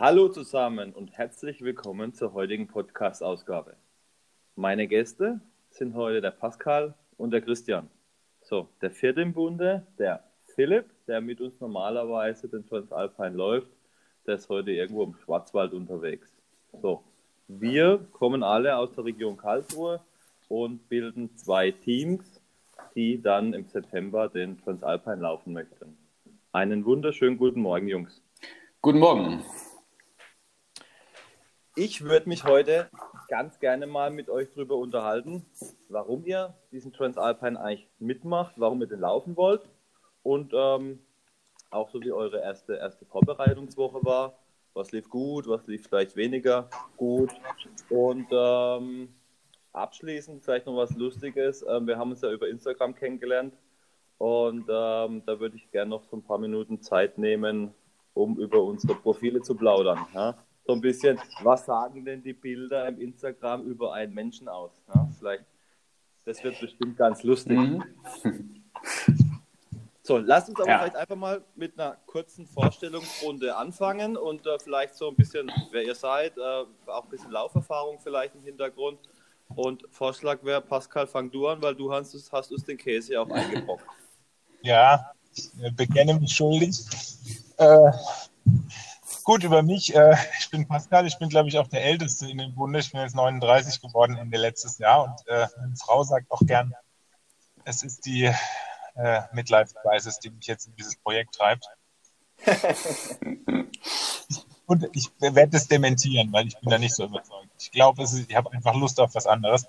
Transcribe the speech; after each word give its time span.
Hallo 0.00 0.30
zusammen 0.30 0.94
und 0.94 1.12
herzlich 1.12 1.60
willkommen 1.60 2.14
zur 2.14 2.32
heutigen 2.32 2.66
Podcast-Ausgabe. 2.68 3.76
Meine 4.56 4.86
Gäste 4.88 5.42
sind 5.68 5.94
heute 5.94 6.22
der 6.22 6.30
Pascal 6.30 6.94
und 7.18 7.32
der 7.32 7.42
Christian. 7.42 7.90
So, 8.40 8.70
der 8.80 8.92
vierte 8.92 9.20
im 9.20 9.34
Bunde, 9.34 9.86
der 9.98 10.24
Philipp, 10.54 10.86
der 11.06 11.20
mit 11.20 11.42
uns 11.42 11.60
normalerweise 11.60 12.48
den 12.48 12.66
Transalpine 12.66 13.36
läuft, 13.36 13.70
der 14.26 14.36
ist 14.36 14.48
heute 14.48 14.70
irgendwo 14.70 15.04
im 15.04 15.14
Schwarzwald 15.22 15.74
unterwegs. 15.74 16.32
So, 16.80 17.04
wir 17.46 17.98
kommen 18.12 18.42
alle 18.42 18.76
aus 18.76 18.94
der 18.94 19.04
Region 19.04 19.36
Karlsruhe 19.36 20.00
und 20.48 20.88
bilden 20.88 21.36
zwei 21.36 21.72
Teams, 21.72 22.40
die 22.94 23.20
dann 23.20 23.52
im 23.52 23.66
September 23.66 24.30
den 24.30 24.56
Transalpine 24.62 25.16
laufen 25.16 25.52
möchten. 25.52 25.98
Einen 26.52 26.86
wunderschönen 26.86 27.36
guten 27.36 27.60
Morgen, 27.60 27.86
Jungs. 27.86 28.22
Guten 28.80 28.98
Morgen. 28.98 29.44
Ich 31.76 32.02
würde 32.02 32.28
mich 32.28 32.44
heute 32.44 32.90
ganz 33.28 33.60
gerne 33.60 33.86
mal 33.86 34.10
mit 34.10 34.28
euch 34.28 34.48
darüber 34.52 34.76
unterhalten, 34.76 35.46
warum 35.88 36.26
ihr 36.26 36.54
diesen 36.72 36.92
Transalpine 36.92 37.60
eigentlich 37.60 37.88
mitmacht, 38.00 38.54
warum 38.56 38.80
ihr 38.80 38.88
den 38.88 38.98
laufen 38.98 39.36
wollt 39.36 39.62
und 40.24 40.52
ähm, 40.52 40.98
auch 41.70 41.88
so 41.90 42.00
wie 42.00 42.10
eure 42.10 42.40
erste, 42.40 42.74
erste 42.74 43.06
Vorbereitungswoche 43.06 44.04
war. 44.04 44.34
Was 44.74 44.90
lief 44.90 45.08
gut, 45.08 45.46
was 45.48 45.66
lief 45.68 45.86
vielleicht 45.86 46.16
weniger 46.16 46.68
gut 46.96 47.30
und 47.88 48.26
ähm, 48.32 49.14
abschließend 49.72 50.42
vielleicht 50.42 50.66
noch 50.66 50.76
was 50.76 50.96
Lustiges. 50.96 51.64
Ähm, 51.68 51.86
wir 51.86 51.98
haben 51.98 52.10
uns 52.10 52.20
ja 52.22 52.32
über 52.32 52.48
Instagram 52.48 52.96
kennengelernt 52.96 53.54
und 54.18 54.62
ähm, 54.68 55.22
da 55.24 55.38
würde 55.38 55.56
ich 55.56 55.70
gerne 55.70 55.90
noch 55.90 56.04
so 56.04 56.16
ein 56.16 56.24
paar 56.24 56.38
Minuten 56.38 56.82
Zeit 56.82 57.16
nehmen, 57.16 57.72
um 58.14 58.38
über 58.38 58.62
unsere 58.62 58.94
Profile 58.96 59.40
zu 59.40 59.54
plaudern. 59.54 60.06
Ja? 60.14 60.36
So 60.70 60.76
ein 60.76 60.80
bisschen, 60.80 61.18
was 61.42 61.66
sagen 61.66 62.04
denn 62.04 62.22
die 62.22 62.32
Bilder 62.32 62.86
im 62.86 63.00
Instagram 63.00 63.64
über 63.64 63.92
einen 63.92 64.14
Menschen 64.14 64.46
aus? 64.46 64.70
Ja? 64.94 65.08
Vielleicht, 65.18 65.44
das 66.24 66.44
wird 66.44 66.60
bestimmt 66.60 66.96
ganz 66.96 67.24
lustig. 67.24 67.58
Mhm. 67.58 67.82
So, 70.02 70.18
lasst 70.18 70.48
uns 70.48 70.58
aber 70.58 70.68
ja. 70.68 70.78
vielleicht 70.78 70.96
einfach 70.96 71.16
mal 71.16 71.44
mit 71.54 71.78
einer 71.78 71.96
kurzen 72.06 72.46
Vorstellungsrunde 72.46 73.54
anfangen 73.54 74.16
und 74.16 74.44
äh, 74.46 74.58
vielleicht 74.58 74.94
so 74.94 75.08
ein 75.08 75.14
bisschen, 75.14 75.52
wer 75.70 75.84
ihr 75.84 75.94
seid, 75.94 76.36
äh, 76.36 76.64
auch 76.86 77.04
ein 77.04 77.10
bisschen 77.10 77.30
Lauferfahrung 77.30 78.00
vielleicht 78.00 78.34
im 78.34 78.42
Hintergrund. 78.42 78.98
Und 79.54 79.84
Vorschlag 79.90 80.42
wäre, 80.42 80.62
Pascal, 80.62 81.06
fang 81.06 81.30
du 81.30 81.46
an, 81.46 81.62
weil 81.62 81.76
du 81.76 81.92
hast, 81.92 82.32
hast 82.32 82.50
uns 82.50 82.64
den 82.64 82.78
Käse 82.78 83.20
auch 83.20 83.30
eingebrockt. 83.30 83.84
Ja, 84.62 85.12
ich 85.34 85.76
bekenne 85.76 86.14
mich 86.14 86.32
schuldig. 86.32 86.80
Äh, 87.58 87.92
gut, 89.24 89.44
über 89.44 89.62
mich. 89.62 89.94
Äh, 89.94 90.16
ich 90.38 90.50
bin 90.50 90.66
Pascal, 90.66 91.06
ich 91.06 91.18
bin, 91.18 91.28
glaube 91.28 91.48
ich, 91.48 91.58
auch 91.58 91.68
der 91.68 91.84
Älteste 91.84 92.30
in 92.30 92.38
dem 92.38 92.54
Bunde. 92.54 92.78
Ich 92.78 92.92
bin 92.92 93.00
jetzt 93.00 93.14
39 93.14 93.80
geworden 93.80 94.16
Ende 94.16 94.38
letztes 94.38 94.78
Jahr 94.78 95.04
und 95.04 95.26
äh, 95.28 95.46
meine 95.58 95.76
Frau 95.76 96.02
sagt 96.04 96.30
auch 96.30 96.42
gern, 96.46 96.74
es 97.64 97.82
ist 97.82 98.06
die 98.06 98.30
äh, 98.96 99.22
Midlife 99.32 99.74
Crisis, 99.82 100.18
die 100.18 100.30
mich 100.30 100.46
jetzt 100.46 100.66
in 100.66 100.76
dieses 100.76 100.96
Projekt 100.96 101.34
treibt. 101.34 101.66
und 104.66 104.88
ich 104.94 105.10
werde 105.18 105.56
es 105.56 105.68
dementieren, 105.68 106.32
weil 106.32 106.46
ich 106.46 106.58
bin 106.58 106.70
da 106.70 106.78
nicht 106.78 106.94
so 106.94 107.04
überzeugt. 107.04 107.50
Ich 107.58 107.70
glaube, 107.70 108.02
ich 108.04 108.34
habe 108.34 108.52
einfach 108.52 108.74
Lust 108.74 108.98
auf 108.98 109.14
was 109.14 109.26
anderes. 109.26 109.66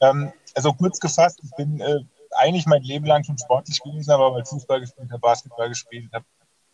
Ähm, 0.00 0.32
also 0.54 0.72
kurz 0.74 1.00
gefasst, 1.00 1.40
ich 1.42 1.50
bin 1.56 1.80
äh, 1.80 2.00
eigentlich 2.32 2.66
mein 2.66 2.82
Leben 2.82 3.06
lang 3.06 3.24
schon 3.24 3.38
sportlich 3.38 3.80
gewesen, 3.80 4.10
aber 4.10 4.34
weil 4.34 4.44
Fußball 4.44 4.80
gespielt 4.80 5.10
habe, 5.10 5.20
Basketball 5.20 5.68
gespielt 5.68 6.12
habe, 6.12 6.24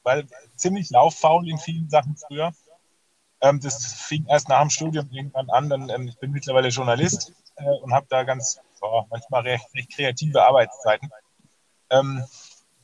weil 0.03 0.27
ziemlich 0.57 0.91
lauffaul 0.91 1.49
in 1.49 1.59
vielen 1.59 1.89
Sachen 1.89 2.17
früher. 2.17 2.53
Ähm, 3.41 3.61
das 3.61 3.93
fing 3.95 4.27
erst 4.27 4.49
nach 4.49 4.61
dem 4.61 4.71
Studium 4.71 5.09
irgendwann 5.11 5.51
an. 5.51 5.69
Dann, 5.69 5.89
ähm, 5.91 6.09
ich 6.09 6.19
bin 6.19 6.31
mittlerweile 6.33 6.69
Journalist 6.69 7.33
äh, 7.57 7.69
und 7.83 7.93
habe 7.93 8.07
da 8.09 8.25
ganz 8.25 8.61
oh, 8.81 9.05
manchmal 9.11 9.43
recht, 9.43 9.67
recht, 9.75 9.93
kreative 9.95 10.43
Arbeitszeiten, 10.45 11.11
ähm, 11.91 12.25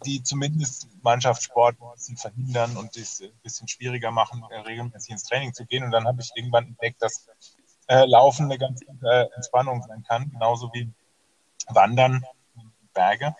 die 0.04 0.22
zumindest 0.22 0.88
Mannschaftssport 1.02 1.80
ein 1.80 1.92
bisschen 1.94 2.16
verhindern 2.16 2.76
und 2.76 2.96
es 2.96 3.20
ein 3.20 3.32
bisschen 3.42 3.68
schwieriger 3.68 4.10
machen, 4.10 4.44
äh, 4.50 4.58
regelmäßig 4.60 5.10
ins 5.10 5.24
Training 5.24 5.54
zu 5.54 5.66
gehen. 5.66 5.84
Und 5.84 5.90
dann 5.90 6.06
habe 6.06 6.20
ich 6.20 6.30
irgendwann 6.34 6.66
entdeckt, 6.66 7.02
dass 7.02 7.26
äh, 7.88 8.04
Laufen 8.06 8.44
eine 8.46 8.58
ganz 8.58 8.80
gute 8.84 9.06
äh, 9.06 9.34
Entspannung 9.34 9.82
sein 9.82 10.04
kann, 10.06 10.30
genauso 10.30 10.70
wie 10.72 10.90
Wandern, 11.68 12.24
Berge. 12.92 13.34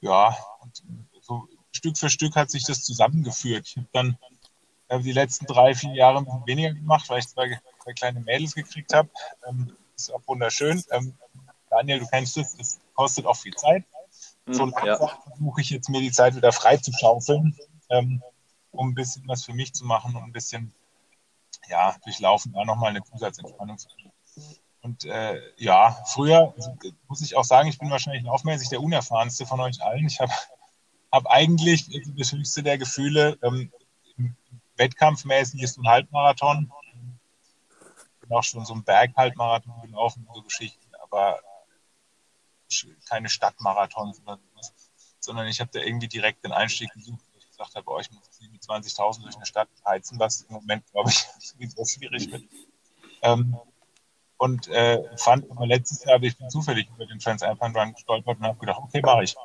Ja, 0.00 0.36
und 0.60 0.82
so 1.20 1.46
Stück 1.72 1.98
für 1.98 2.10
Stück 2.10 2.36
hat 2.36 2.50
sich 2.50 2.64
das 2.64 2.84
zusammengeführt. 2.84 3.66
Ich 3.66 3.76
habe 3.76 3.88
dann 3.92 4.18
äh, 4.88 5.00
die 5.00 5.12
letzten 5.12 5.46
drei, 5.46 5.74
vier 5.74 5.94
Jahre 5.94 6.24
weniger 6.46 6.72
gemacht, 6.74 7.08
weil 7.08 7.20
ich 7.20 7.28
zwei, 7.28 7.58
zwei 7.82 7.92
kleine 7.92 8.20
Mädels 8.20 8.54
gekriegt 8.54 8.94
habe. 8.94 9.08
Ähm, 9.48 9.76
ist 9.96 10.12
auch 10.12 10.22
wunderschön. 10.26 10.82
Ähm, 10.90 11.14
Daniel, 11.70 12.00
du 12.00 12.06
kennst 12.06 12.36
es, 12.36 12.54
es 12.58 12.80
kostet 12.94 13.26
auch 13.26 13.36
viel 13.36 13.54
Zeit. 13.54 13.84
Mhm, 14.46 14.54
so 14.54 14.72
ja. 14.84 14.96
versuche 14.96 15.60
ich 15.60 15.70
jetzt 15.70 15.88
mir 15.88 16.00
die 16.00 16.12
Zeit 16.12 16.34
wieder 16.34 16.52
frei 16.52 16.76
zu 16.76 16.92
schaufeln, 16.92 17.56
ähm, 17.90 18.22
um 18.70 18.90
ein 18.90 18.94
bisschen 18.94 19.26
was 19.26 19.44
für 19.44 19.54
mich 19.54 19.72
zu 19.72 19.84
machen 19.84 20.14
und 20.14 20.22
ein 20.22 20.32
bisschen 20.32 20.74
ja, 21.68 21.96
durchlaufen, 22.04 22.52
da 22.52 22.64
nochmal 22.64 22.90
eine 22.90 23.02
Zusatzentspannung 23.02 23.78
zu 23.78 23.88
kriegen. 23.88 24.12
Und 24.82 25.04
äh, 25.04 25.40
ja, 25.56 25.96
früher 26.06 26.52
also, 26.56 26.76
muss 27.06 27.20
ich 27.20 27.36
auch 27.36 27.44
sagen, 27.44 27.68
ich 27.68 27.78
bin 27.78 27.90
wahrscheinlich 27.90 28.24
laufmäßig 28.24 28.68
der 28.68 28.82
unerfahrenste 28.82 29.46
von 29.46 29.60
euch 29.60 29.80
allen. 29.80 30.06
Ich 30.06 30.20
habe 30.20 30.32
hab 31.12 31.26
eigentlich 31.26 31.86
das 32.16 32.32
höchste 32.32 32.62
der 32.62 32.78
Gefühle. 32.78 33.38
Ähm, 33.42 33.70
wettkampfmäßig 34.76 35.62
ist 35.62 35.78
ein 35.78 35.86
Halbmarathon. 35.86 36.72
Bin 38.20 38.32
auch 38.32 38.42
schon 38.42 38.64
so 38.64 38.74
ein 38.74 38.82
Berghalbmarathon 38.82 39.82
gelaufen, 39.82 40.26
so 40.34 40.42
Geschichten, 40.42 40.90
aber 41.02 41.40
keine 43.08 43.28
sowas, 44.14 44.72
sondern 45.20 45.46
ich 45.46 45.60
habe 45.60 45.70
da 45.72 45.80
irgendwie 45.80 46.08
direkt 46.08 46.42
den 46.44 46.52
Einstieg 46.52 46.90
gesucht, 46.94 47.20
wo 47.32 47.38
ich 47.38 47.48
gesagt 47.48 47.74
habe, 47.74 47.90
oh, 47.90 47.98
ich 47.98 48.10
muss 48.10 48.22
mit 48.50 48.62
20.000 48.62 49.22
durch 49.22 49.36
eine 49.36 49.46
Stadt 49.46 49.68
heizen, 49.84 50.18
was 50.18 50.42
im 50.42 50.54
Moment, 50.54 50.84
glaube 50.90 51.10
ich, 51.58 51.70
so 51.70 51.84
schwierig 51.84 52.30
wird. 52.32 52.44
Ähm, 53.20 53.56
und 54.38 54.66
äh, 54.68 55.00
fand 55.18 55.46
letztes 55.60 56.04
Jahr, 56.04 56.20
ich 56.22 56.36
zufällig 56.48 56.88
über 56.88 57.06
den 57.06 57.18
Transalpine 57.20 57.78
Run 57.78 57.92
gestolpert 57.92 58.38
und 58.38 58.44
habe 58.44 58.58
gedacht, 58.58 58.80
okay, 58.82 59.00
mache 59.00 59.24
ich. 59.24 59.36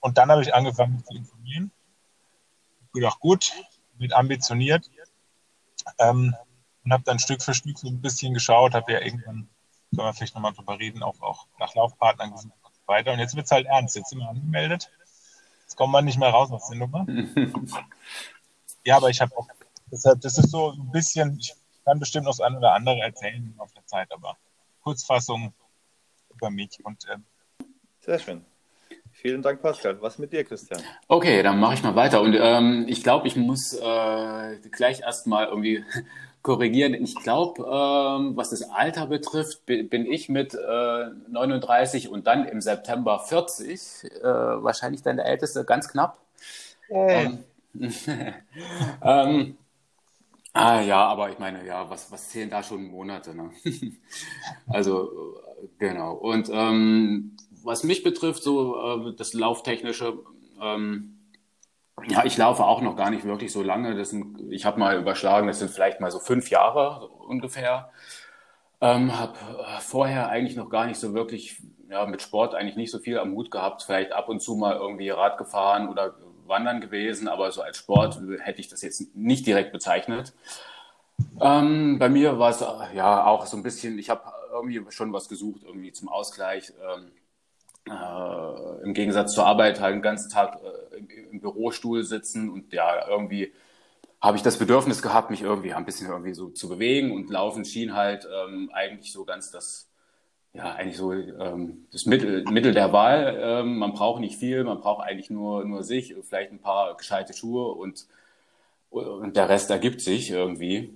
Und 0.00 0.18
dann 0.18 0.30
habe 0.30 0.42
ich 0.42 0.54
angefangen, 0.54 0.94
mich 0.94 1.04
zu 1.04 1.14
informieren. 1.14 1.70
Ich 2.86 2.92
gedacht, 2.92 3.20
gut, 3.20 3.52
mit 3.98 4.12
ambitioniert. 4.12 4.90
Ähm, 5.98 6.34
und 6.84 6.92
habe 6.92 7.04
dann 7.04 7.18
Stück 7.18 7.42
für 7.42 7.54
Stück 7.54 7.78
so 7.78 7.88
ein 7.88 8.00
bisschen 8.00 8.34
geschaut, 8.34 8.74
habe 8.74 8.92
ja 8.92 9.00
irgendwann, 9.00 9.48
können 9.90 10.06
wir 10.06 10.14
vielleicht 10.14 10.34
nochmal 10.34 10.52
drüber 10.52 10.78
reden, 10.78 11.02
auch, 11.02 11.20
auch 11.20 11.46
nach 11.58 11.74
Laufpartnern 11.74 12.32
gesucht 12.32 12.54
und 12.62 12.74
so 12.74 12.80
weiter. 12.86 13.12
Und 13.12 13.18
jetzt 13.18 13.36
wird 13.36 13.44
es 13.46 13.52
halt 13.52 13.66
ernst. 13.66 13.96
Jetzt 13.96 14.10
sind 14.10 14.20
wir 14.20 14.28
angemeldet. 14.28 14.90
Jetzt 15.62 15.76
kommt 15.76 15.92
man 15.92 16.04
nicht 16.04 16.18
mehr 16.18 16.30
raus 16.30 16.50
aus 16.50 16.68
der 16.68 16.78
Nummer. 16.78 17.06
ja, 18.84 18.96
aber 18.96 19.10
ich 19.10 19.20
habe 19.20 19.36
auch, 19.36 19.46
deshalb, 19.90 20.20
das 20.22 20.38
ist 20.38 20.50
so 20.50 20.72
ein 20.72 20.90
bisschen, 20.90 21.38
ich 21.38 21.54
kann 21.84 22.00
bestimmt 22.00 22.24
noch 22.24 22.32
das 22.32 22.40
eine 22.40 22.58
oder 22.58 22.72
andere 22.72 23.00
erzählen 23.00 23.54
auf 23.58 23.72
der 23.72 23.86
Zeit, 23.86 24.10
aber 24.12 24.36
Kurzfassung 24.82 25.52
über 26.30 26.50
mich 26.50 26.84
und 26.84 27.06
ähm, 27.12 27.24
sehr 28.00 28.18
schön. 28.18 28.44
Vielen 29.20 29.42
Dank, 29.42 29.60
Pascal. 29.60 30.00
Was 30.00 30.18
mit 30.18 30.32
dir, 30.32 30.44
Christian? 30.44 30.80
Okay, 31.06 31.42
dann 31.42 31.60
mache 31.60 31.74
ich 31.74 31.82
mal 31.82 31.94
weiter. 31.94 32.22
Und 32.22 32.34
ähm, 32.40 32.86
ich 32.88 33.02
glaube, 33.02 33.26
ich 33.28 33.36
muss 33.36 33.74
äh, 33.74 34.56
gleich 34.70 35.00
erstmal 35.00 35.48
irgendwie 35.48 35.84
korrigieren. 36.42 36.94
Ich 36.94 37.14
glaube, 37.16 37.62
ähm, 37.62 38.34
was 38.34 38.48
das 38.48 38.62
Alter 38.62 39.08
betrifft, 39.08 39.66
bin 39.66 40.06
ich 40.06 40.30
mit 40.30 40.54
äh, 40.54 41.10
39 41.28 42.08
und 42.08 42.26
dann 42.26 42.46
im 42.46 42.62
September 42.62 43.18
40, 43.18 44.04
äh, 44.04 44.24
wahrscheinlich 44.24 45.02
dann 45.02 45.18
der 45.18 45.26
Älteste, 45.26 45.66
ganz 45.66 45.88
knapp. 45.88 46.16
Hey. 46.88 47.38
Ähm, 47.78 47.94
ähm, 49.02 49.58
ah 50.54 50.80
ja, 50.80 51.04
aber 51.04 51.28
ich 51.28 51.38
meine, 51.38 51.66
ja, 51.66 51.90
was, 51.90 52.10
was 52.10 52.30
zählen 52.30 52.48
da 52.48 52.62
schon 52.62 52.90
Monate? 52.90 53.34
Ne? 53.34 53.50
also, 54.66 55.42
genau. 55.78 56.14
Und 56.14 56.48
ähm, 56.50 57.36
was 57.64 57.84
mich 57.84 58.02
betrifft, 58.02 58.42
so 58.42 59.08
äh, 59.08 59.14
das 59.16 59.32
Lauftechnische, 59.32 60.18
ähm, 60.60 61.16
ja, 62.08 62.24
ich 62.24 62.36
laufe 62.36 62.64
auch 62.64 62.80
noch 62.80 62.96
gar 62.96 63.10
nicht 63.10 63.24
wirklich 63.24 63.52
so 63.52 63.62
lange. 63.62 63.94
Das 63.94 64.10
sind, 64.10 64.50
ich 64.50 64.64
habe 64.64 64.78
mal 64.78 64.98
überschlagen, 64.98 65.46
das 65.46 65.58
sind 65.58 65.70
vielleicht 65.70 66.00
mal 66.00 66.10
so 66.10 66.18
fünf 66.18 66.50
Jahre 66.50 67.08
ungefähr. 67.08 67.90
Ähm, 68.80 69.18
habe 69.18 69.34
äh, 69.58 69.80
vorher 69.80 70.28
eigentlich 70.28 70.56
noch 70.56 70.70
gar 70.70 70.86
nicht 70.86 70.98
so 70.98 71.12
wirklich, 71.12 71.60
ja, 71.90 72.06
mit 72.06 72.22
Sport 72.22 72.54
eigentlich 72.54 72.76
nicht 72.76 72.90
so 72.90 72.98
viel 72.98 73.18
am 73.18 73.32
Hut 73.32 73.50
gehabt. 73.50 73.82
Vielleicht 73.82 74.12
ab 74.12 74.28
und 74.28 74.40
zu 74.40 74.54
mal 74.54 74.76
irgendwie 74.76 75.10
Rad 75.10 75.36
gefahren 75.36 75.88
oder 75.88 76.14
wandern 76.46 76.80
gewesen, 76.80 77.28
aber 77.28 77.52
so 77.52 77.62
als 77.62 77.78
Sport 77.78 78.20
hätte 78.40 78.60
ich 78.60 78.68
das 78.68 78.82
jetzt 78.82 79.14
nicht 79.14 79.46
direkt 79.46 79.72
bezeichnet. 79.72 80.32
Ähm, 81.40 81.98
bei 81.98 82.08
mir 82.08 82.38
war 82.38 82.50
es 82.50 82.62
äh, 82.62 82.96
ja 82.96 83.26
auch 83.26 83.46
so 83.46 83.56
ein 83.56 83.62
bisschen, 83.62 83.98
ich 83.98 84.10
habe 84.10 84.22
irgendwie 84.52 84.82
schon 84.90 85.12
was 85.12 85.28
gesucht, 85.28 85.62
irgendwie 85.64 85.92
zum 85.92 86.08
Ausgleich. 86.08 86.72
Ähm, 86.82 87.12
äh, 87.88 88.84
im 88.84 88.94
Gegensatz 88.94 89.34
zur 89.34 89.46
Arbeit 89.46 89.80
halt 89.80 89.94
den 89.94 90.02
ganzen 90.02 90.30
Tag 90.30 90.58
äh, 90.62 90.96
im, 91.30 91.40
Bürostuhl 91.40 92.04
sitzen 92.04 92.50
und 92.50 92.72
ja, 92.72 93.08
irgendwie 93.08 93.52
habe 94.20 94.36
ich 94.36 94.42
das 94.42 94.58
Bedürfnis 94.58 95.00
gehabt, 95.00 95.30
mich 95.30 95.42
irgendwie 95.42 95.72
ein 95.72 95.86
bisschen 95.86 96.08
irgendwie 96.08 96.34
so 96.34 96.50
zu 96.50 96.68
bewegen 96.68 97.12
und 97.12 97.30
Laufen 97.30 97.64
schien 97.64 97.94
halt 97.94 98.28
ähm, 98.30 98.70
eigentlich 98.74 99.12
so 99.12 99.24
ganz 99.24 99.50
das, 99.50 99.88
ja, 100.52 100.74
eigentlich 100.74 100.98
so 100.98 101.12
ähm, 101.12 101.86
das 101.92 102.04
Mittel, 102.04 102.44
Mittel 102.50 102.74
der 102.74 102.92
Wahl. 102.92 103.38
Ähm, 103.40 103.78
man 103.78 103.94
braucht 103.94 104.20
nicht 104.20 104.36
viel, 104.36 104.64
man 104.64 104.80
braucht 104.80 105.06
eigentlich 105.06 105.30
nur, 105.30 105.64
nur 105.64 105.82
sich, 105.82 106.14
vielleicht 106.22 106.52
ein 106.52 106.60
paar 106.60 106.96
gescheite 106.96 107.32
Schuhe 107.32 107.72
und, 107.72 108.06
und 108.90 109.36
der 109.36 109.48
Rest 109.48 109.70
ergibt 109.70 110.02
sich 110.02 110.30
irgendwie. 110.30 110.92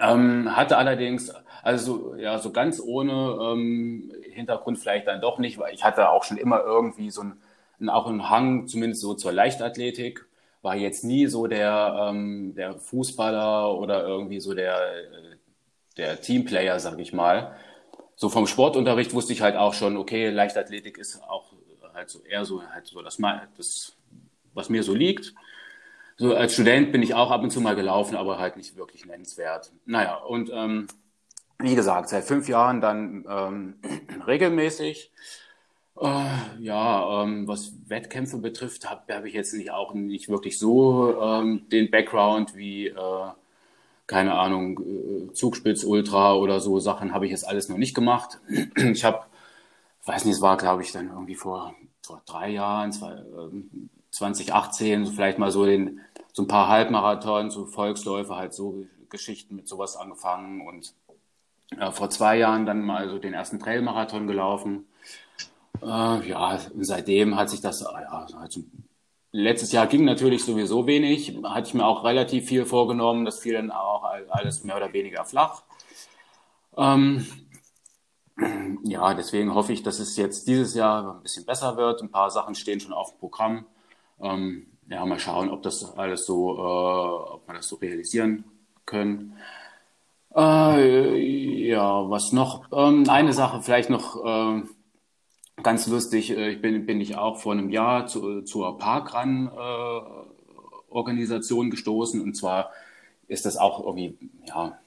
Ähm, 0.00 0.54
hatte 0.56 0.76
allerdings, 0.76 1.32
also 1.62 2.14
ja, 2.16 2.38
so 2.38 2.52
ganz 2.52 2.80
ohne 2.80 3.38
ähm, 3.52 4.12
Hintergrund 4.32 4.78
vielleicht 4.78 5.06
dann 5.06 5.20
doch 5.20 5.38
nicht, 5.38 5.58
weil 5.58 5.74
ich 5.74 5.84
hatte 5.84 6.10
auch 6.10 6.24
schon 6.24 6.36
immer 6.36 6.60
irgendwie 6.62 7.10
so 7.10 7.22
einen, 7.22 7.88
auch 7.88 8.06
einen 8.06 8.30
Hang, 8.30 8.66
zumindest 8.66 9.02
so 9.02 9.14
zur 9.14 9.32
Leichtathletik 9.32 10.26
war 10.62 10.76
jetzt 10.76 11.04
nie 11.04 11.26
so 11.26 11.46
der, 11.46 12.08
ähm, 12.10 12.54
der 12.56 12.74
Fußballer 12.74 13.74
oder 13.76 14.06
irgendwie 14.06 14.40
so 14.40 14.54
der, 14.54 14.80
der 15.96 16.20
Teamplayer, 16.20 16.78
sag 16.80 16.98
ich 16.98 17.12
mal. 17.12 17.56
So 18.16 18.28
vom 18.28 18.46
Sportunterricht 18.46 19.14
wusste 19.14 19.32
ich 19.32 19.42
halt 19.42 19.56
auch 19.56 19.74
schon, 19.74 19.96
okay, 19.96 20.30
Leichtathletik 20.30 20.98
ist 20.98 21.22
auch 21.22 21.52
halt 21.94 22.10
so 22.10 22.20
eher 22.22 22.44
so, 22.44 22.62
halt 22.62 22.86
so 22.86 23.02
das, 23.02 23.18
das 23.56 23.96
was 24.54 24.68
mir 24.68 24.82
so 24.82 24.94
liegt. 24.94 25.34
So 26.18 26.34
als 26.34 26.52
Student 26.54 26.90
bin 26.90 27.02
ich 27.02 27.14
auch 27.14 27.30
ab 27.30 27.42
und 27.42 27.50
zu 27.50 27.60
mal 27.60 27.76
gelaufen, 27.76 28.16
aber 28.16 28.38
halt 28.38 28.56
nicht 28.56 28.76
wirklich 28.76 29.06
nennenswert. 29.06 29.72
Naja, 29.86 30.16
und 30.16 30.50
ähm, 30.52 30.88
wie 31.60 31.76
gesagt, 31.76 32.08
seit 32.08 32.24
fünf 32.24 32.48
Jahren 32.48 32.80
dann 32.80 33.24
ähm, 33.28 33.74
regelmäßig. 34.26 35.12
Äh, 36.00 36.26
ja, 36.60 37.22
ähm, 37.22 37.46
was 37.46 37.72
Wettkämpfe 37.88 38.38
betrifft, 38.38 38.88
habe 38.90 39.14
hab 39.14 39.24
ich 39.24 39.34
jetzt 39.34 39.54
nicht 39.54 39.70
auch 39.70 39.94
nicht 39.94 40.28
wirklich 40.28 40.58
so 40.58 41.20
ähm, 41.20 41.68
den 41.70 41.90
Background 41.90 42.56
wie, 42.56 42.88
äh, 42.88 43.28
keine 44.06 44.34
Ahnung, 44.34 44.80
äh, 45.30 45.32
Zugspitz, 45.34 45.84
Ultra 45.84 46.34
oder 46.34 46.60
so 46.60 46.80
Sachen 46.80 47.14
habe 47.14 47.26
ich 47.26 47.32
jetzt 47.32 47.46
alles 47.46 47.68
noch 47.68 47.78
nicht 47.78 47.94
gemacht. 47.94 48.40
Ich 48.76 49.04
habe, 49.04 49.24
weiß 50.06 50.24
nicht, 50.24 50.34
es 50.36 50.42
war, 50.42 50.56
glaube 50.56 50.82
ich, 50.82 50.92
dann 50.92 51.08
irgendwie 51.10 51.34
vor, 51.36 51.74
vor 52.02 52.22
drei 52.26 52.50
Jahren, 52.50 52.92
zwei, 52.92 53.22
2018, 54.18 54.92
ähm, 54.92 55.06
so 55.06 55.12
vielleicht 55.12 55.38
mal 55.38 55.50
so 55.50 55.64
den, 55.66 56.00
so 56.32 56.42
ein 56.42 56.48
paar 56.48 56.68
Halbmarathons, 56.68 57.54
so 57.54 57.66
Volksläufe, 57.66 58.36
halt 58.36 58.54
so 58.54 58.86
Geschichten 59.08 59.56
mit 59.56 59.68
sowas 59.68 59.96
angefangen 59.96 60.66
und 60.66 60.94
äh, 61.78 61.90
vor 61.90 62.10
zwei 62.10 62.36
Jahren 62.36 62.66
dann 62.66 62.82
mal 62.82 63.08
so 63.08 63.18
den 63.18 63.34
ersten 63.34 63.58
Trailmarathon 63.58 64.26
gelaufen 64.26 64.86
äh, 65.82 66.28
ja, 66.28 66.58
seitdem 66.78 67.36
hat 67.36 67.50
sich 67.50 67.60
das, 67.60 67.80
ja, 67.80 68.26
also 68.38 68.62
letztes 69.32 69.72
Jahr 69.72 69.86
ging 69.86 70.04
natürlich 70.04 70.44
sowieso 70.44 70.86
wenig, 70.86 71.38
hatte 71.44 71.68
ich 71.68 71.74
mir 71.74 71.86
auch 71.86 72.04
relativ 72.04 72.46
viel 72.46 72.64
vorgenommen, 72.64 73.24
das 73.24 73.38
fiel 73.38 73.54
dann 73.54 73.70
auch 73.70 74.04
alles 74.30 74.64
mehr 74.64 74.76
oder 74.76 74.92
weniger 74.92 75.24
flach. 75.24 75.62
Ähm, 76.76 77.26
ja, 78.84 79.14
deswegen 79.14 79.54
hoffe 79.54 79.72
ich, 79.72 79.82
dass 79.82 79.98
es 79.98 80.16
jetzt 80.16 80.46
dieses 80.46 80.74
Jahr 80.74 81.16
ein 81.16 81.22
bisschen 81.22 81.44
besser 81.44 81.76
wird. 81.76 82.02
Ein 82.02 82.10
paar 82.10 82.30
Sachen 82.30 82.54
stehen 82.54 82.78
schon 82.78 82.92
auf 82.92 83.10
dem 83.10 83.18
Programm. 83.18 83.66
Ähm, 84.20 84.66
ja, 84.88 85.04
mal 85.04 85.18
schauen, 85.18 85.50
ob 85.50 85.62
das 85.62 85.96
alles 85.96 86.26
so, 86.26 86.56
äh, 86.56 87.32
ob 87.34 87.46
wir 87.46 87.54
das 87.54 87.68
so 87.68 87.76
realisieren 87.76 88.44
können. 88.86 89.36
Äh, 90.34 91.68
ja, 91.68 92.08
was 92.10 92.32
noch? 92.32 92.66
Ähm, 92.72 93.04
eine 93.08 93.32
Sache 93.32 93.62
vielleicht 93.62 93.90
noch, 93.90 94.24
äh, 94.24 94.62
Ganz 95.62 95.86
lustig, 95.88 96.30
äh, 96.30 96.50
ich 96.50 96.62
bin, 96.62 96.86
bin 96.86 97.00
ich 97.00 97.16
auch 97.16 97.38
vor 97.38 97.52
einem 97.52 97.70
Jahr 97.70 98.06
zu, 98.06 98.42
zur 98.42 98.78
Parkrun-Organisation 98.78 101.66
äh, 101.66 101.70
gestoßen. 101.70 102.20
Und 102.20 102.34
zwar 102.34 102.70
ist 103.26 103.44
das 103.44 103.56
auch 103.56 103.84
irgendwie, 103.84 104.16
ja, 104.46 104.78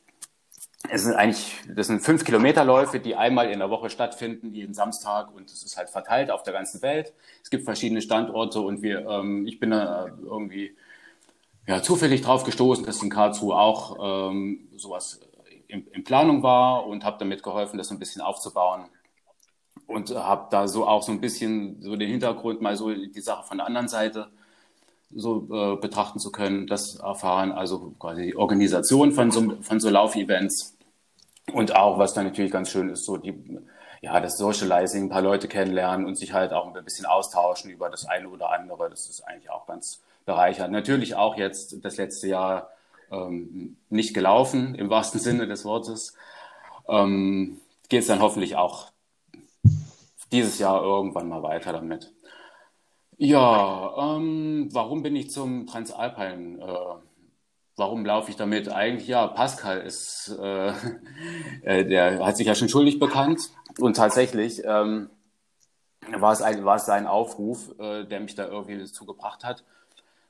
es 0.89 1.03
sind 1.03 1.15
eigentlich, 1.15 1.59
das 1.67 1.87
sind 1.87 2.01
fünf 2.01 2.23
Kilometerläufe, 2.23 2.99
die 2.99 3.15
einmal 3.15 3.51
in 3.51 3.59
der 3.59 3.69
Woche 3.69 3.89
stattfinden, 3.89 4.53
jeden 4.53 4.73
Samstag 4.73 5.33
und 5.33 5.49
es 5.49 5.63
ist 5.63 5.77
halt 5.77 5.89
verteilt 5.89 6.31
auf 6.31 6.43
der 6.43 6.53
ganzen 6.53 6.81
Welt. 6.81 7.13
Es 7.43 7.49
gibt 7.49 7.65
verschiedene 7.65 8.01
Standorte 8.01 8.61
und 8.61 8.81
wir, 8.81 9.05
ähm, 9.07 9.45
ich 9.47 9.59
bin 9.59 9.71
da 9.71 10.07
irgendwie 10.23 10.75
ja, 11.67 11.81
zufällig 11.81 12.21
drauf 12.21 12.43
gestoßen, 12.43 12.85
dass 12.85 13.03
in 13.03 13.09
Karlsruhe 13.09 13.55
auch 13.55 14.31
ähm, 14.31 14.69
sowas 14.75 15.19
in, 15.67 15.87
in 15.87 16.03
Planung 16.03 16.43
war 16.43 16.87
und 16.87 17.03
habe 17.03 17.17
damit 17.19 17.43
geholfen, 17.43 17.77
das 17.77 17.87
so 17.87 17.95
ein 17.95 17.99
bisschen 17.99 18.21
aufzubauen 18.21 18.85
und 19.87 20.09
habe 20.15 20.47
da 20.49 20.67
so 20.67 20.87
auch 20.87 21.03
so 21.03 21.11
ein 21.11 21.21
bisschen 21.21 21.81
so 21.81 21.95
den 21.95 22.09
Hintergrund 22.09 22.61
mal 22.61 22.75
so 22.75 22.93
die 22.93 23.21
Sache 23.21 23.43
von 23.43 23.57
der 23.57 23.67
anderen 23.67 23.87
Seite 23.87 24.31
so 25.15 25.47
äh, 25.51 25.75
betrachten 25.77 26.19
zu 26.19 26.31
können, 26.31 26.67
das 26.67 26.95
erfahren, 26.95 27.51
also 27.51 27.93
quasi 27.99 28.27
die 28.27 28.35
Organisation 28.35 29.11
von 29.11 29.31
so, 29.31 29.55
von 29.61 29.79
so 29.79 29.89
Laufevents 29.89 30.77
und 31.53 31.75
auch, 31.75 31.97
was 31.97 32.13
dann 32.13 32.25
natürlich 32.25 32.51
ganz 32.51 32.69
schön 32.69 32.89
ist, 32.89 33.05
so 33.05 33.17
die, 33.17 33.33
ja, 34.01 34.19
das 34.19 34.37
Socializing, 34.37 35.05
ein 35.05 35.09
paar 35.09 35.21
Leute 35.21 35.47
kennenlernen 35.47 36.05
und 36.05 36.17
sich 36.17 36.33
halt 36.33 36.53
auch 36.53 36.73
ein 36.73 36.83
bisschen 36.83 37.05
austauschen 37.05 37.71
über 37.71 37.89
das 37.89 38.05
eine 38.05 38.29
oder 38.29 38.51
andere, 38.51 38.89
das 38.89 39.09
ist 39.09 39.21
eigentlich 39.27 39.49
auch 39.49 39.67
ganz 39.67 40.01
bereichernd. 40.25 40.71
Natürlich 40.71 41.15
auch 41.15 41.37
jetzt 41.37 41.83
das 41.83 41.97
letzte 41.97 42.27
Jahr 42.27 42.69
ähm, 43.11 43.77
nicht 43.89 44.13
gelaufen, 44.13 44.75
im 44.75 44.89
wahrsten 44.89 45.19
Sinne 45.19 45.47
des 45.47 45.65
Wortes. 45.65 46.15
Ähm, 46.87 47.59
Geht 47.89 48.01
es 48.01 48.07
dann 48.07 48.21
hoffentlich 48.21 48.55
auch 48.55 48.87
dieses 50.31 50.59
Jahr 50.59 50.81
irgendwann 50.81 51.27
mal 51.27 51.43
weiter 51.43 51.73
damit. 51.73 52.13
Ja, 53.23 54.15
ähm, 54.17 54.69
warum 54.71 55.03
bin 55.03 55.15
ich 55.15 55.29
zum 55.29 55.67
Transalpine? 55.67 56.57
Äh, 56.59 56.95
warum 57.75 58.03
laufe 58.03 58.31
ich 58.31 58.35
damit? 58.35 58.67
Eigentlich 58.69 59.07
ja, 59.07 59.27
Pascal 59.27 59.81
ist, 59.81 60.35
äh, 60.41 60.69
äh, 61.61 61.85
der 61.85 62.25
hat 62.25 62.37
sich 62.37 62.47
ja 62.47 62.55
schon 62.55 62.67
schuldig 62.67 62.97
bekannt 62.97 63.51
und 63.77 63.95
tatsächlich 63.95 64.63
ähm, 64.65 65.11
war 66.17 66.33
es 66.33 66.41
ein, 66.41 66.65
war 66.65 66.77
es 66.77 66.87
sein 66.87 67.05
Aufruf, 67.05 67.77
äh, 67.79 68.05
der 68.05 68.21
mich 68.21 68.33
da 68.33 68.47
irgendwie 68.47 68.79
dazu 68.79 69.05
gebracht 69.05 69.43
hat. 69.43 69.63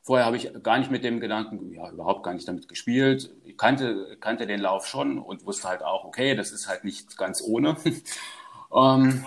Vorher 0.02 0.26
habe 0.26 0.36
ich 0.36 0.52
gar 0.62 0.78
nicht 0.78 0.92
mit 0.92 1.06
dem 1.06 1.22
Gedanken, 1.22 1.72
ja, 1.72 1.90
überhaupt 1.92 2.24
gar 2.24 2.34
nicht 2.34 2.50
damit 2.50 2.68
gespielt. 2.68 3.34
Ich 3.46 3.58
kannte, 3.58 4.18
kannte 4.20 4.48
den 4.48 4.60
Lauf 4.60 4.86
schon 4.86 5.18
und 5.18 5.46
wusste 5.46 5.70
halt 5.70 5.82
auch, 5.82 6.04
okay, 6.04 6.36
das 6.36 6.52
ist 6.52 6.68
halt 6.68 6.84
nicht 6.84 7.16
ganz 7.16 7.42
ohne. 7.42 7.78
ähm, 8.76 9.24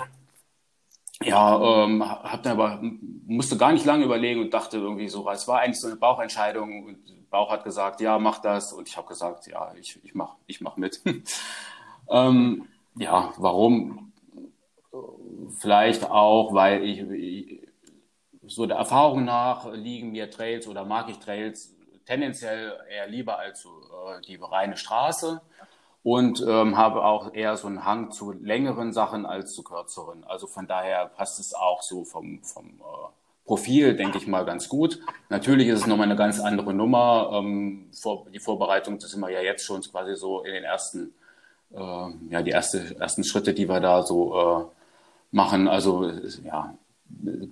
ja, 1.23 1.85
ähm, 1.85 2.05
hab 2.05 2.43
dann 2.43 2.61
aber 2.61 2.81
musste 3.27 3.57
gar 3.57 3.73
nicht 3.73 3.85
lange 3.85 4.05
überlegen 4.05 4.41
und 4.41 4.53
dachte 4.53 4.79
irgendwie 4.79 5.09
so, 5.09 5.29
es 5.31 5.47
war 5.47 5.61
eigentlich 5.61 5.81
so 5.81 5.87
eine 5.87 5.97
Bauchentscheidung 5.97 6.85
und 6.85 7.31
Bauch 7.31 7.51
hat 7.51 7.65
gesagt, 7.65 8.01
ja, 8.01 8.19
mach 8.19 8.39
das 8.39 8.73
und 8.73 8.89
ich 8.89 8.97
habe 8.97 9.09
gesagt, 9.09 9.47
ja, 9.47 9.73
ich, 9.75 9.99
ich 10.05 10.15
mach, 10.15 10.37
ich 10.47 10.61
mach 10.61 10.77
mit. 10.77 11.01
ähm, 12.11 12.69
ja, 12.97 13.33
warum? 13.39 14.13
Vielleicht 15.59 16.09
auch, 16.11 16.55
weil 16.55 16.85
ich, 16.85 17.01
ich 17.01 17.61
so 18.47 18.67
der 18.67 18.77
Erfahrung 18.77 19.25
nach 19.25 19.73
liegen 19.73 20.13
mir 20.13 20.31
Trails 20.31 20.69
oder 20.69 20.85
mag 20.85 21.09
ich 21.09 21.19
Trails 21.19 21.75
tendenziell 22.05 22.79
eher 22.89 23.09
lieber 23.09 23.39
als 23.39 23.65
äh, 23.65 24.21
die 24.27 24.37
reine 24.37 24.77
Straße 24.77 25.41
und 26.05 26.45
ähm, 26.47 26.77
habe 26.77 27.03
auch 27.03 27.33
eher 27.33 27.57
so 27.57 27.67
einen 27.67 27.85
Hang 27.87 28.13
zu 28.13 28.31
längeren 28.31 28.93
Sachen 28.93 29.25
als 29.25 29.55
zu 29.55 29.65
kürzeren. 29.65 30.23
Also 30.25 30.47
von 30.47 30.67
daher 30.67 31.07
passt 31.07 31.41
es 31.41 31.55
auch 31.55 31.81
so 31.81 32.05
vom, 32.05 32.43
vom 32.43 32.67
äh, 32.67 33.09
Profil, 33.47 33.97
denke 33.97 34.19
ich 34.19 34.27
mal, 34.27 34.45
ganz 34.45 34.69
gut. 34.69 35.01
Natürlich 35.31 35.67
ist 35.69 35.81
es 35.81 35.87
nochmal 35.87 36.05
eine 36.05 36.17
ganz 36.17 36.41
andere 36.41 36.75
Nummer. 36.75 37.31
Ähm, 37.33 37.89
vor, 37.99 38.27
die 38.33 38.39
Vorbereitung, 38.39 38.99
das 38.99 39.13
sind 39.13 39.21
wir 39.21 39.31
ja 39.31 39.41
jetzt 39.41 39.65
schon 39.65 39.81
quasi 39.81 40.15
so 40.15 40.45
in 40.45 40.53
den 40.53 40.65
ersten, 40.65 41.15
äh, 41.73 42.09
ja, 42.29 42.43
die 42.43 42.51
erste, 42.51 42.97
ersten 43.01 43.25
Schritte, 43.25 43.55
die 43.55 43.67
wir 43.67 43.81
da 43.81 44.03
so 44.03 44.39
äh, 44.39 44.65
machen. 45.31 45.69
Also 45.69 46.11
ja, 46.45 46.75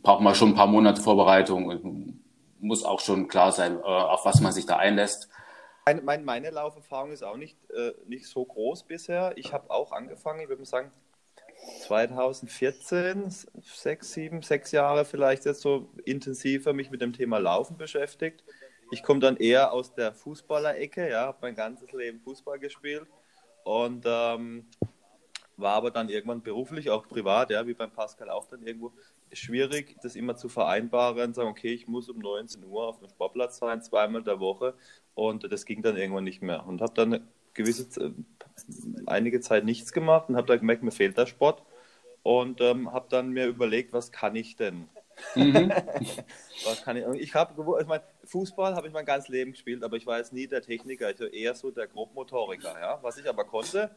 braucht 0.02 0.20
man 0.20 0.34
schon 0.34 0.50
ein 0.50 0.54
paar 0.54 0.66
Monate 0.66 1.00
Vorbereitung 1.00 1.68
und 1.68 2.20
muss 2.60 2.84
auch 2.84 3.00
schon 3.00 3.28
klar 3.28 3.50
sein, 3.50 3.78
äh, 3.78 3.82
auf 3.82 4.26
was 4.26 4.42
man 4.42 4.52
sich 4.52 4.66
da 4.66 4.76
einlässt. 4.76 5.30
Meine, 5.84 6.22
meine 6.22 6.50
Lauferfahrung 6.50 7.10
ist 7.10 7.24
auch 7.24 7.36
nicht, 7.36 7.56
äh, 7.70 7.92
nicht 8.06 8.26
so 8.26 8.44
groß 8.44 8.84
bisher. 8.84 9.32
Ich 9.36 9.52
habe 9.52 9.70
auch 9.70 9.92
angefangen, 9.92 10.40
ich 10.40 10.48
würde 10.48 10.62
mal 10.62 10.66
sagen, 10.66 10.92
2014, 11.80 13.30
sechs, 13.62 14.12
sieben, 14.12 14.42
sechs 14.42 14.72
Jahre 14.72 15.04
vielleicht 15.04 15.44
jetzt 15.44 15.60
so 15.60 15.88
intensiver 16.04 16.72
mich 16.72 16.90
mit 16.90 17.00
dem 17.02 17.12
Thema 17.12 17.38
Laufen 17.38 17.76
beschäftigt. 17.76 18.44
Ich 18.90 19.02
komme 19.02 19.20
dann 19.20 19.36
eher 19.36 19.72
aus 19.72 19.94
der 19.94 20.12
Fußballerecke, 20.12 21.10
ja, 21.10 21.26
habe 21.26 21.38
mein 21.40 21.54
ganzes 21.54 21.92
Leben 21.92 22.20
Fußball 22.20 22.58
gespielt 22.58 23.06
und 23.64 24.04
ähm, 24.06 24.66
war 25.56 25.74
aber 25.74 25.90
dann 25.90 26.08
irgendwann 26.08 26.42
beruflich, 26.42 26.90
auch 26.90 27.08
privat, 27.08 27.50
ja, 27.50 27.66
wie 27.66 27.74
beim 27.74 27.90
Pascal 27.90 28.28
auch 28.28 28.46
dann 28.48 28.66
irgendwo 28.66 28.92
schwierig, 29.32 29.96
das 30.02 30.16
immer 30.16 30.36
zu 30.36 30.48
vereinbaren, 30.48 31.34
sagen, 31.34 31.48
okay, 31.48 31.72
ich 31.72 31.88
muss 31.88 32.08
um 32.08 32.18
19 32.18 32.64
Uhr 32.64 32.86
auf 32.86 32.98
dem 32.98 33.08
Sportplatz 33.08 33.58
sein, 33.58 33.82
zweimal 33.82 34.22
der 34.22 34.40
Woche 34.40 34.74
und 35.14 35.50
das 35.50 35.64
ging 35.64 35.82
dann 35.82 35.96
irgendwann 35.96 36.24
nicht 36.24 36.42
mehr. 36.42 36.66
Und 36.66 36.80
habe 36.80 36.94
dann 36.94 37.28
gewisse, 37.54 38.14
einige 39.06 39.40
Zeit 39.40 39.64
nichts 39.64 39.92
gemacht 39.92 40.28
und 40.28 40.36
habe 40.36 40.46
dann 40.46 40.58
gemerkt, 40.58 40.82
mir 40.82 40.92
fehlt 40.92 41.18
der 41.18 41.26
Sport. 41.26 41.62
Und 42.22 42.60
ähm, 42.60 42.92
habe 42.92 43.06
dann 43.08 43.30
mir 43.30 43.46
überlegt, 43.46 43.92
was 43.92 44.12
kann 44.12 44.36
ich 44.36 44.54
denn? 44.54 44.88
Mhm. 45.34 45.72
Was 46.64 46.82
kann 46.82 46.96
ich, 46.96 47.04
ich 47.20 47.34
habe, 47.34 47.80
ich 47.80 47.86
mein, 47.86 48.00
Fußball 48.24 48.74
habe 48.74 48.86
ich 48.86 48.92
mein 48.92 49.04
ganzes 49.04 49.28
Leben 49.28 49.52
gespielt, 49.52 49.82
aber 49.82 49.96
ich 49.96 50.06
war 50.06 50.18
jetzt 50.18 50.32
nie 50.32 50.46
der 50.46 50.62
Techniker, 50.62 51.10
ich 51.10 51.20
war 51.20 51.32
eher 51.32 51.54
so 51.54 51.70
der 51.70 51.86
Grobmotoriker. 51.86 52.78
Ja? 52.80 52.98
Was 53.02 53.18
ich 53.18 53.28
aber 53.28 53.44
konnte, 53.44 53.90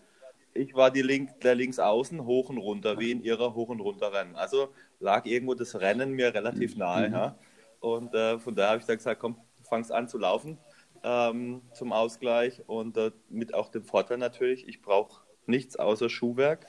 ich 0.55 0.73
war 0.73 0.89
die 0.89 1.01
Link, 1.01 1.39
der 1.41 1.53
Linksaußen 1.53 2.25
hoch 2.25 2.49
und 2.49 2.57
runter, 2.57 2.97
wie 2.97 3.11
in 3.11 3.23
ihrer 3.23 3.53
hoch 3.53 3.69
und 3.69 3.81
runter 3.81 4.11
Rennen. 4.13 4.35
Also 4.35 4.69
lag 4.99 5.25
irgendwo 5.25 5.53
das 5.53 5.79
Rennen 5.79 6.11
mir 6.13 6.33
relativ 6.33 6.75
nahe. 6.77 7.09
Mhm. 7.09 7.13
Ja? 7.13 7.35
Und 7.79 8.15
äh, 8.15 8.39
von 8.39 8.55
daher 8.55 8.71
habe 8.71 8.79
ich 8.79 8.85
dann 8.85 8.97
gesagt, 8.97 9.19
komm, 9.19 9.37
fangst 9.63 9.91
an 9.91 10.07
zu 10.07 10.17
laufen 10.17 10.57
ähm, 11.03 11.61
zum 11.73 11.93
Ausgleich 11.93 12.63
und 12.67 12.97
äh, 12.97 13.11
mit 13.29 13.53
auch 13.53 13.69
dem 13.69 13.83
Vorteil 13.83 14.17
natürlich, 14.17 14.67
ich 14.67 14.81
brauche 14.81 15.21
nichts 15.45 15.75
außer 15.75 16.09
Schuhwerk 16.09 16.65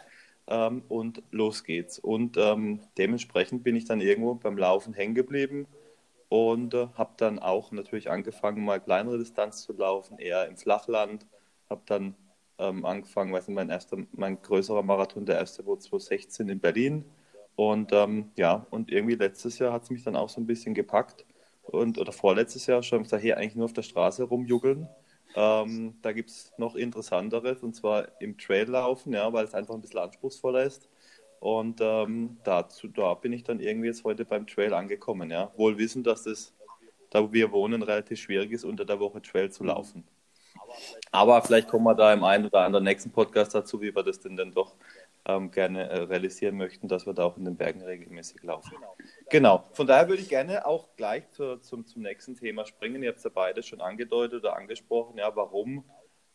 ähm, 0.46 0.82
und 0.88 1.22
los 1.30 1.64
geht's. 1.64 1.98
Und 1.98 2.36
ähm, 2.36 2.80
dementsprechend 2.98 3.64
bin 3.64 3.76
ich 3.76 3.86
dann 3.86 4.00
irgendwo 4.00 4.34
beim 4.34 4.58
Laufen 4.58 4.92
hängen 4.92 5.14
geblieben 5.14 5.66
und 6.28 6.74
äh, 6.74 6.88
habe 6.94 7.14
dann 7.16 7.38
auch 7.38 7.72
natürlich 7.72 8.10
angefangen, 8.10 8.64
mal 8.64 8.80
kleinere 8.80 9.18
Distanz 9.18 9.62
zu 9.62 9.72
laufen, 9.72 10.18
eher 10.18 10.46
im 10.48 10.56
Flachland. 10.56 11.26
Habe 11.70 11.82
dann 11.86 12.14
ähm, 12.58 12.84
angefangen, 12.84 13.32
weiß 13.32 13.48
nicht, 13.48 13.56
mein 13.56 13.70
erster, 13.70 13.98
mein 14.12 14.40
größerer 14.40 14.82
Marathon, 14.82 15.26
der 15.26 15.38
erste 15.38 15.64
wurde 15.66 15.82
2016 15.82 16.48
in 16.48 16.60
Berlin. 16.60 17.04
Und 17.56 17.92
ähm, 17.92 18.30
ja, 18.36 18.66
und 18.70 18.90
irgendwie 18.92 19.14
letztes 19.14 19.58
Jahr 19.58 19.72
hat 19.72 19.84
es 19.84 19.90
mich 19.90 20.04
dann 20.04 20.16
auch 20.16 20.28
so 20.28 20.40
ein 20.40 20.46
bisschen 20.46 20.74
gepackt. 20.74 21.24
Und, 21.62 21.98
oder 21.98 22.12
vorletztes 22.12 22.66
Jahr 22.66 22.82
schon 22.82 23.02
gesagt, 23.02 23.22
hier 23.22 23.38
eigentlich 23.38 23.56
nur 23.56 23.64
auf 23.64 23.72
der 23.72 23.82
Straße 23.82 24.24
rumjuggeln. 24.24 24.88
Ähm, 25.34 25.94
da 26.02 26.12
gibt 26.12 26.30
es 26.30 26.52
noch 26.58 26.76
interessanteres, 26.76 27.62
und 27.62 27.74
zwar 27.74 28.08
im 28.20 28.38
Traillaufen, 28.38 29.12
ja, 29.12 29.32
weil 29.32 29.44
es 29.44 29.54
einfach 29.54 29.74
ein 29.74 29.80
bisschen 29.80 30.00
anspruchsvoller 30.00 30.62
ist. 30.64 30.88
Und 31.40 31.80
ähm, 31.82 32.38
dazu, 32.44 32.88
da 32.88 33.14
bin 33.14 33.32
ich 33.32 33.44
dann 33.44 33.60
irgendwie 33.60 33.88
jetzt 33.88 34.04
heute 34.04 34.24
beim 34.24 34.46
Trail 34.46 34.72
angekommen, 34.74 35.30
ja. 35.30 35.52
Wohl 35.56 35.78
wissen, 35.78 36.02
dass 36.04 36.26
es, 36.26 36.54
da 37.10 37.22
wo 37.22 37.32
wir 37.32 37.52
wohnen, 37.52 37.82
relativ 37.82 38.20
schwierig 38.20 38.52
ist, 38.52 38.64
unter 38.64 38.84
der 38.84 39.00
Woche 39.00 39.20
Trail 39.22 39.50
zu 39.50 39.64
laufen. 39.64 40.04
Aber 41.10 41.42
vielleicht 41.42 41.68
kommen 41.68 41.84
wir 41.84 41.94
da 41.94 42.12
im 42.12 42.24
einen 42.24 42.46
oder 42.46 42.60
anderen 42.60 42.84
nächsten 42.84 43.10
Podcast 43.10 43.54
dazu, 43.54 43.80
wie 43.80 43.94
wir 43.94 44.02
das 44.02 44.20
denn 44.20 44.36
dann 44.36 44.52
doch 44.52 44.74
ähm, 45.26 45.50
gerne 45.50 45.88
äh, 45.88 45.98
realisieren 46.02 46.56
möchten, 46.56 46.88
dass 46.88 47.06
wir 47.06 47.12
da 47.12 47.24
auch 47.24 47.36
in 47.36 47.44
den 47.44 47.56
Bergen 47.56 47.82
regelmäßig 47.82 48.42
laufen. 48.42 48.70
Genau. 48.70 48.94
genau. 49.30 49.64
Von 49.72 49.86
daher 49.86 50.08
würde 50.08 50.22
ich 50.22 50.28
gerne 50.28 50.66
auch 50.66 50.88
gleich 50.96 51.28
zu, 51.30 51.60
zum, 51.60 51.86
zum 51.86 52.02
nächsten 52.02 52.36
Thema 52.36 52.64
springen. 52.64 53.02
Ihr 53.02 53.08
habt 53.08 53.18
es 53.18 53.24
ja 53.24 53.30
beide 53.34 53.62
schon 53.62 53.80
angedeutet 53.80 54.44
oder 54.44 54.56
angesprochen. 54.56 55.18
Ja, 55.18 55.34
warum 55.34 55.84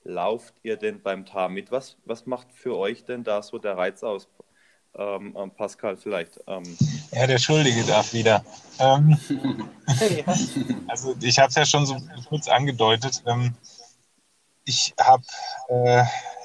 lauft 0.03 0.55
ihr 0.63 0.77
denn 0.77 1.01
beim 1.01 1.25
TAR 1.25 1.49
mit? 1.49 1.71
Was, 1.71 1.97
was 2.05 2.25
macht 2.25 2.51
für 2.51 2.75
euch 2.77 3.05
denn 3.05 3.23
da 3.23 3.41
so 3.41 3.57
der 3.57 3.77
Reiz 3.77 4.03
aus? 4.03 4.27
Ähm, 4.93 5.37
ähm, 5.37 5.51
Pascal 5.51 5.95
vielleicht. 5.95 6.39
Ähm. 6.47 6.63
Ja, 7.13 7.25
der 7.25 7.37
Schuldige 7.37 7.83
darf 7.85 8.11
wieder. 8.11 8.43
Ähm, 8.77 9.17
also 10.87 11.15
ich 11.21 11.39
habe 11.39 11.47
es 11.47 11.55
ja 11.55 11.65
schon 11.65 11.85
so 11.85 11.95
kurz 12.27 12.49
angedeutet. 12.49 13.23
Ich 14.63 14.93
habe 14.99 15.23
äh, 15.69 16.03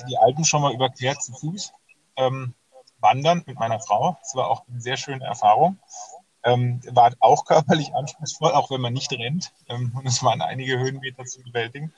die 0.08 0.16
Alpen 0.18 0.44
schon 0.44 0.62
mal 0.62 0.73
überquert 0.73 1.23
zu 1.23 1.32
Fuß 1.32 1.73
ähm, 2.16 2.54
wandern 2.99 3.42
mit 3.46 3.58
meiner 3.58 3.80
Frau. 3.80 4.16
Das 4.20 4.35
war 4.35 4.49
auch 4.49 4.66
eine 4.68 4.80
sehr 4.80 4.96
schöne 4.96 5.25
Erfahrung. 5.25 5.78
Ähm, 6.44 6.80
war 6.90 7.12
auch 7.20 7.44
körperlich 7.44 7.94
anspruchsvoll, 7.94 8.52
auch 8.52 8.70
wenn 8.70 8.80
man 8.80 8.92
nicht 8.92 9.12
rennt. 9.12 9.52
Ähm, 9.68 9.92
und 9.94 10.06
es 10.06 10.23
waren 10.23 10.40
einige 10.40 10.78
Höhenmeter 10.78 11.25
zu 11.25 11.42
bewältigen. 11.42 11.92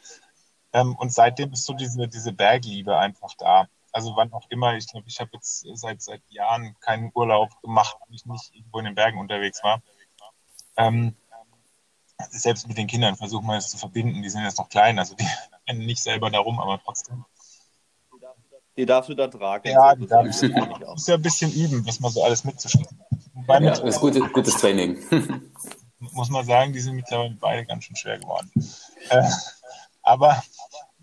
Ähm, 0.72 0.96
und 0.96 1.12
seitdem 1.12 1.52
ist 1.52 1.64
so 1.64 1.72
diese, 1.72 2.08
diese 2.08 2.32
Bergliebe 2.32 2.98
einfach 2.98 3.34
da. 3.38 3.68
Also 3.92 4.16
wann 4.16 4.32
auch 4.32 4.46
immer, 4.50 4.74
ich 4.74 4.86
glaube, 4.86 5.08
ich 5.08 5.18
habe 5.18 5.30
jetzt 5.32 5.66
seit, 5.74 6.02
seit 6.02 6.22
Jahren 6.28 6.76
keinen 6.80 7.10
Urlaub 7.14 7.48
gemacht, 7.62 7.96
wenn 8.06 8.14
ich 8.14 8.26
nicht 8.26 8.54
irgendwo 8.54 8.78
in 8.78 8.84
den 8.84 8.94
Bergen 8.94 9.18
unterwegs 9.18 9.62
war. 9.62 9.82
Ähm, 10.76 11.16
selbst 12.30 12.68
mit 12.68 12.76
den 12.76 12.86
Kindern 12.86 13.16
versuchen 13.16 13.46
wir 13.46 13.56
es 13.56 13.68
zu 13.68 13.78
verbinden. 13.78 14.22
Die 14.22 14.28
sind 14.28 14.42
jetzt 14.42 14.58
noch 14.58 14.68
klein, 14.68 14.98
also 14.98 15.14
die 15.14 15.26
rennen 15.68 15.86
nicht 15.86 16.02
selber 16.02 16.30
darum, 16.30 16.58
aber 16.58 16.80
trotzdem. 16.82 17.24
Die 18.76 18.86
darfst 18.86 19.10
du 19.10 19.14
da 19.14 19.26
tragen. 19.26 19.68
Ja, 19.68 19.94
die 19.94 20.06
darf 20.06 20.26
ich. 20.26 20.52
muss 20.52 21.06
ja 21.08 21.16
ein 21.16 21.22
bisschen 21.22 21.52
üben, 21.52 21.84
was 21.86 21.98
man 21.98 22.12
so 22.12 22.22
alles 22.22 22.44
mitzuschicken. 22.44 22.98
Ja, 23.48 23.60
das 23.60 23.80
ist 23.80 24.00
gute, 24.00 24.20
gutes 24.20 24.56
Training. 24.56 24.98
muss 25.98 26.30
man 26.30 26.46
sagen, 26.46 26.72
die 26.72 26.80
sind 26.80 26.94
mittlerweile 26.94 27.36
beide 27.40 27.66
ganz 27.66 27.84
schön 27.84 27.96
schwer 27.96 28.18
geworden. 28.18 28.50
Äh, 29.10 29.28
aber 30.02 30.42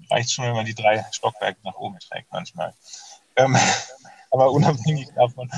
reicht 0.10 0.31
schon, 0.31 0.45
wenn 0.45 0.55
man 0.55 0.65
die 0.65 0.75
drei 0.75 1.05
Stockwerke 1.12 1.60
nach 1.63 1.75
oben 1.75 2.00
trägt 2.00 2.31
manchmal. 2.31 2.74
Ähm, 3.36 3.57
aber 4.31 4.51
unabhängig 4.51 5.10
davon. 5.13 5.51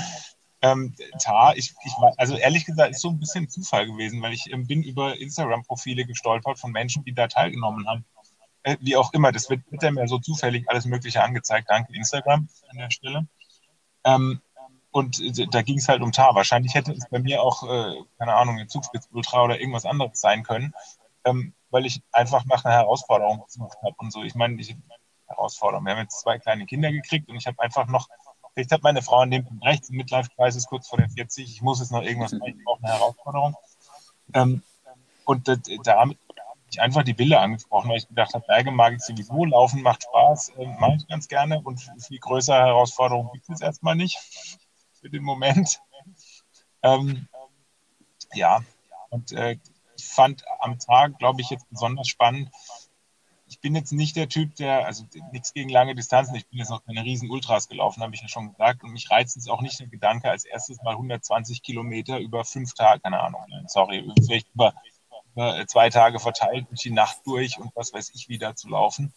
Ähm, 0.64 0.96
Tar, 1.20 1.56
ich, 1.56 1.76
ich 1.86 1.94
also 2.18 2.36
ehrlich 2.36 2.66
gesagt, 2.66 2.92
ist 2.92 3.02
so 3.02 3.10
ein 3.10 3.20
bisschen 3.20 3.48
Zufall 3.48 3.86
gewesen, 3.86 4.24
weil 4.24 4.34
ich 4.34 4.52
ähm, 4.52 4.66
bin 4.66 4.82
über 4.82 5.16
Instagram-Profile 5.20 6.06
gestolpert 6.06 6.58
von 6.58 6.72
Menschen, 6.72 7.04
die 7.04 7.14
da 7.14 7.28
teilgenommen 7.28 7.88
haben 7.88 8.06
äh, 8.68 8.78
wie 8.82 8.98
auch 8.98 9.14
immer, 9.14 9.32
das 9.32 9.50
wird, 9.50 9.62
wird 9.72 9.94
mir 9.94 10.08
so 10.08 10.20
zufällig 10.20 10.70
alles 10.70 10.86
Mögliche 10.86 11.24
angezeigt. 11.24 11.70
Danke 11.70 11.94
Instagram 11.94 12.50
an 12.70 12.78
der 12.78 12.92
Stelle. 12.92 13.28
Ähm, 14.04 14.42
und 14.92 15.22
äh, 15.22 15.48
da 15.50 15.62
ging 15.62 15.78
es 15.78 15.88
halt 15.88 16.02
um 16.02 16.12
Tar. 16.12 16.36
Wahrscheinlich 16.36 16.74
hätte 16.76 16.92
es 16.92 17.08
bei 17.10 17.20
mir 17.20 17.42
auch, 17.42 17.64
äh, 17.64 17.96
keine 18.18 18.36
Ahnung, 18.36 18.60
ein 18.60 18.68
Zugspitz 18.68 19.08
Ultra 19.12 19.44
oder 19.44 19.60
irgendwas 19.60 19.86
anderes 19.86 20.20
sein 20.20 20.44
können, 20.44 20.74
ähm, 21.24 21.54
weil 21.70 21.86
ich 21.86 22.02
einfach 22.12 22.46
nach 22.46 22.66
einer 22.66 22.76
Herausforderung 22.76 23.44
gesucht 23.46 23.78
habe 23.84 23.96
und 24.00 24.12
so. 24.12 24.24
Ich 24.24 24.36
meine, 24.36 24.60
ich 24.60 24.76
Herausforderung. 25.28 25.86
Wir 25.86 25.94
haben 25.94 26.02
jetzt 26.02 26.20
zwei 26.22 26.38
kleine 26.40 26.66
Kinder 26.66 26.92
gekriegt 26.92 27.30
und 27.30 27.36
ich 27.36 27.48
habe 27.48 27.62
einfach 27.62 27.88
noch, 27.88 28.10
vielleicht 28.54 28.72
hat 28.72 28.84
meine 28.84 29.02
Frau 29.02 29.20
an 29.20 29.32
dem 29.32 29.46
Punkt 29.46 29.66
recht, 29.66 29.90
Midlife-Crisis 29.90 30.66
kurz 30.68 30.88
vor 30.88 31.00
der 31.00 31.10
40, 31.10 31.52
ich 31.52 31.62
muss 31.62 31.80
jetzt 31.80 31.92
noch 31.92 32.02
irgendwas 32.02 32.34
machen, 32.34 32.56
ich 32.58 32.64
brauche 32.64 32.84
eine 32.84 32.94
Herausforderung. 32.94 33.56
Ähm, 34.34 34.64
und 35.26 35.48
äh, 35.48 35.58
damit 35.84 36.18
ich 36.70 36.82
einfach 36.82 37.04
die 37.04 37.14
Bilder 37.14 37.42
angesprochen, 37.42 37.90
weil 37.90 37.98
ich 37.98 38.08
gedacht 38.08 38.34
habe, 38.34 38.46
Berge 38.46 38.72
mag 38.72 38.94
ich 38.94 39.02
sowieso, 39.02 39.46
Laufen 39.46 39.82
macht 39.82 40.04
Spaß, 40.04 40.50
äh, 40.58 40.66
mache 40.80 40.96
ich 40.98 41.08
ganz 41.08 41.28
gerne 41.28 41.62
und 41.62 41.80
viel 42.00 42.20
größere 42.20 42.58
Herausforderungen 42.58 43.32
gibt 43.34 43.50
es 43.50 43.62
erstmal 43.62 43.96
nicht 43.96 44.18
für 45.00 45.10
den 45.10 45.24
Moment. 45.24 45.80
Ähm, 46.84 47.28
ja, 48.34 48.62
und 49.10 49.32
äh, 49.32 49.58
ich 49.98 50.06
fand 50.06 50.44
am 50.60 50.78
Tag, 50.80 51.18
glaube 51.18 51.42
ich, 51.42 51.50
jetzt 51.50 51.70
besonders 51.70 52.08
spannend. 52.08 52.50
Ich 53.50 53.62
bin 53.62 53.76
jetzt 53.76 53.94
nicht 53.94 54.16
der 54.18 54.28
Typ, 54.28 54.56
der, 54.56 54.86
also 54.86 55.06
nichts 55.32 55.54
gegen 55.54 55.70
lange 55.70 55.96
Distanzen, 55.96 56.36
ich 56.36 56.48
bin 56.50 56.60
jetzt 56.60 56.70
noch 56.70 56.84
keine 56.84 57.04
riesen 57.04 57.32
Ultras 57.32 57.70
gelaufen, 57.70 58.04
habe 58.04 58.14
ich 58.14 58.22
ja 58.22 58.28
schon 58.28 58.52
gesagt. 58.52 58.84
Und 58.84 58.92
mich 58.92 59.10
reizt 59.10 59.38
es 59.38 59.48
auch 59.48 59.62
nicht 59.62 59.80
der 59.80 59.88
Gedanke, 59.88 60.30
als 60.30 60.44
erstes 60.44 60.82
mal 60.84 60.92
120 60.92 61.64
Kilometer 61.64 62.20
über 62.20 62.44
fünf 62.44 62.74
Tage, 62.74 63.00
keine 63.00 63.22
Ahnung, 63.22 63.42
sorry, 63.68 64.06
vielleicht 64.20 64.54
über 64.54 64.74
ne, 65.38 65.66
zwei 65.68 65.90
Tage 65.90 66.20
verteilt 66.20 66.68
durch 66.70 66.82
die 66.82 66.92
Nacht 66.92 67.18
durch 67.26 67.58
und 67.60 67.72
was 67.76 67.94
weiß 67.94 68.12
ich 68.14 68.28
wieder 68.28 68.56
zu 68.56 68.68
laufen 68.70 69.14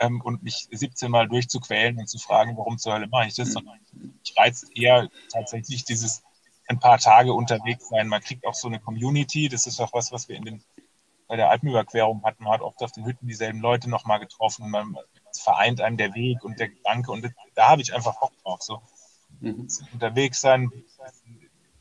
ähm, 0.00 0.20
und 0.20 0.42
mich 0.42 0.68
17 0.70 1.10
Mal 1.10 1.28
durchzuquälen 1.28 1.98
und 1.98 2.08
zu 2.08 2.18
fragen, 2.18 2.56
warum 2.56 2.78
zur 2.78 2.94
Hölle 2.94 3.06
mache 3.06 3.28
ich 3.28 3.34
das, 3.34 3.52
sondern 3.52 3.78
ich 4.24 4.36
reizt 4.36 4.76
eher 4.76 5.08
tatsächlich 5.32 5.84
dieses 5.84 6.22
ein 6.66 6.80
paar 6.80 6.98
Tage 6.98 7.32
unterwegs 7.32 7.88
sein. 7.88 8.08
Man 8.08 8.20
kriegt 8.20 8.46
auch 8.46 8.54
so 8.54 8.68
eine 8.68 8.80
Community, 8.80 9.48
das 9.48 9.66
ist 9.66 9.80
auch 9.80 9.92
was, 9.92 10.12
was 10.12 10.28
wir 10.28 10.36
in 10.36 10.44
den 10.44 10.64
bei 11.28 11.36
der 11.36 11.50
Alpenüberquerung 11.50 12.24
hatten, 12.24 12.44
man 12.44 12.54
hat 12.54 12.62
oft 12.62 12.82
auf 12.82 12.90
den 12.90 13.04
Hütten 13.04 13.28
dieselben 13.28 13.60
Leute 13.60 13.90
nochmal 13.90 14.18
getroffen, 14.18 14.70
man 14.70 14.96
vereint 15.38 15.82
einem 15.82 15.98
der 15.98 16.14
Weg 16.14 16.42
und 16.42 16.58
der 16.58 16.70
Gedanke 16.70 17.12
und 17.12 17.30
da 17.54 17.68
habe 17.68 17.82
ich 17.82 17.94
einfach 17.94 18.18
Bock 18.18 18.32
drauf, 18.42 18.62
so 18.62 18.80
mhm. 19.40 19.68
unterwegs 19.92 20.40
sein, 20.40 20.72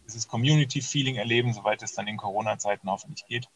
dieses 0.06 0.28
Community-Feeling 0.28 1.16
erleben, 1.16 1.54
soweit 1.54 1.82
es 1.82 1.94
dann 1.94 2.08
in 2.08 2.18
Corona-Zeiten 2.18 2.90
hoffentlich 2.90 3.26
geht. 3.26 3.48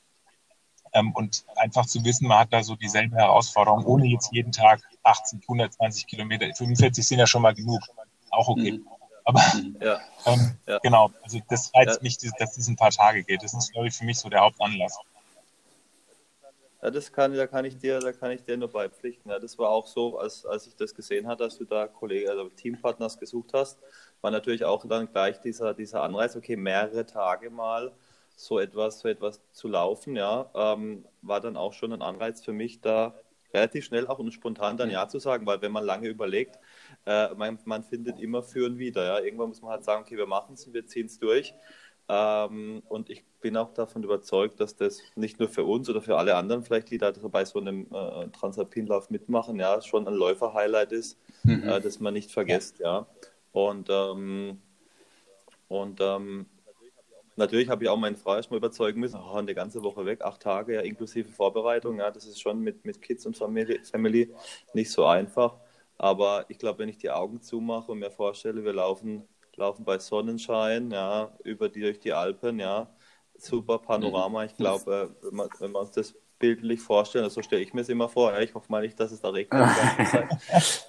Ähm, 0.94 1.14
und 1.14 1.46
einfach 1.56 1.86
zu 1.86 2.04
wissen, 2.04 2.28
man 2.28 2.40
hat 2.40 2.52
da 2.52 2.64
so 2.64 2.76
dieselbe 2.76 3.16
Herausforderung, 3.16 3.86
ohne 3.86 4.08
jetzt 4.08 4.32
jeden 4.34 4.52
Tag 4.52 4.82
80, 5.04 5.42
120 5.44 6.08
Kilometer. 6.08 6.54
45 6.54 7.08
sind 7.08 7.20
ja 7.20 7.28
schon 7.28 7.42
mal 7.42 7.54
genug. 7.54 7.82
Auch 8.30 8.50
okay. 8.50 8.74
Mhm. 8.74 8.88
Aber 9.24 9.42
ja. 9.80 10.00
Ähm, 10.26 10.58
ja. 10.68 10.80
genau, 10.80 11.12
also 11.24 11.40
das 11.50 11.72
reizt 11.74 11.98
ja. 11.98 12.04
mich, 12.04 12.18
dass 12.18 12.58
es 12.58 12.68
ein 12.68 12.76
paar 12.76 12.92
Tage 12.92 13.24
geht. 13.24 13.44
Das 13.44 13.54
ist, 13.54 13.72
glaube 13.72 13.88
ich, 13.88 13.94
für 13.94 14.06
mich 14.06 14.18
so 14.18 14.30
der 14.30 14.42
Hauptanlass. 14.42 14.98
Ja, 16.82 16.90
das 16.90 17.12
kann, 17.12 17.34
da 17.36 17.46
kann 17.46 17.64
ich 17.66 17.78
dir, 17.78 18.00
da 18.00 18.12
kann 18.12 18.32
ich 18.32 18.44
dir 18.44 18.58
nur 18.58 18.72
beipflichten. 18.72 19.30
Ja, 19.30 19.38
das 19.38 19.58
war 19.60 19.70
auch 19.70 19.86
so, 19.86 20.18
als, 20.18 20.46
als 20.46 20.66
ich 20.66 20.76
das 20.76 20.96
gesehen 20.96 21.28
hatte, 21.28 21.44
dass 21.44 21.58
du 21.58 21.66
da 21.66 21.88
Kollege, 21.88 22.30
also 22.30 22.50
Teampartners 22.50 23.20
gesucht 23.20 23.52
hast, 23.54 23.78
war 24.22 24.32
natürlich 24.32 24.66
auch 24.66 24.84
dann 24.88 25.12
gleich 25.12 25.40
dieser, 25.42 25.76
dieser 25.76 26.02
Anreiz, 26.02 26.36
okay, 26.36 26.56
mehrere 26.56 27.06
Tage 27.06 27.52
mal 27.52 27.92
so 28.46 28.60
etwas, 28.60 29.00
so 29.00 29.08
etwas 29.08 29.42
zu 29.52 29.68
laufen, 29.68 30.16
ja, 30.16 30.50
ähm, 30.56 31.06
war 31.22 31.40
dann 31.40 31.58
auch 31.58 31.74
schon 31.74 31.94
ein 31.94 32.02
Anreiz 32.02 32.44
für 32.44 32.54
mich, 32.54 32.82
da 32.82 33.16
relativ 33.54 33.86
schnell 33.86 34.08
auch 34.08 34.20
und 34.20 34.32
spontan 34.32 34.78
dann 34.78 34.90
Ja 34.90 35.08
zu 35.08 35.20
sagen, 35.20 35.46
weil 35.46 35.62
wenn 35.62 35.72
man 35.72 35.84
lange 35.84 36.08
überlegt, 36.08 36.58
äh, 37.06 37.34
man, 37.36 37.60
man, 37.66 37.84
findet 37.84 38.20
immer 38.20 38.44
für 38.44 38.66
und 38.66 38.78
wieder. 38.78 39.06
Ja. 39.06 39.20
Irgendwann 39.20 39.50
muss 39.50 39.62
man 39.62 39.72
halt 39.72 39.84
sagen, 39.84 40.04
okay, 40.04 40.18
wir 40.18 40.26
machen 40.26 40.54
es 40.54 40.66
und 40.66 40.74
wir 40.74 40.86
ziehen 40.86 41.08
es 41.08 41.20
durch. 41.20 41.54
Ähm, 42.08 42.82
und 42.88 43.10
ich 43.10 43.24
bin 43.42 43.58
auch 43.58 43.74
davon 43.74 44.04
überzeugt, 44.04 44.60
dass 44.60 44.76
das 44.76 45.02
nicht 45.16 45.40
nur 45.40 45.50
für 45.50 45.64
uns 45.64 45.90
oder 45.90 46.02
für 46.02 46.18
alle 46.18 46.36
anderen 46.36 46.64
vielleicht, 46.64 46.92
die 46.92 46.98
da 46.98 47.12
bei 47.12 47.46
so 47.46 47.60
einem 47.60 47.88
äh, 47.92 48.28
Transalpinlauf 48.30 49.10
mitmachen, 49.10 49.60
ja, 49.60 49.82
schon 49.82 50.08
ein 50.08 50.14
Läufer-Highlight 50.14 50.92
ist, 50.92 51.18
mhm. 51.44 51.68
äh, 51.68 51.80
das 51.80 52.00
man 52.00 52.14
nicht 52.14 52.32
vergisst, 52.32 52.80
ja. 52.80 53.08
Und, 53.52 53.90
ähm, 53.90 54.62
und 55.68 56.00
ähm, 56.02 56.46
natürlich 57.42 57.70
habe 57.70 57.84
ich 57.84 57.90
auch 57.90 57.98
meine 57.98 58.16
Frau 58.16 58.36
erstmal 58.36 58.60
überzeugen 58.60 59.00
müssen, 59.00 59.20
oh, 59.20 59.36
eine 59.36 59.54
ganze 59.54 59.84
Woche 59.84 60.06
weg, 60.06 60.22
acht 60.22 60.42
Tage, 60.42 60.76
ja, 60.76 60.82
inklusive 60.82 61.30
Vorbereitung, 61.30 62.00
ja, 62.00 62.12
das 62.12 62.26
ist 62.26 62.42
schon 62.42 62.60
mit, 62.62 62.86
mit 62.86 63.02
Kids 63.02 63.26
und 63.26 63.38
Family, 63.38 63.80
Family 63.84 64.34
nicht 64.74 64.92
so 64.92 65.06
einfach. 65.06 65.58
Aber 65.98 66.46
ich 66.48 66.58
glaube, 66.58 66.80
wenn 66.80 66.90
ich 66.90 66.98
die 66.98 67.12
Augen 67.12 67.42
zumache 67.42 67.92
und 67.92 68.00
mir 68.00 68.12
vorstelle, 68.12 68.64
wir 68.64 68.74
laufen, 68.74 69.28
laufen 69.56 69.86
bei 69.86 70.00
Sonnenschein, 70.00 70.92
ja, 70.92 71.32
über 71.44 71.70
die, 71.70 71.82
durch 71.82 72.00
die 72.00 72.14
Alpen, 72.14 72.60
ja, 72.60 72.90
super 73.38 73.80
Panorama. 73.80 74.46
Ich 74.46 74.56
glaube, 74.56 75.12
äh, 75.22 75.26
wenn, 75.26 75.36
man, 75.36 75.50
wenn 75.60 75.72
wir 75.72 75.80
uns 75.80 75.92
das 75.92 76.16
bildlich 76.40 76.82
vorstellen, 76.82 77.30
so 77.30 77.42
stelle 77.42 77.62
ich 77.62 77.74
mir 77.74 77.82
es 77.82 77.90
immer 77.90 78.10
vor. 78.10 78.34
Ja, 78.34 78.40
ich 78.40 78.54
hoffe 78.56 78.66
mal 78.70 78.82
nicht, 78.82 79.00
dass 79.00 79.12
es 79.12 79.22
da 79.22 79.30
regnet. 79.30 79.62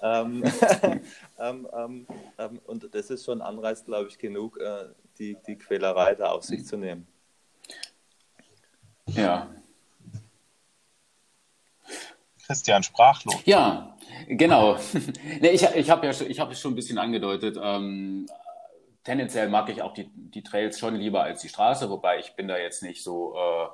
ähm, 0.03 0.43
ähm, 1.39 1.69
ähm, 1.77 2.07
ähm, 2.39 2.61
und 2.65 2.95
das 2.95 3.11
ist 3.11 3.25
schon 3.27 3.43
Anreiz, 3.43 3.85
glaube 3.85 4.09
ich, 4.09 4.19
genug, 4.19 4.59
äh, 4.59 4.87
die, 5.23 5.37
die 5.47 5.57
Quälerei 5.57 6.15
da 6.15 6.33
auf 6.33 6.43
sich 6.43 6.67
zu 6.67 6.77
nehmen. 6.77 7.07
Ja. 9.07 9.49
Christian, 12.45 12.83
sprachlos. 12.83 13.37
Ja, 13.45 13.97
genau. 14.27 14.77
nee, 15.41 15.51
ich 15.51 15.63
ich 15.63 15.91
habe 15.91 16.07
ja 16.07 16.13
ich 16.13 16.41
hab 16.41 16.51
es 16.51 16.61
schon 16.61 16.73
ein 16.73 16.77
bisschen 16.77 16.99
angedeutet. 16.99 17.57
Ähm, 17.63 18.27
tendenziell 19.05 19.49
mag 19.49 19.69
ich 19.69 19.81
auch 19.83 19.95
die, 19.95 20.11
die 20.13 20.43
Trails 20.43 20.79
schon 20.79 20.97
lieber 20.97 21.23
als 21.23 21.41
die 21.41 21.49
Straße, 21.49 21.89
wobei 21.89 22.19
ich 22.19 22.35
bin 22.35 22.49
da 22.49 22.59
jetzt 22.59 22.83
nicht 22.83 23.03
so, 23.03 23.35
äh, 23.37 23.69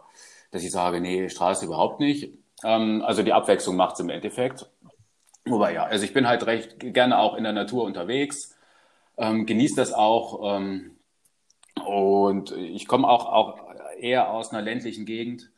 dass 0.51 0.63
ich 0.63 0.71
sage, 0.71 1.01
nee, 1.01 1.29
Straße 1.29 1.65
überhaupt 1.65 1.99
nicht. 1.99 2.31
Ähm, 2.63 3.03
also 3.05 3.23
die 3.23 3.33
Abwechslung 3.33 3.77
macht 3.77 3.95
es 3.95 4.01
im 4.01 4.11
Endeffekt. 4.11 4.67
Wobei 5.47 5.73
ja, 5.73 5.85
also 5.85 6.05
ich 6.05 6.13
bin 6.13 6.29
halt 6.29 6.47
recht 6.47 6.79
gerne 6.93 7.19
auch 7.19 7.35
in 7.35 7.45
der 7.45 7.55
Natur 7.55 7.85
unterwegs, 7.85 8.55
ähm, 9.17 9.47
genieße 9.47 9.77
das 9.77 9.95
auch 9.95 10.59
ähm, 10.59 10.98
und 11.81 12.53
ich 12.53 12.87
komme 12.87 13.09
auch, 13.09 13.27
auch 13.27 13.59
eher 13.99 14.31
aus 14.31 14.51
einer 14.51 14.63
ländlichen 14.63 15.05
Gegend. 15.07 15.51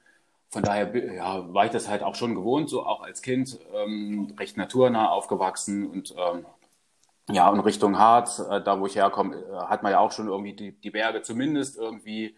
Von 0.49 0.63
daher 0.63 0.95
ja, 1.15 1.53
war 1.55 1.67
ich 1.67 1.71
das 1.71 1.89
halt 1.89 2.03
auch 2.03 2.17
schon 2.17 2.35
gewohnt, 2.35 2.69
so 2.69 2.85
auch 2.85 3.03
als 3.03 3.23
Kind, 3.23 3.59
ähm, 3.75 4.35
recht 4.39 4.57
naturnah 4.57 5.11
aufgewachsen 5.11 5.89
und 5.89 6.15
ähm, 6.19 6.45
ja, 7.31 7.53
in 7.53 7.61
Richtung 7.61 7.99
Harz, 7.99 8.41
äh, 8.41 8.61
da 8.61 8.81
wo 8.81 8.87
ich 8.87 8.97
herkomme, 8.97 9.37
äh, 9.37 9.57
hat 9.67 9.83
man 9.83 9.93
ja 9.93 10.01
auch 10.01 10.11
schon 10.11 10.27
irgendwie 10.27 10.55
die, 10.55 10.73
die 10.73 10.91
Berge 10.91 11.23
zumindest 11.23 11.77
irgendwie 11.79 12.37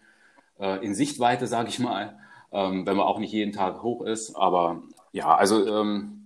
äh, 0.59 0.85
in 0.85 0.93
Sichtweite, 0.93 1.47
sage 1.47 1.69
ich 1.69 1.79
mal, 1.79 2.19
ähm, 2.51 2.85
wenn 2.85 2.97
man 2.97 3.07
auch 3.07 3.17
nicht 3.17 3.31
jeden 3.31 3.53
Tag 3.53 3.81
hoch 3.81 4.05
ist. 4.05 4.35
Aber 4.35 4.83
ja, 5.11 5.35
also 5.35 5.65
ähm, 5.65 6.25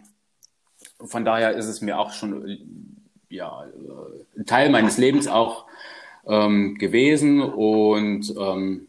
von 1.00 1.24
daher 1.24 1.52
ist 1.52 1.68
es 1.68 1.82
mir 1.82 1.98
auch 2.00 2.12
schon 2.12 2.98
ja, 3.30 3.66
äh, 3.66 4.40
ein 4.40 4.46
Teil 4.46 4.70
meines 4.70 4.98
Lebens 4.98 5.28
auch 5.28 5.66
ähm, 6.27 6.75
gewesen 6.75 7.41
und 7.41 8.34
ähm, 8.38 8.88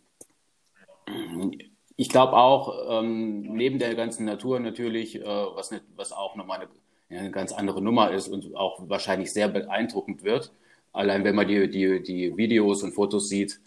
ich 1.96 2.08
glaube 2.08 2.34
auch, 2.34 3.00
ähm, 3.00 3.42
neben 3.54 3.78
der 3.78 3.94
ganzen 3.94 4.24
Natur 4.24 4.60
natürlich, 4.60 5.16
äh, 5.16 5.24
was, 5.24 5.70
nicht, 5.70 5.84
was 5.96 6.12
auch 6.12 6.36
nochmal 6.36 6.60
eine 6.60 6.68
eine 7.10 7.30
ganz 7.30 7.52
andere 7.52 7.82
Nummer 7.82 8.10
ist 8.10 8.28
und 8.28 8.54
auch 8.54 8.88
wahrscheinlich 8.88 9.32
sehr 9.32 9.48
beeindruckend 9.48 10.24
wird. 10.24 10.52
Allein 10.92 11.24
wenn 11.24 11.34
man 11.34 11.48
die, 11.48 11.68
die, 11.70 12.02
die 12.02 12.36
Videos 12.36 12.82
und 12.82 12.92
Fotos 12.92 13.28
sieht, 13.28 13.60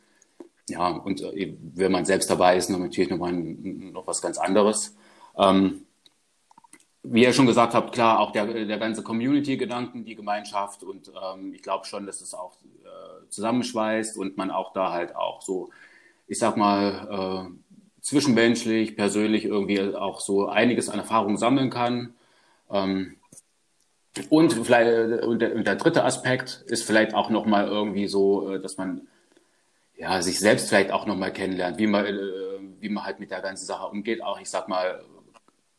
ja, 0.70 0.90
und 0.90 1.22
äh, 1.22 1.54
wenn 1.74 1.92
man 1.92 2.06
selbst 2.06 2.30
dabei 2.30 2.56
ist, 2.56 2.70
natürlich 2.70 3.10
nochmal 3.10 3.34
noch 3.34 4.06
was 4.08 4.22
ganz 4.22 4.38
anderes. 4.38 4.96
Ähm, 5.38 5.86
wie 7.04 7.24
ihr 7.24 7.34
schon 7.34 7.48
gesagt 7.48 7.74
habt, 7.74 7.94
klar, 7.94 8.20
auch 8.20 8.32
der, 8.32 8.46
der 8.46 8.78
ganze 8.78 9.04
Community-Gedanken, 9.04 10.06
die 10.06 10.16
Gemeinschaft 10.16 10.84
und 10.84 11.10
ähm, 11.10 11.54
ich 11.54 11.64
glaube 11.64 11.86
schon, 11.86 12.06
dass 12.06 12.22
es 12.22 12.34
auch 12.34 12.58
äh, 12.84 13.28
zusammenschweißt 13.30 14.18
und 14.18 14.38
man 14.38 14.52
auch 14.52 14.74
da 14.74 14.92
halt 14.92 15.16
auch 15.16 15.42
so, 15.42 15.70
ich 16.28 16.38
sag 16.38 16.58
mal, 16.58 17.50
äh, 17.50 18.02
zwischenmenschlich, 18.02 18.96
persönlich 18.96 19.46
irgendwie 19.46 19.96
auch 19.96 20.20
so 20.20 20.48
einiges 20.48 20.90
an 20.90 21.00
Erfahrung 21.00 21.38
sammeln 21.38 21.70
kann. 21.70 22.14
Ähm, 22.72 23.18
und 24.30 24.54
vielleicht 24.54 25.24
und 25.24 25.40
der, 25.40 25.56
und 25.56 25.66
der 25.66 25.76
dritte 25.76 26.04
Aspekt 26.04 26.64
ist 26.68 26.84
vielleicht 26.84 27.14
auch 27.14 27.30
noch 27.30 27.46
mal 27.46 27.68
irgendwie 27.68 28.08
so, 28.08 28.54
äh, 28.56 28.62
dass 28.62 28.78
man 28.78 29.08
ja 29.96 30.22
sich 30.22 30.40
selbst 30.40 30.70
vielleicht 30.70 30.92
auch 30.92 31.06
noch 31.06 31.16
mal 31.16 31.32
kennenlernt, 31.32 31.78
wie 31.78 31.88
man 31.88 32.06
äh, 32.06 32.18
wie 32.80 32.90
man 32.90 33.06
halt 33.06 33.20
mit 33.20 33.32
der 33.32 33.42
ganzen 33.42 33.66
Sache 33.66 33.88
umgeht. 33.88 34.24
Auch 34.24 34.40
ich 34.40 34.50
sag 34.50 34.68
mal 34.68 35.04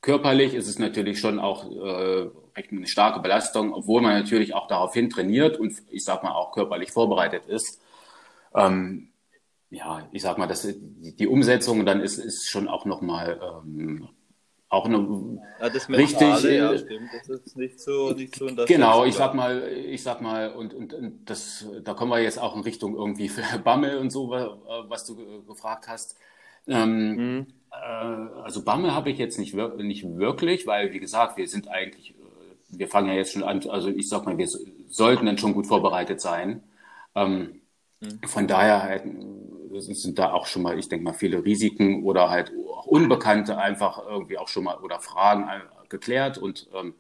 körperlich 0.03 0.53
ist 0.53 0.69
es 0.69 0.79
natürlich 0.79 1.21
schon 1.21 1.39
auch 1.39 1.71
äh, 1.71 2.29
eine 2.55 2.87
starke 2.87 3.21
Belastung, 3.21 3.73
obwohl 3.73 4.03
man 4.03 4.13
natürlich 4.13 4.53
auch 4.53 4.67
daraufhin 4.67 5.09
trainiert 5.09 5.59
und 5.59 5.73
ich 5.89 6.05
sag 6.05 6.23
mal 6.23 6.33
auch 6.33 6.53
körperlich 6.53 6.91
vorbereitet 6.91 7.47
ist. 7.47 7.81
Ähm, 8.55 9.13
ja, 9.71 10.07
ich 10.13 10.21
sag 10.21 10.37
mal, 10.37 10.49
dass 10.49 10.69
die 10.69 11.27
Umsetzung 11.27 11.87
dann 11.87 12.03
ist 12.03 12.19
ist 12.19 12.51
schon 12.51 12.69
auch 12.69 12.85
noch 12.85 13.01
mal 13.01 13.41
ähm, 13.65 14.09
auch 14.69 14.87
eine 14.87 15.39
ja, 15.61 15.71
das 15.71 15.89
Mentale, 15.89 16.35
richtig 16.35 16.51
ja, 16.51 16.79
stimmt. 16.79 17.11
Das 17.27 17.29
ist 17.29 17.57
nicht 17.57 17.81
so, 17.81 18.13
nicht 18.13 18.35
so 18.35 18.47
Genau, 18.67 19.05
ich 19.05 19.15
sag 19.15 19.35
mal, 19.35 19.69
ich 19.69 20.03
sag 20.03 20.21
mal, 20.23 20.53
und, 20.53 20.75
und, 20.75 20.95
und 20.95 21.31
das, 21.31 21.67
da 21.85 21.93
kommen 21.93 22.11
wir 22.11 22.21
jetzt 22.21 22.39
auch 22.39 22.57
in 22.57 22.63
Richtung 22.63 22.97
irgendwie 22.97 23.31
Bammel 23.65 23.99
und 23.99 24.11
so, 24.11 24.31
was 24.31 25.05
du 25.05 25.45
gefragt 25.45 25.89
hast. 25.89 26.17
Ähm, 26.67 27.17
mhm. 27.17 27.47
äh, 27.71 28.43
also 28.43 28.65
Bammel 28.65 28.95
habe 28.95 29.11
ich 29.11 29.19
jetzt 29.19 29.39
nicht, 29.39 29.55
nicht 29.55 30.17
wirklich, 30.17 30.67
weil 30.67 30.93
wie 30.93 31.01
gesagt, 31.01 31.37
wir 31.37 31.49
sind 31.49 31.69
eigentlich, 31.69 32.11
äh, 32.11 32.15
wir 32.79 32.89
fangen 32.89 33.09
ja 33.09 33.15
jetzt 33.15 33.33
schon 33.33 33.43
an, 33.43 33.61
also 33.69 33.89
ich 33.89 34.09
sag 34.09 34.25
mal, 34.25 34.39
wir 34.39 34.49
sollten 34.89 35.27
dann 35.27 35.39
schon 35.39 35.55
gut 35.55 35.67
vorbereitet 35.67 36.21
sein. 36.21 36.63
Ähm, 37.15 37.63
mhm. 38.01 38.21
Von 38.27 38.47
daher 38.47 38.83
halt, 38.83 39.05
sind 39.81 40.19
da 40.19 40.33
auch 40.33 40.47
schon 40.47 40.63
mal, 40.63 40.79
ich 40.79 40.89
denke 40.89 41.05
mal, 41.05 41.15
viele 41.15 41.45
Risiken 41.45 42.05
oder 42.05 42.31
halt 42.31 42.53
auch 42.71 42.87
Unbekannte 42.87 43.59
einfach 43.59 44.03
irgendwie 44.07 44.39
auch 44.39 44.49
schon 44.49 44.65
mal 44.65 44.77
oder 44.79 45.01
Fragen 45.01 45.49
äh, 45.49 45.89
geklärt 45.89 46.39
und 46.39 46.69
ähm, 46.75 46.95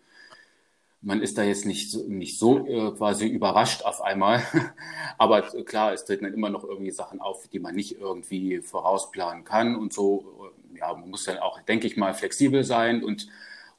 man 1.02 1.20
ist 1.20 1.36
da 1.36 1.42
jetzt 1.42 1.66
nicht 1.66 1.90
so, 1.90 2.04
nicht 2.06 2.38
so 2.38 2.66
äh, 2.66 2.92
quasi 2.92 3.26
überrascht 3.26 3.82
auf 3.82 4.00
einmal. 4.02 4.42
Aber 5.18 5.42
klar, 5.42 5.92
es 5.92 6.04
treten 6.04 6.24
dann 6.24 6.34
immer 6.34 6.48
noch 6.48 6.64
irgendwie 6.64 6.92
Sachen 6.92 7.20
auf, 7.20 7.48
die 7.48 7.58
man 7.58 7.74
nicht 7.74 7.98
irgendwie 8.00 8.60
vorausplanen 8.60 9.44
kann 9.44 9.76
und 9.76 9.92
so. 9.92 10.52
Ja, 10.74 10.94
man 10.94 11.10
muss 11.10 11.24
dann 11.24 11.38
auch, 11.38 11.60
denke 11.62 11.86
ich 11.86 11.96
mal, 11.96 12.14
flexibel 12.14 12.62
sein 12.64 13.02
und, 13.02 13.28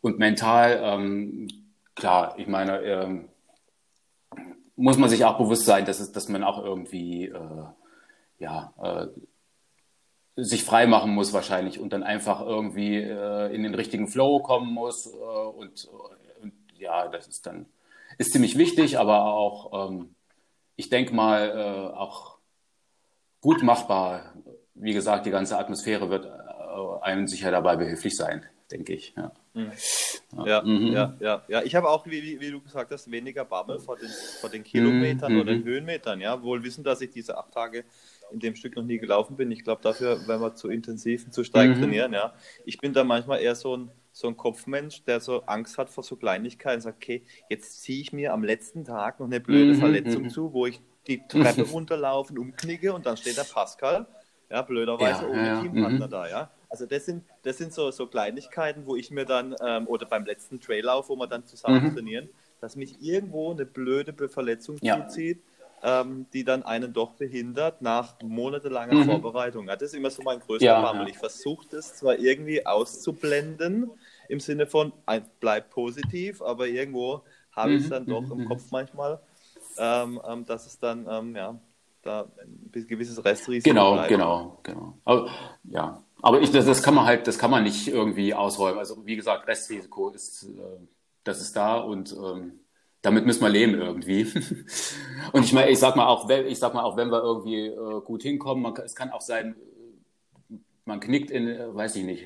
und 0.01 0.19
mental. 0.19 0.79
Ähm, 0.83 1.47
klar, 1.95 2.35
ich 2.37 2.47
meine, 2.47 2.81
ähm, 2.81 3.29
muss 4.75 4.97
man 4.97 5.09
sich 5.09 5.23
auch 5.23 5.37
bewusst 5.37 5.65
sein, 5.65 5.85
dass, 5.85 5.99
es, 6.01 6.11
dass 6.11 6.27
man 6.27 6.43
auch 6.43 6.63
irgendwie 6.63 7.25
äh, 7.27 7.63
ja, 8.39 8.73
äh, 8.81 9.07
sich 10.35 10.63
frei 10.65 10.87
machen 10.87 11.13
muss 11.13 11.31
wahrscheinlich 11.31 11.79
und 11.79 11.93
dann 11.93 12.03
einfach 12.03 12.41
irgendwie 12.41 12.97
äh, 12.97 13.53
in 13.55 13.63
den 13.63 13.75
richtigen 13.75 14.07
Flow 14.07 14.41
kommen 14.41 14.73
muss. 14.73 15.07
Äh, 15.07 15.09
und, 15.17 15.85
und, 15.85 16.22
ja, 16.83 17.07
das 17.07 17.27
ist 17.27 17.45
dann 17.45 17.65
ist 18.17 18.31
ziemlich 18.31 18.57
wichtig, 18.57 18.99
aber 18.99 19.25
auch, 19.25 19.89
ähm, 19.89 20.15
ich 20.75 20.89
denke 20.89 21.13
mal, 21.13 21.49
äh, 21.49 21.97
auch 21.97 22.37
gut 23.41 23.63
machbar. 23.63 24.33
Wie 24.75 24.93
gesagt, 24.93 25.25
die 25.25 25.31
ganze 25.31 25.57
Atmosphäre 25.57 26.09
wird 26.09 26.25
äh, 26.25 27.01
einem 27.01 27.27
sicher 27.27 27.51
dabei 27.51 27.75
behilflich 27.75 28.15
sein, 28.15 28.45
denke 28.71 28.93
ich. 28.93 29.13
Ja. 29.15 29.31
Mhm. 29.53 29.71
Ja, 30.45 30.61
mhm. 30.63 30.87
ja, 30.87 31.15
ja, 31.19 31.43
ja. 31.47 31.61
Ich 31.61 31.75
habe 31.75 31.89
auch, 31.89 32.07
wie, 32.07 32.39
wie, 32.39 32.51
du 32.51 32.59
gesagt 32.59 32.91
hast, 32.91 33.11
weniger 33.11 33.45
Bammel 33.45 33.79
vor 33.79 33.97
den, 33.97 34.09
vor 34.41 34.49
den 34.49 34.63
Kilometern 34.63 35.33
mhm. 35.33 35.41
oder 35.41 35.53
den 35.53 35.63
Höhenmetern. 35.63 36.21
Ja, 36.21 36.41
wohl 36.41 36.63
wissen, 36.63 36.83
dass 36.83 37.01
ich 37.01 37.11
diese 37.11 37.37
acht 37.37 37.51
Tage 37.51 37.85
in 38.31 38.39
dem 38.39 38.55
Stück 38.55 38.75
noch 38.75 38.83
nie 38.83 38.97
gelaufen 38.97 39.35
bin. 39.35 39.51
Ich 39.51 39.63
glaube, 39.63 39.81
dafür 39.83 40.27
werden 40.27 40.41
wir 40.41 40.55
zu 40.55 40.69
intensiv 40.69 41.25
und 41.25 41.33
zu 41.33 41.43
stark 41.43 41.69
mhm. 41.69 41.75
trainieren. 41.75 42.13
Ja. 42.13 42.33
Ich 42.65 42.79
bin 42.79 42.93
da 42.93 43.03
manchmal 43.03 43.41
eher 43.41 43.53
so 43.53 43.77
ein, 43.77 43.91
so 44.13 44.27
ein 44.27 44.37
Kopfmensch, 44.37 45.03
der 45.03 45.19
so 45.19 45.41
Angst 45.47 45.77
hat 45.77 45.89
vor 45.89 46.03
so 46.03 46.15
Kleinigkeiten 46.15 46.81
sagt, 46.81 46.97
okay, 46.97 47.23
jetzt 47.49 47.81
ziehe 47.81 47.99
ich 47.99 48.13
mir 48.13 48.31
am 48.31 48.43
letzten 48.43 48.85
Tag 48.85 49.19
noch 49.19 49.25
eine 49.25 49.39
blöde 49.39 49.73
mhm. 49.73 49.79
Verletzung 49.79 50.23
mhm. 50.23 50.29
zu, 50.29 50.53
wo 50.53 50.67
ich 50.67 50.79
die 51.07 51.21
Treppe 51.27 51.63
runterlaufen, 51.71 52.37
umknicke 52.37 52.93
und 52.93 53.07
dann 53.07 53.17
steht 53.17 53.37
der 53.37 53.43
Pascal, 53.43 54.05
ja, 54.51 54.61
blöderweise 54.61 55.23
ja, 55.23 55.29
ohne 55.29 55.47
ja, 55.47 55.61
Teampartner 55.61 56.05
mhm. 56.05 56.11
da, 56.11 56.29
ja. 56.29 56.51
Also 56.69 56.85
das 56.85 57.05
sind, 57.05 57.23
das 57.41 57.57
sind 57.57 57.73
so, 57.73 57.89
so 57.91 58.07
Kleinigkeiten, 58.07 58.85
wo 58.85 58.95
ich 58.95 59.09
mir 59.09 59.25
dann, 59.25 59.55
ähm, 59.65 59.87
oder 59.87 60.05
beim 60.05 60.25
letzten 60.25 60.61
Traillauf, 60.61 61.09
wo 61.09 61.15
wir 61.15 61.27
dann 61.27 61.45
zusammen 61.45 61.83
mhm. 61.83 61.95
trainieren, 61.95 62.29
dass 62.61 62.75
mich 62.75 63.01
irgendwo 63.01 63.51
eine 63.51 63.65
blöde 63.65 64.29
Verletzung 64.29 64.77
zuzieht 64.77 65.41
ähm, 65.83 66.27
die 66.31 66.45
dann 66.45 66.63
einen 66.63 66.93
doch 66.93 67.11
behindert 67.11 67.81
nach 67.81 68.15
monatelanger 68.23 68.95
mhm. 68.95 69.05
Vorbereitung. 69.05 69.67
Das 69.67 69.81
ist 69.81 69.93
immer 69.93 70.09
so 70.09 70.23
mein 70.23 70.39
größter 70.39 70.65
ja, 70.65 70.81
Bammel. 70.81 71.03
Ja. 71.03 71.09
Ich 71.09 71.17
versuche 71.17 71.67
das 71.69 71.95
zwar 71.95 72.17
irgendwie 72.17 72.65
auszublenden, 72.65 73.91
im 74.29 74.39
Sinne 74.39 74.65
von, 74.65 74.93
bleib 75.41 75.69
positiv, 75.71 76.41
aber 76.41 76.67
irgendwo 76.67 77.21
habe 77.51 77.71
mhm. 77.71 77.77
ich 77.77 77.83
es 77.83 77.89
dann 77.89 78.05
doch 78.05 78.31
im 78.31 78.39
mhm. 78.39 78.45
Kopf 78.45 78.71
manchmal, 78.71 79.19
ähm, 79.77 80.21
ähm, 80.25 80.45
dass 80.45 80.65
es 80.65 80.79
dann, 80.79 81.05
ähm, 81.09 81.35
ja, 81.35 81.59
da 82.01 82.27
ein 82.41 82.87
gewisses 82.87 83.23
Restrisiko 83.23 83.69
Genau, 83.69 83.93
bleibt. 83.93 84.09
genau, 84.09 84.59
genau. 84.63 84.97
Aber, 85.03 85.29
ja, 85.65 86.01
aber 86.21 86.41
ich, 86.41 86.51
das, 86.51 86.65
das, 86.65 86.81
kann 86.81 86.95
man 86.95 87.05
halt, 87.05 87.27
das 87.27 87.37
kann 87.37 87.51
man 87.51 87.63
nicht 87.63 87.89
irgendwie 87.89 88.33
ausräumen. 88.33 88.79
Also 88.79 89.05
wie 89.05 89.17
gesagt, 89.17 89.47
Restrisiko 89.47 90.09
ist, 90.09 90.43
äh, 90.43 90.47
das 91.25 91.41
ist 91.41 91.55
da 91.55 91.77
und 91.77 92.13
ähm, 92.13 92.59
damit 93.03 93.25
müssen 93.25 93.41
wir 93.41 93.49
leben 93.49 93.75
irgendwie. 93.75 94.23
Und 95.33 95.43
ich 95.43 95.53
meine, 95.53 95.69
ich 95.69 95.77
sag 95.77 95.95
mal 95.95 96.07
auch, 96.07 96.27
ich 96.29 96.57
sag 96.57 96.73
mal 96.73 96.83
auch, 96.83 96.97
wenn 96.97 97.11
wir 97.11 97.21
irgendwie 97.21 97.67
äh, 97.67 98.01
gut 98.01 98.23
hinkommen, 98.23 98.63
man, 98.63 98.75
es 98.77 98.95
kann 98.95 99.11
auch 99.11 99.21
sein, 99.21 99.55
man 100.85 100.99
knickt 100.99 101.29
in, 101.29 101.47
äh, 101.47 101.75
weiß 101.75 101.97
ich 101.97 102.05
nicht, 102.05 102.25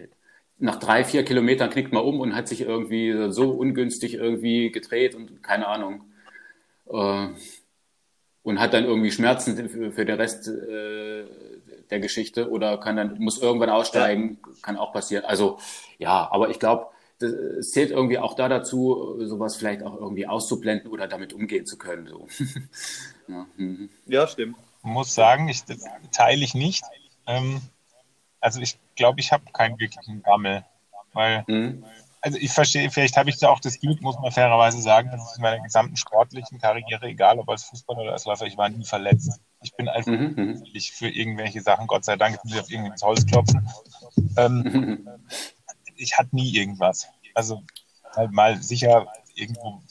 nach 0.60 0.78
drei, 0.78 1.04
vier 1.04 1.24
Kilometern 1.26 1.70
knickt 1.70 1.92
man 1.92 2.04
um 2.04 2.20
und 2.20 2.36
hat 2.36 2.48
sich 2.48 2.62
irgendwie 2.62 3.32
so 3.32 3.52
ungünstig 3.52 4.14
irgendwie 4.16 4.72
gedreht 4.72 5.16
und 5.16 5.44
keine 5.44 5.68
Ahnung. 5.68 6.04
Äh, 6.90 7.28
und 8.44 8.60
hat 8.62 8.74
dann 8.74 8.86
irgendwie 8.86 9.12
Schmerzen 9.12 9.68
für, 9.68 9.92
für 9.92 10.06
den 10.06 10.16
Rest 10.16 10.48
äh, 10.48 11.26
der 11.90 12.00
Geschichte 12.00 12.50
oder 12.50 12.78
kann 12.78 12.96
dann, 12.96 13.18
muss 13.20 13.42
irgendwann 13.42 13.70
aussteigen, 13.70 14.40
kann 14.62 14.78
auch 14.78 14.94
passieren. 14.94 15.26
Also 15.26 15.58
ja, 15.98 16.30
aber 16.32 16.50
ich 16.50 16.60
glaube, 16.60 16.88
es 17.22 17.72
zählt 17.72 17.92
irgendwie 17.92 18.20
auch 18.20 18.36
da 18.36 18.48
dazu, 18.48 19.18
sowas 19.26 19.56
vielleicht 19.56 19.84
auch 19.84 19.96
irgendwie 19.96 20.28
auszublenden 20.28 20.92
oder 20.92 21.08
damit 21.08 21.34
umgehen 21.34 21.66
zu 21.66 21.78
können. 21.78 22.08
So. 22.08 22.28
ja, 23.28 23.46
mhm. 23.58 23.90
ja, 24.06 24.28
stimmt. 24.28 24.58
Ich 24.84 24.90
muss 24.90 25.14
sagen, 25.14 25.50
ich, 25.50 25.64
das 25.66 25.84
teile 26.12 26.44
ich 26.44 26.54
nicht. 26.54 26.84
Ähm, 27.26 27.62
also 28.40 28.62
ich 28.62 28.78
glaube, 28.96 29.20
ich 29.20 29.32
habe 29.32 29.44
keinen 29.52 29.80
wirklichen 29.80 30.22
Gammel. 30.24 30.64
Weil, 31.14 31.44
mhm. 31.48 31.84
also 32.22 32.38
ich 32.38 32.52
verstehe, 32.52 32.90
vielleicht 32.92 33.18
habe 33.18 33.30
ich 33.30 33.40
da 33.40 33.50
auch 33.50 33.60
das 33.60 33.80
Glück, 33.80 34.02
muss 34.02 34.20
man 34.20 34.32
fairerweise 34.32 34.82
sagen, 34.82 35.10
dass 35.12 35.32
ich 35.32 35.38
in 35.38 35.42
meiner 35.42 35.62
gesamten 35.64 35.98
sportlichen 35.98 36.60
Karriere, 36.60 37.08
egal 37.08 37.40
ob 37.40 37.50
als 37.50 37.64
Fußballer 37.64 38.02
oder 38.02 38.14
als 38.14 38.26
Läufer, 38.26 38.46
ich 38.46 38.58
war 38.58 38.70
nie 38.70 38.86
verletzt. 38.86 39.40
Ich 39.64 39.74
bin 39.76 39.90
einfach 39.90 40.12
mhm. 40.12 40.36
mhm. 40.36 40.80
für 40.80 41.10
irgendwelche 41.10 41.62
Sachen, 41.62 41.88
Gott 41.88 42.06
sei 42.06 42.16
Dank, 42.16 42.36
jetzt 42.36 42.46
muss 42.46 42.54
ich 42.54 42.62
auf 42.62 42.70
irgendein 42.70 43.02
Holz 43.02 43.26
klopfen. 43.26 43.68
Ähm, 44.38 44.62
mhm. 44.62 45.10
Ich 45.98 46.18
hatte 46.18 46.36
nie 46.36 46.56
irgendwas. 46.56 47.08
Also 47.34 47.64
halt 48.16 48.32
mal 48.32 48.62
sicher 48.62 49.08
irgendwo 49.36 49.82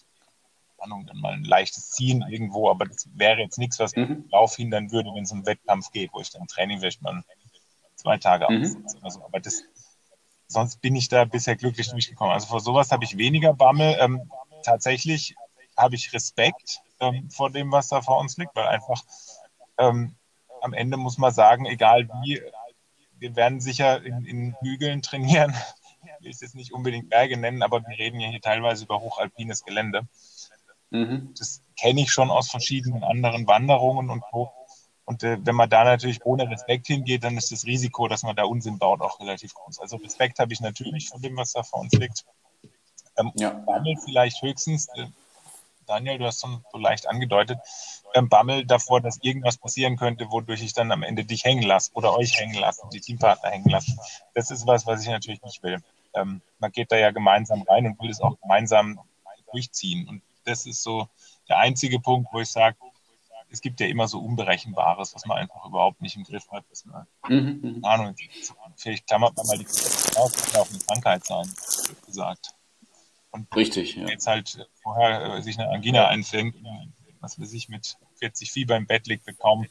Ahnung, 0.87 1.07
dann 1.07 1.19
mal 1.19 1.33
ein 1.33 1.45
leichtes 1.45 1.90
Ziehen 1.90 2.25
irgendwo, 2.29 2.71
aber 2.71 2.87
das 2.87 3.09
wäre 3.14 3.40
jetzt 3.40 3.59
nichts, 3.59 3.79
was 3.79 3.95
mhm. 3.95 4.25
Lauf 4.31 4.57
hindern 4.57 4.90
würde, 4.90 5.11
wenn 5.14 5.25
es 5.25 5.33
um 5.33 5.45
Wettkampf 5.47 5.90
geht, 5.90 6.12
wo 6.12 6.21
ich 6.21 6.31
dann 6.31 6.47
Training 6.47 6.81
vielleicht 6.81 7.03
mal 7.03 7.23
zwei 7.97 8.16
Tage 8.19 8.47
mhm. 8.51 8.87
oder 9.01 9.11
so. 9.11 9.25
Aber 9.25 9.40
das, 9.40 9.64
sonst 10.49 10.81
bin 10.81 10.97
ich 10.97 11.09
da 11.09 11.25
bisher 11.25 11.57
glücklich 11.57 11.88
durchgekommen. 11.90 12.33
Also 12.33 12.47
vor 12.47 12.61
sowas 12.61 12.92
habe 12.92 13.05
ich 13.05 13.16
weniger 13.16 13.53
Bammel. 13.53 13.97
Ähm, 14.01 14.31
tatsächlich 14.62 15.35
habe 15.77 15.95
ich 15.97 16.12
Respekt 16.12 16.81
ähm, 17.01 17.31
vor 17.31 17.51
dem, 17.51 17.73
was 17.73 17.88
da 17.88 18.01
vor 18.01 18.19
uns 18.19 18.37
liegt, 18.37 18.55
weil 18.55 18.66
einfach 18.66 19.03
ähm, 19.79 20.14
am 20.62 20.73
Ende 20.73 20.97
muss 20.97 21.19
man 21.19 21.33
sagen, 21.33 21.66
egal 21.66 22.09
wie, 22.23 22.40
wir 23.19 23.37
werden 23.37 23.61
sicher 23.61 24.03
in, 24.03 24.25
in 24.25 24.57
Hügeln 24.61 25.03
trainieren. 25.03 25.55
Ich 26.27 26.31
will 26.31 26.35
es 26.35 26.41
jetzt 26.41 26.55
nicht 26.57 26.73
unbedingt 26.73 27.09
Berge 27.09 27.37
nennen, 27.37 27.62
aber 27.62 27.87
wir 27.87 27.99
reden 27.99 28.19
ja 28.19 28.29
hier 28.29 28.41
teilweise 28.41 28.85
über 28.85 29.01
hochalpines 29.01 29.65
Gelände. 29.65 30.09
Mhm. 30.91 31.33
Das 31.39 31.62
kenne 31.79 32.01
ich 32.01 32.11
schon 32.11 32.31
aus 32.31 32.51
verschiedenen 32.51 33.05
anderen 33.05 33.47
Wanderungen 33.47 34.11
und 34.11 34.23
Co. 34.23 34.51
Und 35.05 35.23
äh, 35.23 35.39
wenn 35.47 35.55
man 35.55 35.71
da 35.71 35.85
natürlich 35.85 36.27
ohne 36.27 36.51
Respekt 36.51 36.89
hingeht, 36.89 37.23
dann 37.23 37.37
ist 37.37 37.53
das 37.53 37.65
Risiko, 37.65 38.09
dass 38.09 38.25
man 38.25 38.35
da 38.35 38.43
Unsinn 38.43 38.79
baut, 38.79 39.03
auch 39.03 39.21
relativ 39.21 39.55
groß. 39.55 39.79
Also 39.79 39.99
Respekt 39.99 40.41
habe 40.41 40.53
ich 40.53 40.61
natürlich 40.61 41.09
von 41.09 41.23
dem, 41.23 41.37
was 41.37 41.53
da 41.53 41.62
vor 41.62 41.79
uns 41.79 41.93
liegt. 41.93 42.25
Ähm, 43.17 43.31
ja. 43.37 43.51
Bammel 43.51 43.97
vielleicht 44.05 44.43
höchstens, 44.43 44.89
äh, 44.97 45.07
Daniel, 45.87 46.19
du 46.19 46.25
hast 46.25 46.41
schon 46.41 46.65
so 46.73 46.79
leicht 46.79 47.09
angedeutet, 47.09 47.61
ähm, 48.15 48.29
Bammel 48.29 48.67
davor, 48.67 49.01
dass 49.01 49.19
irgendwas 49.23 49.59
passieren 49.59 49.97
könnte, 49.97 50.33
wodurch 50.33 50.62
ich 50.62 50.73
dann 50.73 50.91
am 50.91 51.05
Ende 51.05 51.25
dich 51.25 51.45
hängen 51.45 51.62
lasse 51.62 51.93
oder 51.95 52.17
euch 52.17 52.37
hängen 52.41 52.59
lasse, 52.59 52.83
die 52.93 53.01
Teampartner 53.01 53.51
hängen 53.51 53.71
lasse. 53.71 53.97
Das 54.35 54.51
ist 54.51 54.67
was, 54.67 54.87
was 54.87 55.03
ich 55.03 55.09
natürlich 55.09 55.43
nicht 55.43 55.62
will. 55.62 55.81
Ähm, 56.16 56.42
man 56.59 56.72
geht 56.72 56.90
da 56.90 56.96
ja 56.96 57.11
gemeinsam 57.11 57.62
rein 57.62 57.87
und 57.87 58.00
will 58.00 58.11
es 58.11 58.20
auch 58.20 58.40
gemeinsam 58.40 58.98
durchziehen. 59.52 60.09
Und 60.09 60.22
das 60.44 60.66
ist 60.66 60.83
so 60.83 61.09
der 61.48 61.59
einzige 61.59 62.00
Punkt, 62.00 62.29
wo 62.33 62.40
ich 62.40 62.50
sage, 62.50 62.76
es 63.48 63.61
gibt 63.61 63.81
ja 63.81 63.87
immer 63.87 64.09
so 64.09 64.18
Unberechenbares, 64.18 65.14
was 65.14 65.24
man 65.26 65.38
einfach 65.38 65.64
überhaupt 65.64 66.02
nicht 66.02 66.16
im 66.16 66.24
Griff 66.24 66.50
hat. 66.50 66.64
Dass 66.70 66.85
man, 66.85 67.07
mhm. 67.29 67.81
keine 67.83 67.85
Ahnung, 67.85 68.16
vielleicht 68.76 69.07
klammert 69.07 69.37
man 69.37 69.46
mal 69.46 69.59
die 69.59 69.64
Krankheit 69.64 70.16
aus, 70.16 70.33
kann 70.33 70.61
auch 70.61 70.68
eine 70.68 70.79
Krankheit 70.79 71.24
sein, 71.24 71.52
gesagt. 72.05 72.55
Und 73.31 73.55
Richtig, 73.55 73.96
ja. 73.96 74.09
jetzt 74.09 74.26
halt 74.26 74.68
vorher 74.83 75.35
äh, 75.35 75.42
sich 75.42 75.59
eine 75.59 75.70
Angina 75.70 76.09
einfängt, 76.09 76.57
was 77.20 77.38
weiß 77.38 77.52
ich, 77.52 77.68
mit 77.68 77.96
40 78.16 78.50
Fieber 78.50 78.76
im 78.76 78.87
Bett 78.87 79.07
liegt, 79.07 79.26
kaum 79.38 79.66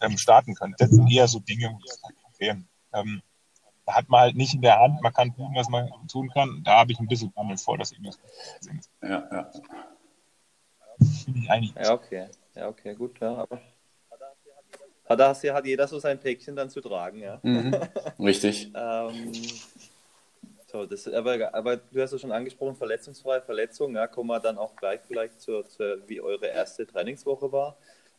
ähm, 0.00 0.18
starten 0.18 0.54
können. 0.54 0.74
Das 0.78 0.90
sind 0.90 1.10
eher 1.10 1.28
so 1.28 1.38
Dinge, 1.38 1.70
wo 1.72 1.78
ich 1.84 1.92
sage, 1.92 2.14
okay, 2.24 2.64
ähm, 2.92 3.22
hat 3.88 4.08
man 4.08 4.20
halt 4.20 4.36
nicht 4.36 4.54
in 4.54 4.62
der 4.62 4.78
Hand, 4.78 5.00
man 5.02 5.12
kann 5.12 5.34
tun, 5.34 5.52
was 5.54 5.68
man 5.68 5.90
tun 6.08 6.30
kann. 6.30 6.62
Da 6.64 6.78
habe 6.78 6.92
ich 6.92 6.98
ein 6.98 7.08
bisschen 7.08 7.32
Bammel 7.32 7.56
vor, 7.56 7.78
dass 7.78 7.92
irgendwas 7.92 8.18
passiert. 8.18 8.84
Ja, 9.02 9.28
ja. 9.30 9.50
Finde 11.24 11.40
ich 11.40 11.50
eigentlich. 11.50 11.74
Ja, 11.74 11.92
okay. 11.92 12.28
Ja, 12.54 12.68
okay, 12.68 12.94
gut, 12.94 13.18
ja, 13.20 13.34
aber. 13.34 13.60
Hat, 15.08 15.20
hat, 15.20 15.66
jeder 15.66 15.88
so 15.88 15.98
sein 15.98 16.20
Päckchen 16.20 16.54
dann 16.54 16.68
zu 16.68 16.82
tragen, 16.82 17.20
ja. 17.20 17.40
Mhm, 17.42 17.74
richtig. 18.18 18.70
ähm, 18.74 19.32
so, 20.70 20.84
das, 20.84 21.08
aber, 21.08 21.54
aber 21.54 21.78
du 21.78 22.02
hast 22.02 22.12
ja 22.12 22.18
schon 22.18 22.32
angesprochen, 22.32 22.76
verletzungsfreie 22.76 23.40
Verletzung, 23.40 23.94
ja, 23.94 24.06
kommen 24.06 24.28
wir 24.28 24.38
dann 24.38 24.58
auch 24.58 24.76
gleich 24.76 25.00
vielleicht 25.06 25.40
zur, 25.40 25.64
zur 25.66 26.06
wie 26.08 26.20
eure 26.20 26.46
erste 26.46 26.86
Trainingswoche 26.86 27.50
war. 27.50 27.78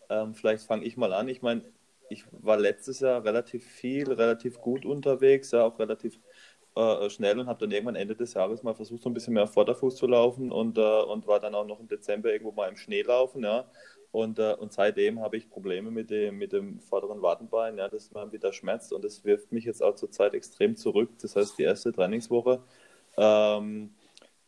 Ähm, 0.09 0.33
vielleicht 0.33 0.63
fange 0.63 0.83
ich 0.83 0.97
mal 0.97 1.13
an. 1.13 1.27
Ich 1.27 1.43
meine, 1.43 1.61
ich 2.09 2.25
war 2.31 2.57
letztes 2.57 2.99
Jahr 2.99 3.23
relativ 3.23 3.65
viel, 3.65 4.11
relativ 4.11 4.59
gut 4.59 4.85
unterwegs, 4.85 5.51
ja, 5.51 5.63
auch 5.65 5.79
relativ 5.79 6.19
äh, 6.75 7.09
schnell 7.09 7.39
und 7.39 7.47
habe 7.47 7.59
dann 7.59 7.71
irgendwann 7.71 7.95
Ende 7.95 8.15
des 8.15 8.33
Jahres 8.33 8.63
mal 8.63 8.75
versucht, 8.75 9.03
so 9.03 9.09
ein 9.09 9.13
bisschen 9.13 9.33
mehr 9.33 9.47
Vorderfuß 9.47 9.95
zu 9.95 10.07
laufen 10.07 10.51
und, 10.51 10.77
äh, 10.77 10.81
und 10.81 11.27
war 11.27 11.39
dann 11.39 11.55
auch 11.55 11.65
noch 11.65 11.79
im 11.79 11.87
Dezember 11.87 12.31
irgendwo 12.31 12.51
mal 12.51 12.69
im 12.69 12.77
Schnee 12.77 13.01
laufen, 13.01 13.43
ja. 13.43 13.69
Und, 14.11 14.39
äh, 14.39 14.55
und 14.55 14.73
seitdem 14.73 15.19
habe 15.21 15.37
ich 15.37 15.49
Probleme 15.49 15.91
mit 15.91 16.09
dem, 16.09 16.37
mit 16.37 16.51
dem 16.51 16.79
vorderen 16.79 17.21
Wadenbein, 17.21 17.77
ja, 17.77 17.87
das 17.89 18.11
mir 18.11 18.31
wieder 18.31 18.53
schmerzt 18.53 18.91
und 18.93 19.03
das 19.03 19.23
wirft 19.23 19.51
mich 19.51 19.65
jetzt 19.65 19.83
auch 19.83 19.95
zurzeit 19.95 20.33
extrem 20.33 20.75
zurück. 20.75 21.11
Das 21.21 21.35
heißt, 21.35 21.59
die 21.59 21.63
erste 21.63 21.91
Trainingswoche 21.91 22.63
ähm, 23.17 23.93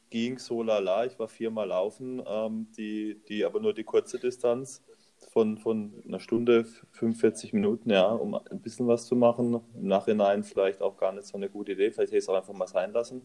ging 0.10 0.40
so 0.40 0.64
lala. 0.64 1.06
Ich 1.06 1.20
war 1.20 1.28
viermal 1.28 1.68
laufen, 1.68 2.24
ähm, 2.26 2.68
die, 2.78 3.22
die 3.28 3.46
aber 3.46 3.60
nur 3.60 3.74
die 3.74 3.84
kurze 3.84 4.20
Distanz 4.20 4.84
von, 5.30 5.58
von 5.58 5.94
einer 6.06 6.20
Stunde, 6.20 6.66
45 6.92 7.54
Minuten, 7.54 7.90
ja, 7.90 8.08
um 8.08 8.36
ein 8.36 8.62
bisschen 8.62 8.88
was 8.88 9.06
zu 9.06 9.16
machen. 9.16 9.62
Im 9.76 9.88
Nachhinein 9.88 10.44
vielleicht 10.44 10.82
auch 10.82 10.98
gar 10.98 11.12
nicht 11.12 11.26
so 11.26 11.38
eine 11.38 11.50
gute 11.50 11.74
Idee. 11.74 11.92
Vielleicht 11.92 12.12
hätte 12.12 12.18
ich 12.18 12.24
es 12.24 12.30
auch 12.30 12.36
einfach 12.36 12.54
mal 12.54 12.68
sein 12.68 12.92
lassen 12.92 13.22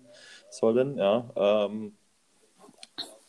sollen, 0.50 0.98
ja. 0.98 1.28
Ähm, 1.36 1.96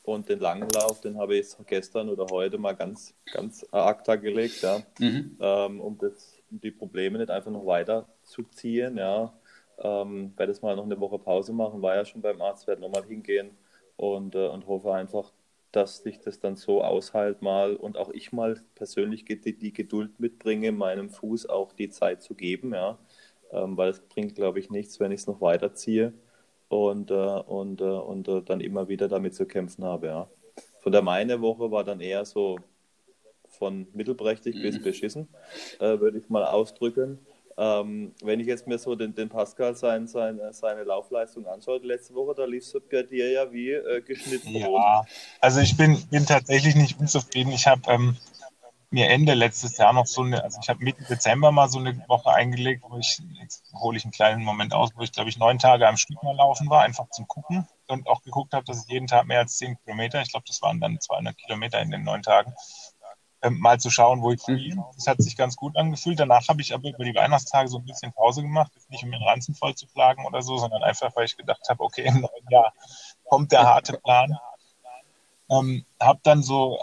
und 0.03 0.30
den 0.30 0.39
langen 0.39 0.69
Lauf, 0.69 1.01
den 1.01 1.17
habe 1.17 1.36
ich 1.36 1.47
gestern 1.65 2.08
oder 2.08 2.27
heute 2.32 2.58
mal 2.58 2.73
ganz, 2.73 3.13
ganz 3.34 3.65
acta 3.71 4.15
gelegt, 4.15 4.62
ja, 4.62 4.82
mhm. 4.99 5.38
ähm, 5.39 5.82
um, 5.82 5.97
das, 5.97 6.39
um 6.49 6.62
die 6.62 6.71
Probleme 6.71 7.17
nicht 7.17 7.30
einfach 7.30 7.51
noch 7.51 7.65
weiter 7.65 8.08
zu 8.23 8.43
ziehen, 8.43 8.97
ja. 8.97 9.34
Ähm, 9.80 10.34
werde 10.38 10.53
jetzt 10.53 10.63
mal 10.63 10.75
noch 10.75 10.86
eine 10.86 10.99
Woche 10.99 11.19
Pause 11.19 11.51
machen, 11.51 11.82
war 11.82 11.95
ja 11.95 12.06
schon 12.06 12.21
beim 12.21 12.41
Arzt, 12.41 12.67
werde 12.67 12.82
nochmal 12.82 13.03
hingehen 13.03 13.51
und, 13.97 14.34
äh, 14.34 14.47
und 14.47 14.65
hoffe 14.65 14.93
einfach, 14.93 15.34
dass 15.71 16.03
sich 16.03 16.19
das 16.19 16.39
dann 16.39 16.56
so 16.56 16.84
aushält 16.84 17.41
mal 17.41 17.75
und 17.75 17.97
auch 17.97 18.10
ich 18.10 18.32
mal 18.32 18.62
persönlich 18.75 19.25
die, 19.25 19.58
die 19.58 19.73
Geduld 19.73 20.19
mitbringe, 20.19 20.71
meinem 20.71 21.10
Fuß 21.10 21.47
auch 21.47 21.73
die 21.73 21.89
Zeit 21.89 22.21
zu 22.21 22.36
geben, 22.36 22.73
ja. 22.73 22.97
Ähm, 23.51 23.77
weil 23.77 23.89
es 23.89 24.01
bringt, 24.01 24.36
glaube 24.36 24.60
ich, 24.60 24.69
nichts, 24.69 24.99
wenn 24.99 25.12
ich 25.12 25.21
es 25.21 25.27
noch 25.27 25.39
weiterziehe 25.39 26.13
und, 26.69 27.12
äh, 27.12 27.13
und, 27.13 27.82
äh, 27.82 27.86
und 27.86 28.27
äh, 28.27 28.41
dann 28.41 28.60
immer 28.60 28.88
wieder 28.89 29.08
damit 29.08 29.36
zu 29.36 29.45
kämpfen 29.45 29.84
habe. 29.84 30.08
Ja. 30.08 30.30
Von 30.80 30.91
der 30.91 31.01
meine 31.01 31.41
Woche 31.41 31.71
war 31.71 31.84
dann 31.84 32.01
eher 32.01 32.25
so 32.25 32.60
von 33.47 33.88
mittelprächtig 33.93 34.56
mhm. 34.56 34.62
bis 34.62 34.82
beschissen, 34.82 35.27
äh, 35.80 35.99
würde 35.99 36.17
ich 36.17 36.30
mal 36.30 36.45
ausdrücken. 36.45 37.19
Ähm, 37.59 38.13
wenn 38.21 38.39
ich 38.39 38.45
jetzt 38.45 38.67
mir 38.67 38.77
so 38.77 38.95
den, 38.95 39.15
den 39.15 39.29
Pascal 39.29 39.75
sein, 39.75 40.07
sein, 40.07 40.39
seine 40.51 40.83
Laufleistung 40.83 41.47
anschaue, 41.47 41.79
letzte 41.79 42.13
Woche, 42.13 42.35
da 42.35 42.45
lief 42.45 42.63
es 42.63 42.77
bei 42.91 43.01
dir 43.01 43.31
ja 43.31 43.51
wie 43.51 43.71
äh, 43.71 44.01
geschnitten. 44.01 44.55
Ja, 44.55 45.03
also 45.41 45.59
ich 45.59 45.75
bin, 45.75 45.97
bin 46.11 46.27
tatsächlich 46.27 46.75
nicht 46.75 46.99
unzufrieden. 46.99 47.51
Ich 47.51 47.65
habe 47.65 47.81
ähm, 47.87 48.15
mir 48.89 49.09
Ende 49.09 49.33
letztes 49.33 49.77
Jahr 49.77 49.91
noch 49.91 50.05
so 50.05 50.21
eine, 50.21 50.43
also 50.43 50.59
ich 50.61 50.69
habe 50.69 50.83
Mitte 50.83 51.03
Dezember 51.03 51.51
mal 51.51 51.67
so 51.67 51.79
eine 51.79 51.97
Woche 52.07 52.31
eingelegt, 52.31 52.83
wo 52.87 52.97
ich, 52.97 53.19
jetzt 53.41 53.63
hole 53.73 53.97
ich 53.97 54.05
einen 54.05 54.13
kleinen 54.13 54.43
Moment 54.43 54.73
aus, 54.73 54.91
wo 54.95 55.01
ich 55.01 55.11
glaube 55.11 55.29
ich 55.29 55.37
neun 55.37 55.59
Tage 55.59 55.87
am 55.87 55.97
Stück 55.97 56.21
mal 56.23 56.35
laufen 56.35 56.69
war, 56.69 56.83
einfach 56.83 57.09
zum 57.09 57.27
Gucken 57.27 57.67
und 57.87 58.07
auch 58.07 58.21
geguckt 58.21 58.53
habe, 58.53 58.65
dass 58.65 58.85
ich 58.85 58.91
jeden 58.91 59.07
Tag 59.07 59.25
mehr 59.25 59.39
als 59.39 59.57
zehn 59.57 59.77
Kilometer, 59.83 60.21
ich 60.21 60.31
glaube 60.31 60.45
das 60.47 60.61
waren 60.61 60.79
dann 60.79 60.99
200 60.99 61.37
Kilometer 61.37 61.81
in 61.81 61.91
den 61.91 62.03
neun 62.03 62.21
Tagen, 62.21 62.53
ähm, 63.47 63.60
mal 63.60 63.79
zu 63.79 63.89
schauen, 63.89 64.21
wo 64.21 64.31
ich 64.31 64.43
bin. 64.45 64.83
Das 64.95 65.07
hat 65.07 65.21
sich 65.21 65.36
ganz 65.36 65.55
gut 65.55 65.75
angefühlt. 65.77 66.19
Danach 66.19 66.47
habe 66.47 66.62
ich 66.62 66.73
aber 66.73 66.89
über 66.89 67.03
die 67.03 67.15
Weihnachtstage 67.15 67.69
so 67.69 67.79
ein 67.79 67.86
bisschen 67.86 68.13
Pause 68.13 68.41
gemacht, 68.41 68.71
nicht 68.89 69.03
um 69.03 69.12
den 69.12 69.23
Ranzen 69.23 69.55
voll 69.55 69.75
zu 69.75 69.88
plagen 69.88 70.25
oder 70.25 70.41
so, 70.41 70.57
sondern 70.57 70.83
einfach, 70.83 71.15
weil 71.15 71.25
ich 71.25 71.38
gedacht 71.38 71.67
habe, 71.69 71.83
okay, 71.83 72.03
im 72.05 72.21
neuen 72.21 72.49
Jahr 72.49 72.73
kommt 73.25 73.51
der 73.51 73.63
harte 73.63 73.97
Plan. 73.97 74.38
Ähm, 75.49 75.86
habe 75.99 76.19
dann 76.23 76.43
so 76.43 76.77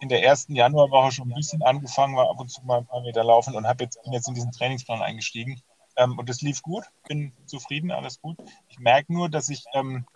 in 0.00 0.08
der 0.08 0.22
ersten 0.22 0.54
Januarwoche 0.54 1.12
schon 1.12 1.30
ein 1.30 1.34
bisschen 1.34 1.62
angefangen, 1.62 2.16
war 2.16 2.28
ab 2.28 2.40
und 2.40 2.50
zu 2.50 2.62
mal 2.64 2.78
ein 2.78 2.86
paar 2.86 3.00
Meter 3.00 3.24
laufen 3.24 3.54
und 3.54 3.66
habe 3.66 3.84
jetzt, 3.84 4.02
bin 4.02 4.12
jetzt 4.12 4.28
in 4.28 4.34
diesen 4.34 4.52
Trainingsplan 4.52 5.02
eingestiegen. 5.02 5.62
Ähm, 5.96 6.18
und 6.18 6.28
es 6.30 6.40
lief 6.42 6.62
gut, 6.62 6.84
bin 7.08 7.32
zufrieden, 7.46 7.90
alles 7.90 8.20
gut. 8.20 8.36
Ich 8.68 8.78
merke 8.78 9.12
nur, 9.12 9.28
dass 9.28 9.48
ich, 9.48 9.64
ähm, 9.74 10.06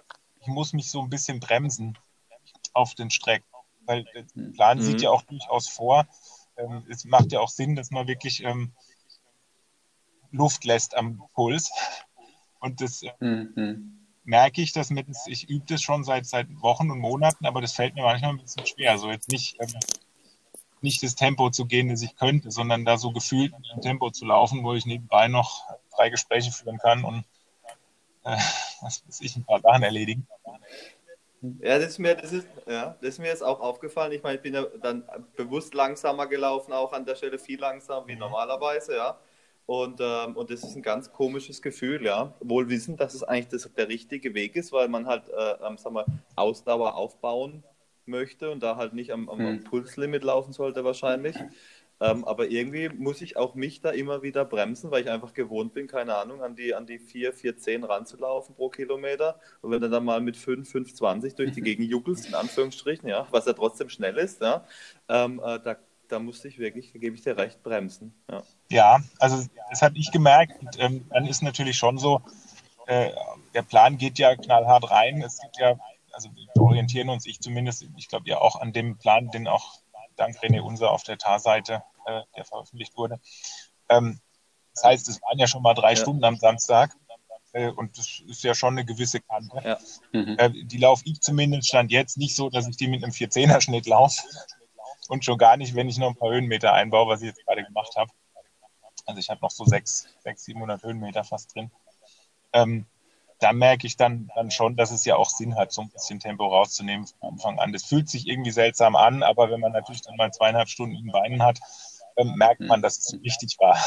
ich 0.40 0.46
muss 0.46 0.72
mich 0.72 0.90
so 0.90 1.00
ein 1.00 1.10
bisschen 1.10 1.40
bremsen 1.40 1.98
auf 2.72 2.94
den 2.94 3.10
Strecken. 3.10 3.46
Weil 3.86 4.04
der 4.14 4.24
Plan 4.52 4.78
mhm. 4.78 4.82
sieht 4.82 5.02
ja 5.02 5.10
auch 5.10 5.22
durchaus 5.22 5.68
vor, 5.68 6.06
ähm, 6.56 6.84
es 6.88 7.04
macht 7.04 7.32
ja 7.32 7.40
auch 7.40 7.48
Sinn, 7.48 7.74
dass 7.74 7.90
man 7.90 8.06
wirklich 8.06 8.42
ähm, 8.44 8.72
Luft 10.30 10.64
lässt 10.64 10.96
am 10.96 11.22
Puls. 11.34 11.70
Und 12.60 12.80
das 12.80 13.02
äh, 13.02 13.12
mhm. 13.20 14.06
merke 14.24 14.62
ich, 14.62 14.72
dass 14.72 14.90
mit, 14.90 15.06
ich 15.26 15.48
übe 15.48 15.66
das 15.66 15.82
schon 15.82 16.04
seit, 16.04 16.26
seit 16.26 16.48
Wochen 16.60 16.90
und 16.90 16.98
Monaten, 16.98 17.46
aber 17.46 17.60
das 17.60 17.72
fällt 17.72 17.94
mir 17.94 18.02
manchmal 18.02 18.30
ein 18.30 18.38
bisschen 18.38 18.66
schwer. 18.66 18.92
Also 18.92 19.10
jetzt 19.10 19.30
nicht, 19.30 19.56
ähm, 19.60 19.72
nicht 20.80 21.02
das 21.02 21.14
Tempo 21.14 21.50
zu 21.50 21.66
gehen, 21.66 21.88
das 21.88 22.02
ich 22.02 22.16
könnte, 22.16 22.50
sondern 22.50 22.84
da 22.84 22.98
so 22.98 23.12
gefühlt 23.12 23.54
im 23.74 23.80
Tempo 23.80 24.10
zu 24.10 24.24
laufen, 24.24 24.62
wo 24.64 24.74
ich 24.74 24.86
nebenbei 24.86 25.28
noch 25.28 25.64
drei 25.96 26.10
Gespräche 26.10 26.52
führen 26.52 26.78
kann 26.78 27.04
und 27.04 27.24
äh, 28.24 28.36
was 28.80 29.04
weiß 29.06 29.20
ich, 29.20 29.36
ein 29.36 29.44
paar 29.44 29.60
Sachen 29.60 29.82
erledigen. 29.82 30.26
Ja, 31.60 31.78
das 31.78 31.90
ist 31.90 31.98
mir, 31.98 32.14
das 32.14 32.32
ist, 32.32 32.48
ja, 32.66 32.96
das 33.00 33.10
ist 33.10 33.18
mir 33.18 33.28
jetzt 33.28 33.42
auch 33.42 33.60
aufgefallen. 33.60 34.12
Ich 34.12 34.22
meine, 34.22 34.36
ich 34.36 34.42
bin 34.42 34.54
ja 34.54 34.64
dann 34.80 35.04
bewusst 35.36 35.74
langsamer 35.74 36.26
gelaufen, 36.26 36.72
auch 36.72 36.92
an 36.92 37.04
der 37.04 37.16
Stelle 37.16 37.38
viel 37.38 37.60
langsamer 37.60 38.06
wie 38.06 38.14
mhm. 38.14 38.20
normalerweise, 38.20 38.96
ja. 38.96 39.18
Und, 39.66 39.98
ähm, 40.00 40.36
und 40.36 40.50
das 40.50 40.62
ist 40.62 40.76
ein 40.76 40.82
ganz 40.82 41.12
komisches 41.12 41.60
Gefühl, 41.60 42.02
ja. 42.04 42.32
Wohl 42.40 42.68
wissend, 42.70 43.00
dass 43.00 43.14
es 43.14 43.22
eigentlich 43.22 43.48
das, 43.48 43.70
der 43.74 43.88
richtige 43.88 44.34
Weg 44.34 44.56
ist, 44.56 44.72
weil 44.72 44.88
man 44.88 45.06
halt, 45.06 45.28
äh, 45.28 45.66
ähm, 45.66 45.76
sagen 45.76 45.96
wir, 45.96 46.06
Ausdauer 46.36 46.94
aufbauen 46.94 47.62
möchte 48.06 48.50
und 48.50 48.62
da 48.62 48.76
halt 48.76 48.94
nicht 48.94 49.12
am, 49.12 49.28
am, 49.28 49.40
am 49.40 49.46
hm. 49.46 49.64
Pulslimit 49.64 50.24
laufen 50.24 50.52
sollte 50.52 50.84
wahrscheinlich. 50.84 51.36
Ähm, 52.04 52.24
aber 52.24 52.50
irgendwie 52.50 52.90
muss 52.90 53.22
ich 53.22 53.36
auch 53.38 53.54
mich 53.54 53.80
da 53.80 53.90
immer 53.90 54.22
wieder 54.22 54.44
bremsen, 54.44 54.90
weil 54.90 55.02
ich 55.02 55.10
einfach 55.10 55.32
gewohnt 55.32 55.72
bin, 55.72 55.86
keine 55.86 56.14
Ahnung, 56.16 56.42
an 56.42 56.54
die, 56.54 56.74
an 56.74 56.86
die 56.86 56.98
4, 56.98 57.32
4, 57.32 57.56
10 57.56 57.84
ranzulaufen 57.84 58.54
pro 58.54 58.68
Kilometer. 58.68 59.40
Und 59.62 59.70
wenn 59.70 59.80
du 59.80 59.88
dann 59.88 60.04
mal 60.04 60.20
mit 60.20 60.36
5, 60.36 60.70
5, 60.70 60.94
20 60.94 61.34
durch 61.34 61.52
die 61.52 61.60
Gegend 61.62 61.88
juckelst, 61.88 62.26
in 62.26 62.34
Anführungsstrichen, 62.34 63.08
ja, 63.08 63.26
was 63.30 63.46
ja 63.46 63.54
trotzdem 63.54 63.88
schnell 63.88 64.18
ist, 64.18 64.42
ja, 64.42 64.64
ähm, 65.08 65.40
äh, 65.44 65.58
da 65.60 65.76
da 66.08 66.18
musste 66.18 66.48
ich 66.48 66.58
wirklich, 66.58 66.92
da 66.92 66.98
gebe 66.98 67.16
ich 67.16 67.22
dir 67.22 67.36
recht, 67.38 67.62
bremsen. 67.62 68.14
Ja, 68.30 68.42
ja 68.68 69.00
also 69.18 69.42
das 69.70 69.80
habe 69.80 69.96
ich 69.96 70.12
gemerkt. 70.12 70.60
Und, 70.60 70.78
ähm, 70.78 71.06
dann 71.10 71.26
ist 71.26 71.42
natürlich 71.42 71.78
schon 71.78 71.96
so, 71.96 72.20
äh, 72.86 73.10
der 73.54 73.62
Plan 73.62 73.96
geht 73.96 74.18
ja 74.18 74.36
knallhart 74.36 74.90
rein. 74.90 75.22
Es 75.22 75.40
gibt 75.40 75.56
ja, 75.56 75.78
also 76.12 76.28
wir 76.34 76.62
orientieren 76.62 77.08
uns, 77.08 77.24
ich 77.26 77.40
zumindest, 77.40 77.86
ich 77.96 78.08
glaube 78.08 78.28
ja 78.28 78.38
auch 78.38 78.60
an 78.60 78.74
dem 78.74 78.98
Plan, 78.98 79.30
den 79.30 79.48
auch 79.48 79.78
dank 80.16 80.36
René 80.38 80.60
Unser 80.60 80.90
auf 80.90 81.02
der 81.02 81.18
TAR-Seite, 81.18 81.82
äh, 82.06 82.22
der 82.36 82.44
veröffentlicht 82.44 82.96
wurde. 82.96 83.20
Ähm, 83.88 84.20
das 84.74 84.84
heißt, 84.84 85.08
es 85.08 85.22
waren 85.22 85.38
ja 85.38 85.46
schon 85.46 85.62
mal 85.62 85.74
drei 85.74 85.90
ja. 85.90 85.96
Stunden 85.96 86.24
am 86.24 86.36
Samstag 86.36 86.94
äh, 87.52 87.68
und 87.68 87.96
das 87.96 88.22
ist 88.26 88.42
ja 88.42 88.54
schon 88.54 88.74
eine 88.74 88.84
gewisse 88.84 89.20
Kante. 89.20 89.60
Ja. 89.64 89.78
Mhm. 90.12 90.36
Äh, 90.38 90.50
die 90.64 90.78
laufe 90.78 91.02
ich 91.06 91.20
zumindest 91.20 91.68
stand 91.68 91.92
jetzt 91.92 92.16
nicht 92.18 92.34
so, 92.34 92.50
dass 92.50 92.66
ich 92.66 92.76
die 92.76 92.88
mit 92.88 93.04
einem 93.04 93.12
410er-Schnitt 93.12 93.86
laufe, 93.86 94.22
und 95.08 95.24
schon 95.24 95.38
gar 95.38 95.56
nicht, 95.56 95.74
wenn 95.74 95.88
ich 95.88 95.98
noch 95.98 96.08
ein 96.08 96.16
paar 96.16 96.30
Höhenmeter 96.30 96.72
einbaue, 96.72 97.08
was 97.08 97.20
ich 97.20 97.28
jetzt 97.28 97.44
gerade 97.44 97.64
gemacht 97.64 97.94
habe. 97.96 98.10
Also 99.06 99.20
ich 99.20 99.28
habe 99.28 99.40
noch 99.42 99.50
so 99.50 99.64
600, 99.64 100.38
700 100.38 100.82
Höhenmeter 100.82 101.24
fast 101.24 101.54
drin. 101.54 101.70
Ähm, 102.52 102.86
da 103.40 103.52
merke 103.52 103.86
ich 103.86 103.96
dann, 103.96 104.30
dann 104.34 104.50
schon, 104.50 104.76
dass 104.76 104.90
es 104.90 105.04
ja 105.04 105.16
auch 105.16 105.28
Sinn 105.28 105.56
hat, 105.56 105.72
so 105.72 105.82
ein 105.82 105.90
bisschen 105.90 106.20
Tempo 106.20 106.46
rauszunehmen 106.46 107.06
von 107.06 107.28
Anfang 107.28 107.58
an. 107.58 107.72
Das 107.72 107.84
fühlt 107.84 108.08
sich 108.08 108.26
irgendwie 108.26 108.52
seltsam 108.52 108.96
an, 108.96 109.22
aber 109.22 109.50
wenn 109.50 109.60
man 109.60 109.72
natürlich 109.72 110.02
dann 110.02 110.16
mal 110.16 110.32
zweieinhalb 110.32 110.68
Stunden 110.68 110.96
in 110.96 111.04
den 111.04 111.12
Beinen 111.12 111.42
hat, 111.42 111.58
merkt 112.22 112.60
man, 112.60 112.82
dass 112.82 112.98
es 112.98 113.22
wichtig 113.22 113.56
war. 113.58 113.78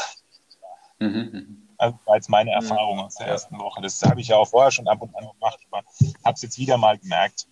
Mhm. 0.98 1.68
Also 1.78 1.98
war 2.06 2.16
jetzt 2.16 2.28
meine 2.28 2.50
Erfahrung 2.50 2.98
aus 3.00 3.14
der 3.14 3.28
ersten 3.28 3.58
Woche. 3.58 3.80
Das 3.80 4.02
habe 4.02 4.20
ich 4.20 4.28
ja 4.28 4.36
auch 4.36 4.48
vorher 4.48 4.72
schon 4.72 4.88
ab 4.88 5.00
und 5.00 5.14
an 5.14 5.28
gemacht, 5.32 5.60
aber 5.70 5.84
habe 6.24 6.34
es 6.34 6.42
jetzt 6.42 6.58
wieder 6.58 6.76
mal 6.76 6.98
gemerkt 6.98 7.46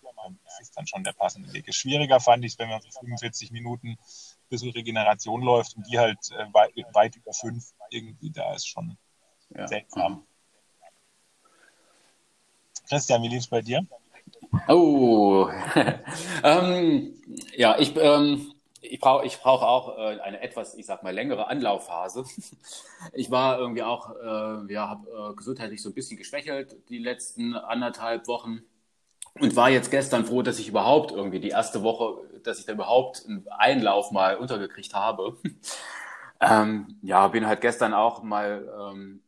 das 0.45 0.61
ist 0.61 0.77
dann 0.77 0.87
schon 0.87 1.05
der 1.05 1.13
passende 1.13 1.53
Weg. 1.53 1.73
Schwieriger 1.73 2.21
fand 2.21 2.45
ich 2.45 2.53
es, 2.53 2.59
wenn 2.59 2.69
man 2.69 2.81
so 2.81 2.91
45 2.91 3.51
Minuten 3.53 3.91
ein 3.91 3.99
bisschen 4.49 4.71
Regeneration 4.71 5.43
läuft 5.43 5.77
und 5.77 5.87
die 5.89 5.99
halt 5.99 6.19
äh, 6.33 6.53
weit, 6.53 6.73
weit, 6.93 7.17
über 7.17 7.33
fünf 7.33 7.73
irgendwie, 7.91 8.31
da 8.31 8.55
ist 8.55 8.67
schon 8.67 8.97
ja. 9.51 9.67
seltsam. 9.67 10.27
Christian, 12.89 13.23
wie 13.23 13.29
lief 13.29 13.41
es 13.41 13.49
bei 13.49 13.63
dir? 13.63 13.85
Oh, 14.69 15.49
ähm, 16.43 17.15
ja, 17.57 17.79
ich, 17.79 17.97
ähm, 17.97 18.53
ich 18.91 19.01
brauche 19.01 19.27
ich 19.27 19.39
brauch 19.39 19.63
auch 19.63 19.99
äh, 19.99 20.21
eine 20.21 20.41
etwas, 20.41 20.75
ich 20.75 20.87
sag 20.87 21.03
mal, 21.03 21.15
längere 21.15 21.49
Anlaufphase. 21.49 22.25
Ich 23.13 23.31
war 23.31 23.59
irgendwie 23.59 23.83
auch, 23.83 24.11
äh, 24.17 24.73
ja, 24.73 24.89
habe 24.89 25.33
äh, 25.33 25.35
gesundheitlich 25.37 25.83
so 25.83 25.91
ein 25.91 25.95
bisschen 25.95 26.17
geschwächelt 26.17 26.77
die 26.89 26.99
letzten 26.99 27.55
anderthalb 27.55 28.27
Wochen 28.27 28.63
und 29.41 29.55
war 29.55 29.69
jetzt 29.69 29.91
gestern 29.91 30.25
froh, 30.25 30.43
dass 30.43 30.59
ich 30.59 30.69
überhaupt 30.69 31.13
irgendwie 31.13 31.41
die 31.41 31.51
erste 31.51 31.83
Woche, 31.83 32.23
dass 32.43 32.59
ich 32.59 32.65
da 32.65 32.73
überhaupt 32.73 33.25
einen 33.27 33.47
Einlauf 33.49 34.11
mal 34.11 34.37
untergekriegt 34.37 34.95
habe. 34.95 35.37
ähm, 36.41 36.99
ja, 37.03 37.29
bin 37.29 37.47
halt 37.47 37.61
gestern 37.61 37.93
auch 37.93 38.23
mal 38.23 38.67
ähm, 38.81 39.21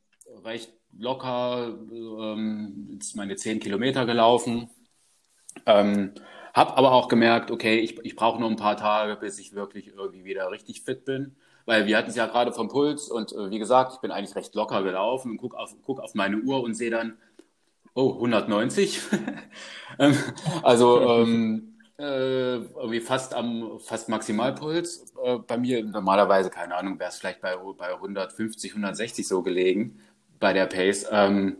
recht 0.44 0.72
locker 0.98 1.68
ähm, 1.92 2.98
meine 3.14 3.36
zehn 3.36 3.60
Kilometer 3.60 4.06
gelaufen. 4.06 4.70
Ähm, 5.66 6.14
hab 6.58 6.76
aber 6.76 6.92
auch 6.92 7.08
gemerkt, 7.08 7.50
okay, 7.50 7.78
ich, 7.78 7.98
ich 8.04 8.16
brauche 8.16 8.40
nur 8.40 8.50
ein 8.50 8.56
paar 8.56 8.76
Tage, 8.76 9.16
bis 9.16 9.38
ich 9.38 9.54
wirklich 9.54 9.88
irgendwie 9.96 10.24
wieder 10.24 10.50
richtig 10.50 10.82
fit 10.82 11.04
bin. 11.04 11.36
Weil 11.66 11.86
wir 11.86 11.98
hatten 11.98 12.10
es 12.10 12.16
ja 12.16 12.26
gerade 12.26 12.52
vom 12.52 12.68
Puls 12.68 13.08
und 13.08 13.32
äh, 13.32 13.50
wie 13.50 13.58
gesagt, 13.58 13.92
ich 13.94 14.00
bin 14.00 14.10
eigentlich 14.10 14.34
recht 14.36 14.54
locker 14.54 14.82
gelaufen 14.82 15.32
und 15.32 15.36
guck 15.38 15.54
auf, 15.54 15.74
guck 15.84 16.00
auf 16.00 16.14
meine 16.14 16.38
Uhr 16.38 16.62
und 16.62 16.74
sehe 16.74 16.90
dann, 16.90 17.18
Oh, 17.94 18.14
190. 18.14 19.00
Ähm, 19.98 20.14
also 20.62 21.00
ähm, 21.00 21.74
äh, 21.98 22.56
irgendwie 22.56 23.00
fast 23.00 23.34
am 23.34 23.80
fast 23.80 24.08
Maximalpuls. 24.08 25.12
Äh, 25.24 25.38
bei 25.38 25.56
mir 25.56 25.82
normalerweise, 25.84 26.50
keine 26.50 26.76
Ahnung, 26.76 27.00
wäre 27.00 27.10
es 27.10 27.16
vielleicht 27.18 27.40
bei, 27.40 27.56
bei 27.76 27.94
150, 27.94 28.72
160 28.72 29.26
so 29.26 29.42
gelegen 29.42 29.98
bei 30.38 30.52
der 30.52 30.66
Pace. 30.66 31.06
Ähm, 31.10 31.56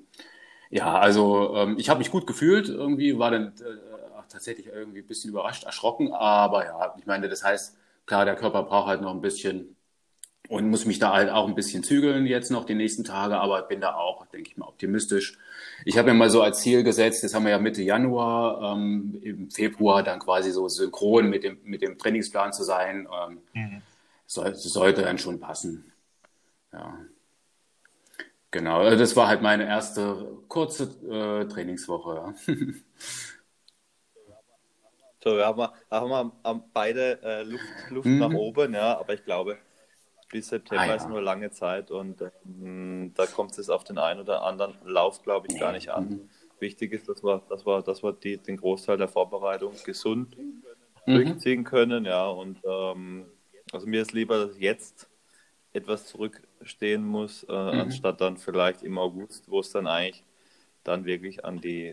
ja, 0.71 0.99
also 0.99 1.57
ähm, 1.57 1.77
ich 1.79 1.89
habe 1.89 1.99
mich 1.99 2.13
gut 2.13 2.29
gefühlt, 2.29 2.69
irgendwie 2.69 3.19
war 3.19 3.33
dann 3.33 3.55
äh, 3.59 3.88
tatsächlich 4.38 4.68
irgendwie 4.68 5.01
ein 5.01 5.07
bisschen 5.07 5.31
überrascht, 5.31 5.64
erschrocken, 5.64 6.12
aber 6.12 6.64
ja, 6.64 6.94
ich 6.96 7.07
meine, 7.07 7.29
das 7.29 7.42
heißt, 7.42 7.77
klar, 8.07 8.24
der 8.24 8.37
Körper 8.37 8.62
braucht 8.62 8.87
halt 8.87 9.03
noch 9.03 9.12
ein 9.12 9.20
bisschen 9.20 9.74
und 10.48 10.70
muss 10.70 10.87
mich 10.87 11.01
da 11.01 11.12
halt 11.12 11.29
auch 11.29 11.48
ein 11.48 11.57
bisschen 11.57 11.83
zügeln 11.83 12.24
jetzt 12.24 12.51
noch 12.51 12.64
die 12.64 12.77
nächsten 12.77 13.03
Tage, 13.03 13.37
aber 13.37 13.62
bin 13.62 13.81
da 13.81 13.94
auch, 13.94 14.27
denke 14.27 14.48
ich 14.51 14.57
mal, 14.57 14.68
optimistisch. 14.68 15.37
Ich 15.85 15.98
habe 15.98 16.12
mir 16.12 16.14
mal 16.14 16.31
so 16.31 16.40
als 16.40 16.61
Ziel 16.61 16.85
gesetzt, 16.85 17.24
das 17.24 17.35
haben 17.35 17.44
wir 17.44 17.51
ja 17.51 17.59
Mitte 17.59 17.83
Januar, 17.83 18.77
ähm, 18.77 19.18
im 19.22 19.51
Februar 19.51 20.05
dann 20.05 20.20
quasi 20.20 20.53
so 20.53 20.68
synchron 20.68 21.29
mit 21.29 21.42
dem, 21.42 21.59
mit 21.64 21.83
dem 21.83 21.98
Trainingsplan 21.98 22.53
zu 22.53 22.62
sein. 22.62 23.09
Ähm, 23.12 23.40
mhm. 23.53 23.83
soll, 24.27 24.55
sollte 24.55 25.03
dann 25.03 25.18
schon 25.18 25.40
passen. 25.40 25.92
Ja. 26.72 26.96
Genau, 28.53 28.79
also 28.79 28.96
das 28.96 29.16
war 29.16 29.27
halt 29.27 29.42
meine 29.42 29.66
erste 29.66 30.38
kurze 30.46 30.85
äh, 31.11 31.48
Trainingswoche. 31.48 32.35
so, 35.23 35.37
wir 35.37 35.47
haben, 35.47 35.69
haben 35.91 36.11
wir 36.11 36.65
beide 36.73 37.23
äh, 37.23 37.43
Luft, 37.43 37.65
Luft 37.91 38.07
mhm. 38.07 38.19
nach 38.19 38.33
oben, 38.33 38.75
ja, 38.75 38.99
aber 38.99 39.15
ich 39.15 39.25
glaube, 39.25 39.59
bis 40.31 40.49
September 40.49 40.83
ah, 40.83 40.87
ja. 40.89 40.95
ist 40.95 41.09
nur 41.09 41.23
lange 41.23 41.51
Zeit 41.51 41.91
und 41.91 42.23
ähm, 42.45 43.13
da 43.15 43.27
kommt 43.27 43.57
es 43.59 43.71
auf 43.71 43.85
den 43.85 43.99
einen 43.99 44.21
oder 44.21 44.43
anderen 44.43 44.77
Lauf, 44.85 45.23
glaube 45.23 45.47
ich, 45.49 45.55
nee. 45.55 45.61
gar 45.61 45.73
nicht 45.73 45.89
an. 45.91 46.09
Mhm. 46.09 46.31
Wichtig 46.61 46.93
ist, 46.93 47.09
dass 47.09 47.23
wir, 47.23 47.43
dass 47.49 47.67
wir, 47.67 47.83
dass 47.83 48.03
wir 48.03 48.13
die, 48.13 48.37
den 48.37 48.57
Großteil 48.57 48.97
der 48.97 49.09
Vorbereitung 49.09 49.75
gesund 49.85 50.37
mhm. 50.37 51.15
durchziehen 51.15 51.65
können. 51.65 52.05
Ja, 52.05 52.27
und 52.29 52.59
ähm, 52.65 53.27
also 53.73 53.87
mir 53.87 54.03
ist 54.03 54.13
lieber, 54.13 54.47
dass 54.47 54.59
jetzt 54.59 55.09
etwas 55.73 56.07
zurückstehen 56.07 57.05
muss, 57.05 57.45
äh, 57.45 57.53
mhm. 57.53 57.81
anstatt 57.81 58.21
dann 58.21 58.37
vielleicht 58.37 58.83
im 58.83 58.99
August, 58.99 59.49
wo 59.51 59.61
es 59.61 59.71
dann 59.71 59.87
eigentlich 59.87 60.25
dann 60.85 61.05
wirklich 61.05 61.45
an 61.45 61.61
die 61.61 61.93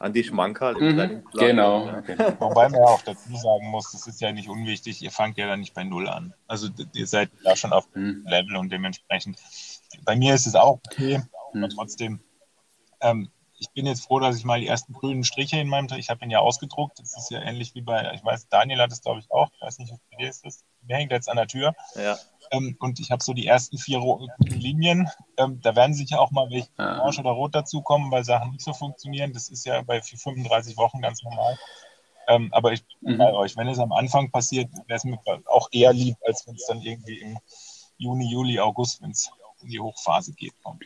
an 0.00 0.12
die 0.12 0.24
Schmankerl 0.24 0.74
mhm, 0.74 1.22
Genau. 1.34 1.86
Ja. 1.86 2.40
Wobei 2.40 2.68
man 2.68 2.80
ja 2.80 2.86
auch 2.86 3.02
dazu 3.02 3.34
sagen 3.34 3.68
muss, 3.70 3.92
das 3.92 4.06
ist 4.06 4.20
ja 4.20 4.32
nicht 4.32 4.48
unwichtig, 4.48 5.02
ihr 5.02 5.10
fangt 5.10 5.38
ja 5.38 5.46
dann 5.46 5.60
nicht 5.60 5.74
bei 5.74 5.84
Null 5.84 6.08
an. 6.08 6.34
Also 6.46 6.68
ihr 6.94 7.06
seid 7.06 7.30
da 7.44 7.56
schon 7.56 7.72
auf 7.72 7.90
dem 7.92 8.02
mhm. 8.02 8.26
Level 8.26 8.56
und 8.56 8.70
dementsprechend. 8.70 9.38
Bei 10.04 10.16
mir 10.16 10.34
ist 10.34 10.46
es 10.46 10.54
auch 10.54 10.80
okay, 10.86 11.18
mhm. 11.52 11.64
aber 11.64 11.72
trotzdem. 11.74 12.20
Ähm, 13.00 13.30
ich 13.58 13.70
bin 13.70 13.86
jetzt 13.86 14.04
froh, 14.04 14.20
dass 14.20 14.36
ich 14.36 14.44
mal 14.44 14.60
die 14.60 14.66
ersten 14.66 14.92
grünen 14.92 15.24
Striche 15.24 15.58
in 15.58 15.68
meinem, 15.68 15.88
ich 15.96 16.10
habe 16.10 16.24
ihn 16.24 16.30
ja 16.30 16.40
ausgedruckt. 16.40 16.98
Das 16.98 17.16
ist 17.16 17.30
ja 17.30 17.40
ähnlich 17.40 17.74
wie 17.74 17.80
bei, 17.80 18.12
ich 18.14 18.24
weiß, 18.24 18.48
Daniel 18.48 18.80
hat 18.80 18.92
es 18.92 19.02
glaube 19.02 19.20
ich 19.20 19.30
auch. 19.30 19.50
Ich 19.54 19.62
weiß 19.62 19.78
nicht, 19.78 19.92
was 19.92 20.00
bei 20.10 20.16
dir 20.18 20.28
ist. 20.28 20.44
Das. 20.44 20.64
Mir 20.82 20.96
hängt 20.96 21.10
jetzt 21.10 21.28
an 21.28 21.36
der 21.36 21.48
Tür. 21.48 21.74
Ja. 21.96 22.16
Ähm, 22.52 22.76
und 22.78 23.00
ich 23.00 23.10
habe 23.10 23.22
so 23.22 23.32
die 23.32 23.46
ersten 23.46 23.76
vier 23.76 24.00
Linien. 24.38 25.10
Ähm, 25.36 25.60
da 25.62 25.74
werden 25.74 25.94
sicher 25.94 26.20
auch 26.20 26.30
mal 26.30 26.48
welche 26.50 26.68
ah. 26.76 27.00
orange 27.00 27.18
oder 27.18 27.30
rot 27.30 27.54
dazukommen, 27.54 28.10
weil 28.12 28.24
Sachen 28.24 28.52
nicht 28.52 28.62
so 28.62 28.72
funktionieren. 28.72 29.32
Das 29.32 29.48
ist 29.48 29.66
ja 29.66 29.82
bei 29.82 30.00
35 30.00 30.76
Wochen 30.76 31.00
ganz 31.00 31.22
normal. 31.24 31.58
Ähm, 32.28 32.48
aber 32.52 32.72
ich 32.72 32.84
bin 33.00 33.14
mhm. 33.14 33.18
bei 33.18 33.32
euch. 33.32 33.56
Wenn 33.56 33.68
es 33.68 33.78
am 33.78 33.92
Anfang 33.92 34.30
passiert, 34.30 34.70
wäre 34.86 34.96
es 34.96 35.04
mir 35.04 35.18
auch 35.46 35.68
eher 35.72 35.92
lieb, 35.92 36.16
als 36.24 36.46
wenn 36.46 36.54
es 36.54 36.66
dann 36.66 36.82
irgendwie 36.82 37.18
im 37.18 37.38
Juni, 37.98 38.30
Juli, 38.30 38.60
August, 38.60 39.02
wenn 39.02 39.10
es 39.10 39.30
in 39.62 39.68
die 39.68 39.80
Hochphase 39.80 40.32
geht, 40.34 40.52
kommt. 40.62 40.84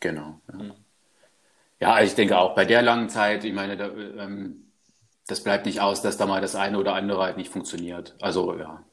Genau. 0.00 0.40
Ja. 0.52 0.74
Ja. 1.80 2.00
ich 2.02 2.14
denke 2.14 2.38
auch 2.38 2.54
bei 2.54 2.64
der 2.64 2.82
langen 2.82 3.08
Zeit, 3.08 3.44
ich 3.44 3.52
meine, 3.52 3.76
da, 3.76 3.88
ähm, 3.88 4.68
das 5.26 5.42
bleibt 5.42 5.66
nicht 5.66 5.80
aus, 5.80 6.02
dass 6.02 6.16
da 6.16 6.26
mal 6.26 6.40
das 6.40 6.54
eine 6.54 6.78
oder 6.78 6.94
andere 6.94 7.22
halt 7.22 7.36
nicht 7.36 7.50
funktioniert. 7.50 8.16
Also 8.20 8.56
ja. 8.58 8.84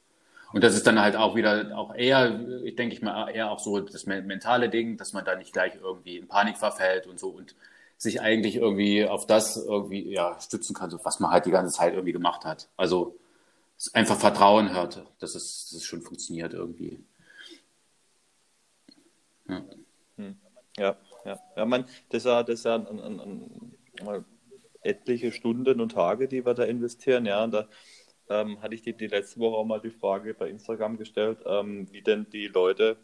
Und 0.53 0.63
das 0.63 0.75
ist 0.75 0.87
dann 0.87 1.01
halt 1.01 1.15
auch 1.15 1.35
wieder 1.35 1.77
auch 1.77 1.93
eher, 1.95 2.39
ich 2.63 2.75
denke 2.75 2.95
ich 2.95 3.01
mal, 3.01 3.29
eher 3.29 3.51
auch 3.51 3.59
so 3.59 3.79
das 3.79 4.05
mentale 4.05 4.69
Ding, 4.69 4.97
dass 4.97 5.11
man 5.11 5.25
da 5.25 5.35
nicht 5.35 5.51
gleich 5.51 5.75
irgendwie 5.75 6.17
in 6.17 6.27
Panik 6.27 6.57
verfällt 6.57 7.07
und 7.07 7.19
so 7.19 7.29
und 7.29 7.55
sich 7.97 8.21
eigentlich 8.21 8.55
irgendwie 8.57 9.05
auf 9.05 9.25
das 9.25 9.57
irgendwie 9.57 10.13
ja, 10.13 10.39
stützen 10.39 10.73
kann, 10.73 10.89
so 10.89 10.99
was 11.03 11.19
man 11.19 11.31
halt 11.31 11.45
die 11.45 11.51
ganze 11.51 11.73
Zeit 11.73 11.93
irgendwie 11.93 12.13
gemacht 12.13 12.45
hat. 12.45 12.69
Also 12.77 13.17
einfach 13.93 14.17
Vertrauen 14.17 14.73
hört, 14.73 15.05
dass 15.19 15.35
es, 15.35 15.69
dass 15.69 15.81
es 15.81 15.83
schon 15.85 16.01
funktioniert 16.01 16.53
irgendwie. 16.53 17.03
Ja. 19.47 19.61
Hm. 20.17 20.37
Ja, 20.77 20.97
ja. 21.25 21.39
ja 21.55 21.65
man, 21.65 21.85
das 22.09 22.23
ist 22.23 22.25
ja, 22.25 22.43
das 22.43 22.59
ist 22.59 22.65
ja 22.65 22.75
ein, 22.75 22.99
ein, 22.99 23.19
ein, 24.07 24.25
etliche 24.81 25.31
Stunden 25.31 25.81
und 25.81 25.93
Tage, 25.93 26.27
die 26.27 26.45
wir 26.45 26.53
da 26.53 26.63
investieren. 26.63 27.25
Ja, 27.25 27.43
und 27.43 27.51
da 27.51 27.67
ähm, 28.29 28.61
hatte 28.61 28.75
ich 28.75 28.81
die, 28.81 28.95
die 28.95 29.07
letzte 29.07 29.39
Woche 29.39 29.57
auch 29.57 29.65
mal 29.65 29.81
die 29.81 29.89
Frage 29.89 30.33
bei 30.33 30.49
Instagram 30.49 30.97
gestellt, 30.97 31.39
ähm, 31.45 31.87
wie 31.91 32.01
denn 32.01 32.27
die 32.31 32.47
Leute 32.47 32.97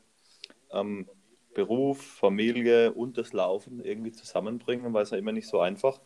ähm, 0.71 1.09
Beruf, 1.53 2.01
Familie 2.01 2.93
und 2.93 3.17
das 3.17 3.33
Laufen 3.33 3.83
irgendwie 3.83 4.11
zusammenbringen, 4.11 4.93
weil 4.93 5.03
es 5.03 5.09
ja 5.09 5.17
immer 5.17 5.31
nicht 5.31 5.47
so 5.47 5.59
einfach. 5.59 5.99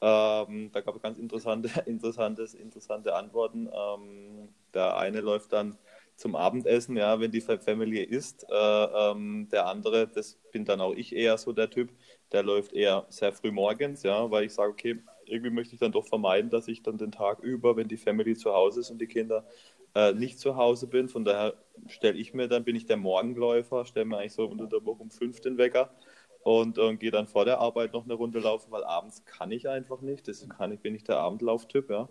Ähm, 0.00 0.70
da 0.72 0.80
gab 0.80 0.94
es 0.96 1.02
ganz 1.02 1.18
interessante, 1.18 1.68
interessantes, 1.86 2.54
interessante 2.54 3.14
Antworten. 3.14 3.68
Ähm, 3.72 4.48
der 4.72 4.96
eine 4.96 5.20
läuft 5.20 5.52
dann 5.52 5.78
zum 6.16 6.36
Abendessen, 6.36 6.96
ja, 6.96 7.18
wenn 7.20 7.30
die 7.30 7.40
Familie 7.40 8.04
isst. 8.04 8.46
Äh, 8.50 8.54
ähm, 8.54 9.48
der 9.50 9.66
andere, 9.66 10.08
das 10.08 10.38
bin 10.52 10.64
dann 10.64 10.80
auch 10.80 10.94
ich 10.94 11.14
eher 11.14 11.38
so 11.38 11.52
der 11.52 11.70
Typ, 11.70 11.90
der 12.32 12.42
läuft 12.42 12.72
eher 12.72 13.06
sehr 13.08 13.32
früh 13.32 13.50
morgens, 13.52 14.02
ja, 14.02 14.30
weil 14.30 14.44
ich 14.44 14.52
sage, 14.54 14.70
okay, 14.72 15.02
irgendwie 15.26 15.50
möchte 15.50 15.74
ich 15.74 15.80
dann 15.80 15.92
doch 15.92 16.06
vermeiden, 16.06 16.50
dass 16.50 16.68
ich 16.68 16.82
dann 16.82 16.98
den 16.98 17.12
Tag 17.12 17.40
über, 17.40 17.76
wenn 17.76 17.88
die 17.88 17.96
Family 17.96 18.36
zu 18.36 18.52
Hause 18.52 18.80
ist 18.80 18.90
und 18.90 19.00
die 19.00 19.06
Kinder 19.06 19.46
äh, 19.94 20.12
nicht 20.12 20.38
zu 20.38 20.56
Hause 20.56 20.86
bin. 20.86 21.08
Von 21.08 21.24
daher 21.24 21.54
stelle 21.88 22.18
ich 22.18 22.34
mir 22.34 22.48
dann, 22.48 22.64
bin 22.64 22.76
ich 22.76 22.86
der 22.86 22.96
Morgenläufer, 22.96 23.84
stelle 23.86 24.06
mir 24.06 24.18
eigentlich 24.18 24.32
so 24.34 24.46
unter 24.46 24.66
der 24.66 24.84
Woche 24.84 25.02
um 25.02 25.10
fünf 25.10 25.40
den 25.40 25.58
Wecker 25.58 25.90
und 26.42 26.78
äh, 26.78 26.96
gehe 26.96 27.10
dann 27.10 27.26
vor 27.26 27.44
der 27.44 27.58
Arbeit 27.60 27.92
noch 27.94 28.04
eine 28.04 28.14
Runde 28.14 28.38
laufen, 28.40 28.70
weil 28.70 28.84
abends 28.84 29.24
kann 29.24 29.50
ich 29.50 29.68
einfach 29.68 30.00
nicht. 30.02 30.28
Das 30.28 30.46
kann 30.48 30.72
ich, 30.72 30.80
bin 30.80 30.94
ich 30.94 31.04
der 31.04 31.18
Abendlauftyp, 31.18 31.90
ja. 31.90 32.08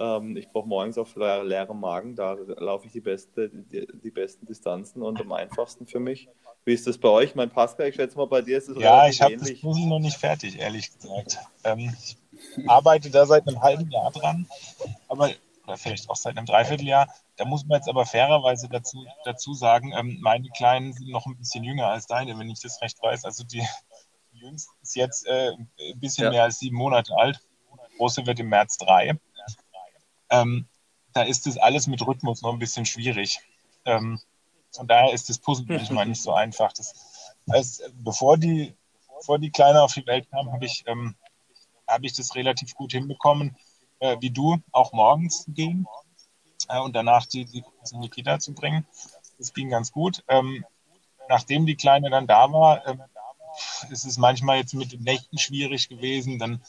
Ähm, 0.00 0.36
ich 0.36 0.48
brauche 0.48 0.66
morgens 0.66 0.96
auf 0.96 1.14
le 1.14 1.42
leerem 1.42 1.78
Magen, 1.78 2.16
da 2.16 2.32
laufe 2.32 2.86
ich 2.86 2.92
die, 2.92 3.00
beste, 3.00 3.50
die, 3.50 3.86
die, 4.02 4.10
besten 4.10 4.46
Distanzen 4.46 5.02
und 5.02 5.20
am 5.20 5.30
einfachsten 5.32 5.86
für 5.86 6.00
mich. 6.00 6.28
Wie 6.64 6.72
ist 6.72 6.86
das 6.86 6.98
bei 6.98 7.08
euch? 7.08 7.34
Mein 7.34 7.50
Pascal, 7.50 7.88
ich 7.88 7.96
schätze 7.96 8.16
mal, 8.16 8.26
bei 8.26 8.40
dir 8.40 8.58
ist 8.58 8.68
es 8.68 8.78
Ja, 8.78 9.06
ich 9.06 9.20
habe 9.20 9.36
das 9.36 9.60
Puzzle 9.60 9.86
noch 9.86 9.98
nicht 9.98 10.16
fertig, 10.16 10.58
ehrlich 10.58 10.90
gesagt. 10.92 11.38
Ähm, 11.64 11.94
ich 11.98 12.16
arbeite 12.66 13.10
da 13.10 13.26
seit 13.26 13.46
einem 13.46 13.62
halben 13.62 13.90
Jahr 13.90 14.10
dran, 14.10 14.46
aber 15.08 15.30
oder 15.70 15.76
vielleicht 15.76 16.10
auch 16.10 16.16
seit 16.16 16.36
einem 16.36 16.46
Dreivierteljahr. 16.46 17.08
Da 17.36 17.44
muss 17.44 17.64
man 17.64 17.78
jetzt 17.78 17.88
aber 17.88 18.04
fairerweise 18.04 18.68
dazu, 18.68 19.06
dazu 19.24 19.54
sagen, 19.54 19.92
ähm, 19.96 20.18
meine 20.20 20.48
Kleinen 20.56 20.92
sind 20.92 21.10
noch 21.10 21.26
ein 21.26 21.36
bisschen 21.36 21.62
jünger 21.62 21.86
als 21.86 22.06
deine, 22.06 22.36
wenn 22.38 22.50
ich 22.50 22.60
das 22.60 22.82
recht 22.82 23.00
weiß. 23.00 23.24
Also 23.24 23.44
die, 23.44 23.62
die 24.32 24.38
jüngste 24.38 24.72
ist 24.82 24.96
jetzt 24.96 25.26
äh, 25.26 25.52
ein 25.52 26.00
bisschen 26.00 26.24
ja. 26.24 26.30
mehr 26.30 26.42
als 26.44 26.58
sieben 26.58 26.76
Monate 26.76 27.14
alt. 27.16 27.40
Die 27.92 27.96
große 27.98 28.26
wird 28.26 28.40
im 28.40 28.48
März 28.48 28.78
drei. 28.78 29.18
Ähm, 30.30 30.66
da 31.12 31.22
ist 31.22 31.46
das 31.46 31.56
alles 31.56 31.86
mit 31.86 32.06
Rhythmus 32.06 32.42
noch 32.42 32.52
ein 32.52 32.58
bisschen 32.58 32.86
schwierig. 32.86 33.40
Ähm, 33.84 34.20
von 34.72 34.86
daher 34.86 35.12
ist 35.12 35.28
das 35.28 35.38
Puzzle 35.38 35.66
manchmal 35.68 36.06
nicht 36.06 36.22
so 36.22 36.32
einfach. 36.32 36.72
Das 36.72 36.94
heißt, 37.50 37.90
bevor 37.94 38.38
die, 38.38 38.74
bevor 39.18 39.38
die 39.38 39.50
Kleine 39.50 39.82
auf 39.82 39.94
die 39.94 40.06
Welt 40.06 40.30
kam, 40.30 40.52
habe 40.52 40.64
ich 40.64 40.84
ähm, 40.86 41.16
habe 41.90 42.06
ich 42.06 42.12
das 42.12 42.34
relativ 42.34 42.74
gut 42.74 42.92
hinbekommen, 42.92 43.56
äh, 43.98 44.16
wie 44.20 44.30
du, 44.30 44.58
auch 44.72 44.92
morgens 44.92 45.44
zu 45.44 45.52
gehen 45.52 45.86
äh, 46.68 46.78
und 46.78 46.94
danach 46.94 47.26
die, 47.26 47.44
die 47.44 47.64
in 47.92 48.00
die 48.00 48.08
Kita 48.08 48.38
zu 48.38 48.54
bringen. 48.54 48.86
Das 49.38 49.52
ging 49.52 49.70
ganz 49.70 49.92
gut. 49.92 50.22
Ähm, 50.28 50.64
nachdem 51.28 51.66
die 51.66 51.76
Kleine 51.76 52.10
dann 52.10 52.26
da 52.26 52.52
war, 52.52 52.86
äh, 52.86 52.96
ist 53.90 54.04
es 54.04 54.16
manchmal 54.16 54.58
jetzt 54.58 54.74
mit 54.74 54.92
den 54.92 55.02
Nächten 55.02 55.38
schwierig 55.38 55.88
gewesen. 55.88 56.38
Dann 56.38 56.62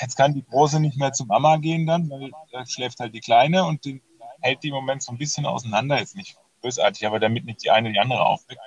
jetzt 0.00 0.16
kann 0.16 0.34
die 0.34 0.44
Große 0.44 0.80
nicht 0.80 0.96
mehr 0.96 1.12
zu 1.12 1.24
Mama 1.24 1.56
gehen 1.56 1.86
dann, 1.86 2.10
weil 2.10 2.30
da 2.52 2.66
schläft 2.66 3.00
halt 3.00 3.14
die 3.14 3.20
Kleine 3.20 3.64
und 3.64 3.84
die 3.84 4.02
hält 4.40 4.62
die 4.62 4.68
im 4.68 4.74
Moment 4.74 5.02
so 5.02 5.12
ein 5.12 5.18
bisschen 5.18 5.46
auseinander. 5.46 5.98
Jetzt 5.98 6.16
nicht 6.16 6.36
bösartig, 6.62 7.06
aber 7.06 7.20
damit 7.20 7.44
nicht 7.44 7.64
die 7.64 7.70
eine 7.70 7.92
die 7.92 7.98
andere 7.98 8.24
aufweckt. 8.24 8.60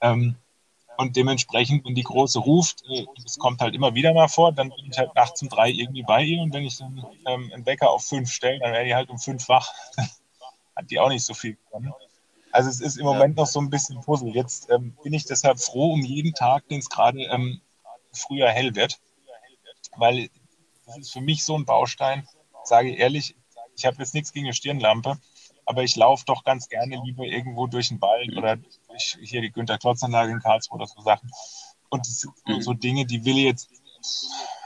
Ähm, 0.00 0.36
und 0.98 1.16
dementsprechend, 1.16 1.84
wenn 1.84 1.94
die 1.94 2.02
Große 2.02 2.38
ruft, 2.38 2.84
äh, 2.88 3.06
das 3.22 3.38
kommt 3.38 3.60
halt 3.60 3.74
immer 3.74 3.94
wieder 3.94 4.12
mal 4.12 4.28
vor, 4.28 4.52
dann 4.52 4.70
bin 4.70 4.90
ich 4.90 4.98
halt 4.98 5.14
nachts 5.14 5.42
um 5.42 5.48
drei 5.48 5.70
irgendwie 5.70 6.02
bei 6.02 6.22
ihr 6.22 6.42
und 6.42 6.52
wenn 6.52 6.64
ich 6.64 6.78
dann 6.78 7.04
ähm, 7.26 7.50
einen 7.52 7.66
Wecker 7.66 7.90
auf 7.90 8.04
fünf 8.04 8.30
stelle, 8.30 8.58
dann 8.60 8.72
wäre 8.72 8.84
die 8.84 8.94
halt 8.94 9.10
um 9.10 9.18
fünf 9.18 9.48
wach. 9.48 9.72
Hat 10.76 10.90
die 10.90 10.98
auch 10.98 11.08
nicht 11.08 11.24
so 11.24 11.34
viel 11.34 11.56
gewonnen. 11.66 11.92
Also 12.50 12.68
es 12.68 12.80
ist 12.80 12.98
im 12.98 13.04
Moment 13.04 13.36
noch 13.36 13.46
so 13.46 13.60
ein 13.60 13.70
bisschen 13.70 14.00
Puzzle. 14.00 14.34
Jetzt 14.34 14.70
ähm, 14.70 14.96
bin 15.02 15.14
ich 15.14 15.24
deshalb 15.24 15.58
froh 15.58 15.92
um 15.92 16.02
jeden 16.02 16.34
Tag, 16.34 16.68
den 16.68 16.80
es 16.80 16.90
gerade 16.90 17.22
ähm, 17.24 17.60
früher 18.12 18.48
hell 18.48 18.74
wird, 18.74 19.00
weil 19.96 20.30
das 20.86 20.98
ist 20.98 21.12
für 21.12 21.20
mich 21.20 21.44
so 21.44 21.56
ein 21.56 21.64
Baustein, 21.64 22.26
sage 22.64 22.94
ehrlich, 22.94 23.36
ich 23.76 23.86
habe 23.86 23.96
jetzt 23.98 24.14
nichts 24.14 24.32
gegen 24.32 24.46
eine 24.46 24.54
Stirnlampe, 24.54 25.18
aber 25.64 25.82
ich 25.82 25.96
laufe 25.96 26.24
doch 26.26 26.44
ganz 26.44 26.68
gerne 26.68 27.00
lieber 27.04 27.24
irgendwo 27.24 27.66
durch 27.66 27.88
den 27.88 28.00
Wald 28.00 28.36
oder 28.36 28.56
durch 28.56 29.18
hier 29.22 29.40
die 29.40 29.52
Günter 29.52 29.78
Klotz-Anlage 29.78 30.32
in 30.32 30.40
Karlsruhe 30.40 30.76
oder 30.76 30.86
so 30.86 31.00
Sachen. 31.02 31.30
Und 31.88 32.06
so, 32.06 32.72
Dinge, 32.72 33.04
die 33.04 33.24
will 33.24 33.36
jetzt, 33.36 33.70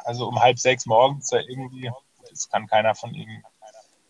also 0.05 0.29
um 0.29 0.41
halb 0.41 0.59
sechs 0.59 0.87
morgens 0.87 1.29
da 1.31 1.39
irgendwie, 1.41 1.91
das 2.31 2.49
kann 2.49 2.67
keiner 2.67 2.95
von 2.95 3.15
ihnen, 3.15 3.43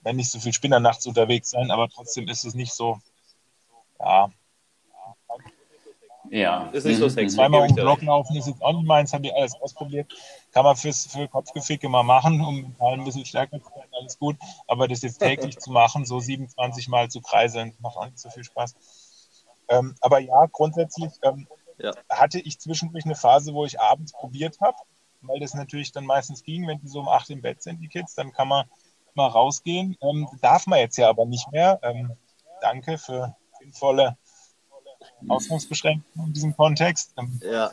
wenn 0.02 0.16
nicht 0.16 0.30
so 0.30 0.38
viel 0.38 0.52
Spinner 0.52 0.80
nachts 0.80 1.06
unterwegs 1.06 1.50
sein, 1.50 1.70
aber 1.70 1.88
trotzdem 1.88 2.28
ist 2.28 2.44
es 2.44 2.54
nicht 2.54 2.72
so, 2.72 3.00
ja, 3.98 4.30
ja. 6.30 6.68
Ist 6.72 6.84
nicht 6.84 6.98
so 6.98 7.08
sexy. 7.08 7.36
Zweimal 7.36 7.62
um 7.62 7.68
den 7.68 7.76
Block 7.76 8.02
laufen 8.02 8.36
ist 8.36 8.46
jetzt 8.46 8.62
auch 8.62 8.72
nicht 8.72 8.86
meins, 8.86 9.12
habe 9.12 9.26
ich 9.26 9.34
alles 9.34 9.54
ausprobiert. 9.60 10.12
Kann 10.52 10.64
man 10.64 10.76
fürs, 10.76 11.06
für 11.06 11.28
Kopfgeficke 11.28 11.88
mal 11.88 12.02
machen, 12.02 12.40
um 12.40 12.74
ein 12.78 13.04
bisschen 13.04 13.24
stärker 13.24 13.60
zu 13.60 13.70
werden, 13.70 13.90
alles 13.98 14.18
gut. 14.18 14.36
Aber 14.66 14.88
das 14.88 15.02
jetzt 15.02 15.18
täglich 15.18 15.58
zu 15.60 15.70
machen, 15.70 16.04
so 16.04 16.20
27 16.20 16.88
Mal 16.88 17.08
zu 17.08 17.20
kreiseln, 17.20 17.74
macht 17.80 17.96
auch 17.96 18.06
nicht 18.06 18.18
so 18.18 18.30
viel 18.30 18.44
Spaß. 18.44 18.74
Ähm, 19.68 19.94
aber 20.00 20.20
ja, 20.20 20.46
grundsätzlich 20.50 21.12
ähm, 21.22 21.46
ja. 21.78 21.92
hatte 22.08 22.40
ich 22.40 22.58
zwischendurch 22.58 23.04
eine 23.04 23.16
Phase, 23.16 23.52
wo 23.52 23.64
ich 23.64 23.80
abends 23.80 24.12
probiert 24.12 24.60
habe, 24.60 24.76
weil 25.22 25.40
das 25.40 25.54
natürlich 25.54 25.92
dann 25.92 26.06
meistens 26.06 26.42
ging, 26.42 26.66
wenn 26.66 26.80
die 26.80 26.88
so 26.88 27.00
um 27.00 27.08
8 27.08 27.30
im 27.30 27.42
Bett 27.42 27.62
sind, 27.62 27.80
die 27.80 27.88
Kids, 27.88 28.14
dann 28.14 28.32
kann 28.32 28.48
man 28.48 28.66
mal 29.14 29.28
rausgehen. 29.28 29.96
Ähm, 30.00 30.28
darf 30.40 30.66
man 30.66 30.78
jetzt 30.78 30.96
ja 30.96 31.08
aber 31.08 31.24
nicht 31.24 31.50
mehr. 31.50 31.80
Ähm, 31.82 32.16
danke 32.60 32.98
für 32.98 33.34
sinnvolle 33.58 34.16
Ausgangsbeschränkungen 35.28 36.28
in 36.28 36.32
diesem 36.32 36.56
Kontext. 36.56 37.12
Ähm, 37.18 37.40
ja. 37.42 37.70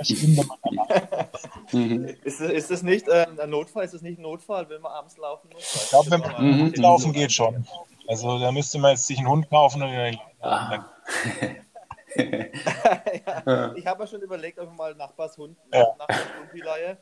ist, 2.24 2.40
ist 2.40 2.70
das 2.70 2.82
nicht 2.82 3.08
äh, 3.08 3.26
ein 3.40 3.50
Notfall? 3.50 3.84
Ist 3.84 3.94
das 3.94 4.02
nicht 4.02 4.18
ein 4.18 4.22
Notfall, 4.22 4.68
wenn 4.68 4.82
man 4.82 4.92
abends 4.92 5.16
laufen 5.16 5.48
muss? 5.52 5.84
Ich 5.84 5.90
glaube, 5.90 6.10
wenn 6.10 6.20
man 6.20 6.44
mhm. 6.44 6.74
laufen 6.74 7.12
geht 7.12 7.32
schon. 7.32 7.66
Also 8.08 8.38
da 8.38 8.50
müsste 8.50 8.78
man 8.78 8.92
jetzt 8.92 9.06
sich 9.06 9.18
einen 9.18 9.28
Hund 9.28 9.48
kaufen 9.48 9.82
und 9.82 9.90
den 9.90 10.18
ah. 10.40 10.86
ja, 12.16 13.74
ich 13.74 13.86
habe 13.86 14.02
ja 14.02 14.06
schon 14.06 14.22
überlegt, 14.22 14.58
ob 14.58 14.70
ich 14.70 14.76
mal 14.76 14.94
Nachbarshund 14.94 15.56
ja. 15.72 15.86
Nachbarshund 15.98 16.98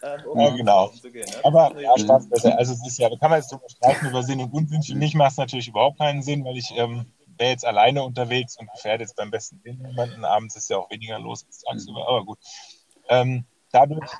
ähm, 0.00 0.20
um 0.26 0.38
ja, 0.38 0.50
genau. 0.50 0.92
Gehen, 1.02 1.28
ne? 1.28 1.44
Aber 1.44 1.80
ja, 1.80 1.96
Spaß 1.98 2.28
besser. 2.28 2.56
Also 2.56 2.72
es 2.72 2.86
ist 2.86 2.98
ja, 2.98 3.08
da 3.08 3.16
kann 3.16 3.30
man 3.30 3.40
jetzt 3.40 3.50
drüber 3.50 3.68
streiten 3.68 4.06
über 4.06 4.22
Sinn 4.22 4.40
und 4.40 4.52
Unsinn. 4.52 4.82
Für 4.82 4.94
mich 4.94 5.14
macht 5.14 5.32
es 5.32 5.38
natürlich 5.38 5.68
überhaupt 5.68 5.98
keinen 5.98 6.22
Sinn, 6.22 6.44
weil 6.44 6.56
ich 6.56 6.72
ähm, 6.76 7.06
wäre 7.38 7.50
jetzt 7.50 7.64
alleine 7.64 8.02
unterwegs 8.02 8.56
und 8.58 8.70
gefährde 8.70 9.04
jetzt 9.04 9.16
beim 9.16 9.30
besten 9.30 9.62
Willen 9.64 9.82
niemanden. 9.82 10.24
Abends 10.24 10.56
ist 10.56 10.70
ja 10.70 10.78
auch 10.78 10.90
weniger 10.90 11.18
los 11.18 11.44
als 11.46 11.60
tagsüber, 11.60 12.06
aber 12.06 12.24
gut. 12.24 12.38
Ähm, 13.08 13.44
dadurch. 13.70 14.10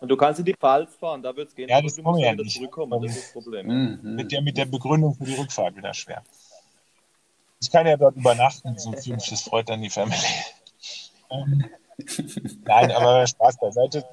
Und 0.00 0.08
du 0.08 0.16
kannst 0.16 0.40
in 0.40 0.44
die 0.44 0.54
Pfalz 0.54 0.94
fahren, 0.96 1.22
da 1.22 1.34
wird 1.34 1.48
es 1.48 1.54
gehen. 1.54 1.68
Ja, 1.68 1.80
das 1.80 1.96
kommen 1.96 2.18
ja 2.18 2.34
nicht. 2.34 2.56
Zurückkommen, 2.56 3.02
das 3.02 3.16
ist 3.16 3.24
das 3.26 3.32
Problem. 3.32 3.66
Mhm. 3.66 4.14
Mit, 4.16 4.32
der, 4.32 4.42
mit 4.42 4.56
der 4.58 4.66
Begründung 4.66 5.14
für 5.14 5.24
die 5.24 5.34
Rückfahrt 5.34 5.76
wieder 5.76 5.94
schwer. 5.94 6.22
Ich 7.60 7.70
kann 7.70 7.86
ja 7.86 7.96
dort 7.96 8.16
übernachten, 8.16 8.78
so 8.78 8.92
fünf, 8.92 9.26
das 9.26 9.42
freut 9.42 9.68
dann 9.70 9.80
die 9.80 9.88
Family. 9.88 10.18
ähm, 11.30 11.64
nein, 12.64 12.92
aber 12.92 13.26
Spaß 13.26 13.58
beiseite. 13.58 14.04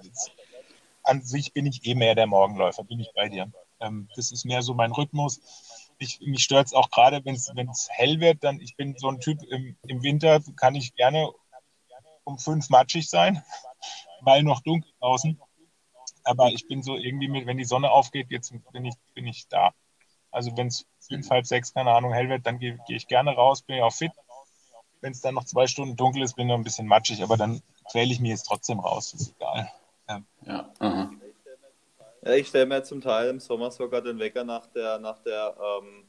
An 1.03 1.21
sich 1.21 1.51
bin 1.51 1.65
ich 1.65 1.85
eh 1.85 1.95
mehr 1.95 2.15
der 2.15 2.27
Morgenläufer, 2.27 2.83
bin 2.83 2.99
ich 2.99 3.11
bei 3.13 3.27
dir. 3.27 3.51
Ähm, 3.81 4.07
das 4.15 4.31
ist 4.31 4.45
mehr 4.45 4.61
so 4.61 4.73
mein 4.73 4.91
Rhythmus 4.91 5.41
ich, 6.01 6.19
mich 6.21 6.43
stört 6.43 6.67
es 6.67 6.73
auch 6.73 6.89
gerade, 6.89 7.23
wenn 7.25 7.35
es 7.35 7.89
hell 7.89 8.19
wird, 8.19 8.43
dann 8.43 8.59
ich 8.59 8.75
bin 8.75 8.95
so 8.97 9.09
ein 9.09 9.19
Typ, 9.19 9.41
im, 9.43 9.77
im 9.87 10.03
Winter 10.03 10.41
kann 10.55 10.75
ich 10.75 10.95
gerne 10.95 11.31
um 12.23 12.37
fünf 12.37 12.69
matschig 12.69 13.09
sein, 13.09 13.43
weil 14.21 14.43
noch 14.43 14.61
dunkel 14.61 14.91
draußen. 14.99 15.39
Aber 16.23 16.49
ich 16.49 16.67
bin 16.67 16.83
so 16.83 16.95
irgendwie 16.95 17.27
mit, 17.27 17.47
wenn 17.47 17.57
die 17.57 17.65
Sonne 17.65 17.89
aufgeht, 17.89 18.29
jetzt 18.29 18.53
bin 18.71 18.85
ich, 18.85 18.95
bin 19.13 19.25
ich 19.25 19.47
da. 19.47 19.73
Also 20.29 20.55
wenn 20.55 20.67
es 20.67 20.85
fünf, 20.99 21.29
halb 21.29 21.45
sechs, 21.45 21.73
keine 21.73 21.91
Ahnung, 21.91 22.13
hell 22.13 22.29
wird, 22.29 22.45
dann 22.45 22.59
gehe 22.59 22.79
geh 22.87 22.95
ich 22.95 23.07
gerne 23.07 23.31
raus, 23.31 23.61
bin 23.63 23.77
ich 23.77 23.81
auch 23.81 23.93
fit. 23.93 24.11
Wenn 25.01 25.13
es 25.13 25.21
dann 25.21 25.33
noch 25.33 25.45
zwei 25.45 25.65
Stunden 25.65 25.95
dunkel 25.95 26.21
ist, 26.21 26.35
bin 26.35 26.45
ich 26.45 26.49
noch 26.49 26.57
ein 26.57 26.63
bisschen 26.63 26.87
matschig, 26.87 27.23
aber 27.23 27.37
dann 27.37 27.61
quäle 27.89 28.11
ich 28.11 28.19
mich 28.19 28.29
jetzt 28.29 28.43
trotzdem 28.43 28.79
raus, 28.79 29.13
ist 29.13 29.33
egal. 29.35 29.71
Ja, 30.07 30.21
ja. 30.45 30.71
Ja, 30.79 31.11
ich 32.21 32.47
stelle 32.47 32.65
mir 32.65 32.83
zum 32.83 33.01
Teil 33.01 33.29
im 33.29 33.39
Sommer 33.39 33.71
sogar 33.71 34.01
den 34.01 34.19
Wecker 34.19 34.43
nach 34.43 34.67
der, 34.67 34.99
nach 34.99 35.19
der 35.19 35.55
ähm, 35.59 36.05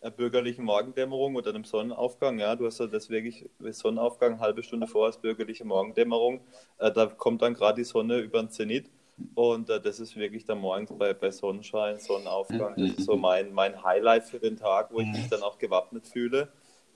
äh, 0.00 0.10
bürgerlichen 0.10 0.64
Morgendämmerung 0.64 1.36
oder 1.36 1.52
dem 1.52 1.64
Sonnenaufgang. 1.64 2.38
Ja, 2.38 2.56
du 2.56 2.66
hast 2.66 2.80
ja 2.80 2.86
das 2.86 3.10
wirklich 3.10 3.48
Sonnenaufgang 3.70 4.32
eine 4.32 4.40
halbe 4.40 4.62
Stunde 4.62 4.86
vor 4.86 5.06
als 5.06 5.18
bürgerliche 5.18 5.64
Morgendämmerung. 5.64 6.40
Äh, 6.78 6.90
da 6.90 7.06
kommt 7.06 7.42
dann 7.42 7.54
gerade 7.54 7.76
die 7.76 7.84
Sonne 7.84 8.18
über 8.18 8.40
den 8.40 8.50
Zenit. 8.50 8.90
Und 9.34 9.68
äh, 9.68 9.78
das 9.80 10.00
ist 10.00 10.16
wirklich 10.16 10.46
dann 10.46 10.58
morgens 10.58 10.90
bei, 10.96 11.12
bei 11.12 11.30
Sonnenschein, 11.30 11.98
Sonnenaufgang. 11.98 12.74
Das 12.76 12.90
ist 12.90 13.04
so 13.04 13.16
mein, 13.16 13.52
mein 13.52 13.84
Highlight 13.84 14.24
für 14.24 14.38
den 14.38 14.56
Tag, 14.56 14.90
wo 14.92 15.00
ich 15.00 15.08
mich 15.08 15.28
dann 15.28 15.42
auch 15.42 15.58
gewappnet 15.58 16.06
fühle. 16.06 16.48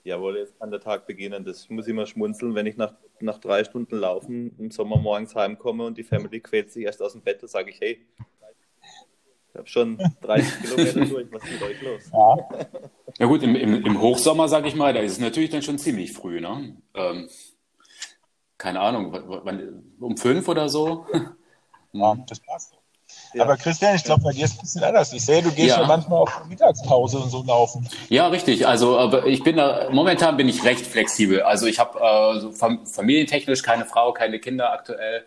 Jawohl, 0.05 0.39
jetzt 0.39 0.59
kann 0.59 0.71
der 0.71 0.81
Tag 0.81 1.07
beginnen. 1.07 1.45
Das 1.45 1.69
muss 1.69 1.87
ich 1.87 1.91
immer 1.91 2.07
schmunzeln, 2.07 2.55
wenn 2.55 2.67
ich 2.67 2.77
nach, 2.77 2.95
nach 3.21 3.39
drei 3.39 3.65
Stunden 3.65 3.97
Laufen 3.97 4.55
im 4.59 4.71
Sommer 4.71 4.97
morgens 4.97 5.35
heimkomme 5.35 5.85
und 5.85 5.99
die 5.99 6.03
Family 6.03 6.41
quält 6.41 6.71
sich 6.71 6.85
erst 6.85 7.03
aus 7.03 7.12
dem 7.12 7.23
Bett. 7.23 7.43
Da 7.43 7.47
sage 7.47 7.71
ich, 7.71 7.81
hey, 7.81 8.01
ich 9.55 9.59
habe 9.59 9.68
schon 9.68 9.98
30 10.22 10.62
Kilometer 10.62 11.07
durch. 11.07 11.32
Was 11.32 11.44
ist 11.44 11.52
mit 11.52 11.62
euch 11.62 11.82
los? 11.82 12.02
Ja, 12.12 12.66
ja 13.18 13.26
gut, 13.26 13.42
im, 13.44 13.55
im, 13.55 13.86
im 13.86 14.00
Hochsommer, 14.00 14.48
sage 14.48 14.66
ich 14.66 14.74
mal, 14.74 14.92
da 14.92 14.98
ist 15.00 15.12
es 15.12 15.18
natürlich 15.20 15.50
dann 15.50 15.62
schon 15.62 15.78
ziemlich 15.78 16.12
früh. 16.12 16.40
Ne? 16.40 16.76
Ähm, 16.94 17.28
keine 18.59 18.80
Ahnung, 18.80 19.12
wann, 19.12 19.94
um 20.00 20.16
fünf 20.16 20.48
oder 20.48 20.68
so? 20.68 21.07
Ja, 21.96 22.16
das 22.26 22.40
passt. 22.40 22.72
Ja. 23.34 23.44
Aber 23.44 23.57
Christian, 23.57 23.94
ich 23.94 24.02
glaube, 24.02 24.24
bei 24.24 24.32
dir 24.32 24.46
ist 24.46 24.55
es 24.55 24.59
ein 24.59 24.62
bisschen 24.62 24.82
anders. 24.82 25.12
Ich 25.12 25.24
sehe, 25.24 25.42
du 25.42 25.52
gehst 25.52 25.76
ja, 25.76 25.82
ja 25.82 25.86
manchmal 25.86 26.22
auf 26.22 26.44
Mittagspause 26.48 27.18
und 27.20 27.30
so 27.30 27.44
laufen. 27.44 27.88
Ja, 28.09 28.26
richtig. 28.26 28.66
Also, 28.66 28.98
aber 28.98 29.26
ich 29.26 29.44
bin 29.44 29.59
da, 29.59 29.90
momentan 29.92 30.36
bin 30.36 30.48
ich 30.48 30.64
recht 30.64 30.84
flexibel. 30.84 31.42
Also 31.42 31.66
ich 31.66 31.78
habe 31.78 32.00
äh, 32.00 32.40
so 32.40 32.50
familientechnisch 32.50 33.62
keine 33.62 33.84
Frau, 33.84 34.12
keine 34.12 34.40
Kinder 34.40 34.72
aktuell. 34.72 35.24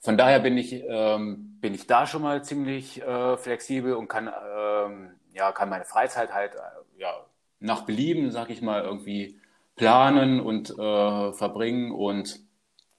Von 0.00 0.16
daher 0.16 0.40
bin 0.40 0.56
ich, 0.56 0.72
ähm, 0.72 1.58
bin 1.60 1.74
ich 1.74 1.86
da 1.86 2.06
schon 2.06 2.22
mal 2.22 2.42
ziemlich 2.42 3.02
äh, 3.02 3.36
flexibel 3.36 3.94
und 3.94 4.08
kann, 4.08 4.28
ähm, 4.28 5.10
ja, 5.32 5.52
kann 5.52 5.68
meine 5.68 5.84
Freizeit 5.84 6.32
halt 6.32 6.54
äh, 6.54 7.00
ja, 7.00 7.26
nach 7.60 7.82
Belieben, 7.82 8.30
sag 8.30 8.48
ich 8.50 8.62
mal, 8.62 8.82
irgendwie 8.82 9.38
planen 9.76 10.40
und 10.40 10.70
äh, 10.70 11.32
verbringen. 11.32 11.92
Und, 11.92 12.40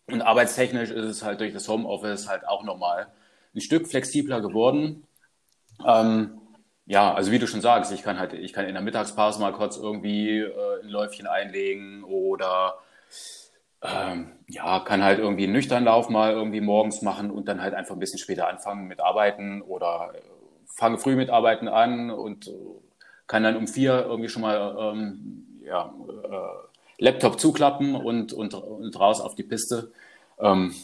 und 0.08 0.22
arbeitstechnisch 0.22 0.92
ist 0.92 1.06
es 1.06 1.24
halt 1.24 1.40
durch 1.40 1.54
das 1.54 1.68
Homeoffice 1.68 2.30
halt 2.30 2.48
auch 2.48 2.64
nochmal 2.64 3.08
ein 3.56 3.62
Stück 3.62 3.88
flexibler 3.88 4.40
geworden. 4.40 5.08
Ähm, 5.86 6.40
ja, 6.86 7.14
also 7.14 7.32
wie 7.32 7.40
du 7.40 7.48
schon 7.48 7.62
sagst, 7.62 7.92
ich 7.92 8.04
kann 8.04 8.20
halt, 8.20 8.34
ich 8.34 8.54
kann 8.54 8.66
in 8.66 8.74
der 8.74 8.84
Mittagspause 8.84 9.40
mal 9.40 9.54
kurz 9.54 9.78
irgendwie 9.78 10.40
äh, 10.40 10.82
ein 10.84 10.90
Läufchen 10.90 11.26
einlegen 11.26 12.04
oder 12.04 12.76
ähm, 13.84 14.32
ja, 14.48 14.80
kann 14.80 15.04
halt 15.04 15.20
irgendwie 15.20 15.46
einen 15.46 15.54
nüchtern 15.54 15.86
Lauf 15.86 16.10
mal 16.10 16.34
irgendwie 16.34 16.62
morgens 16.62 17.02
machen 17.02 17.32
und 17.32 17.48
dann 17.48 17.62
halt 17.62 17.74
einfach 17.74 17.96
ein 17.96 18.00
bisschen 18.00 18.20
später 18.20 18.48
anfangen 18.48 18.88
mit 18.88 19.00
Arbeiten 19.00 19.62
oder 19.62 20.12
äh, 20.14 20.22
fange 20.68 20.98
früh 20.98 21.16
mit 21.16 21.30
Arbeiten 21.30 21.68
an 21.68 22.12
und 22.12 22.48
äh, 22.48 22.52
kann 23.28 23.44
dann 23.44 23.58
um 23.58 23.68
vier 23.68 24.06
irgendwie 24.06 24.30
schon 24.30 24.44
mal 24.44 24.76
ähm, 24.80 25.62
ja, 25.64 25.94
äh, 26.24 27.04
Laptop 27.04 27.40
zuklappen 27.40 27.96
und, 27.96 28.34
und, 28.34 28.54
und 28.54 29.00
raus 29.00 29.22
auf 29.22 29.36
die 29.36 29.44
Piste. 29.44 29.92
Ähm, 30.40 30.76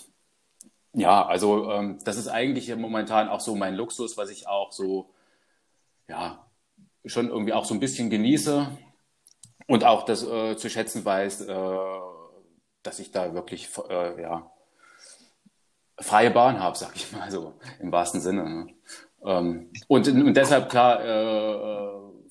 ja, 0.94 1.26
also 1.26 1.72
ähm, 1.72 2.00
das 2.04 2.18
ist 2.18 2.28
eigentlich 2.28 2.76
momentan 2.76 3.28
auch 3.30 3.42
so 3.42 3.56
mein 3.56 3.76
Luxus, 3.76 4.18
was 4.18 4.32
ich 4.32 4.48
auch 4.48 4.72
so, 4.72 5.10
ja, 6.08 6.44
schon 7.06 7.30
irgendwie 7.30 7.54
auch 7.54 7.66
so 7.66 7.74
ein 7.76 7.80
bisschen 7.80 8.10
genieße 8.10 8.68
und 9.68 9.84
auch 9.84 10.04
das 10.04 10.24
äh, 10.24 10.56
zu 10.58 10.70
schätzen 10.70 11.06
weiß, 11.06 11.42
äh, 11.42 11.98
dass 12.88 13.00
ich 13.00 13.12
da 13.12 13.34
wirklich 13.34 13.70
äh, 13.90 14.22
ja, 14.22 14.50
freie 16.00 16.32
Bahn 16.32 16.60
habe, 16.60 16.78
sag 16.78 16.96
ich 16.96 17.12
mal 17.12 17.30
so, 17.30 17.54
im 17.80 17.92
wahrsten 17.92 18.22
Sinne. 18.22 18.50
Ne? 18.50 18.68
Ähm, 19.24 19.72
und, 19.88 20.08
und 20.08 20.34
deshalb, 20.34 20.70
klar, 20.70 21.04
äh, 21.04 21.52
äh, 21.54 21.90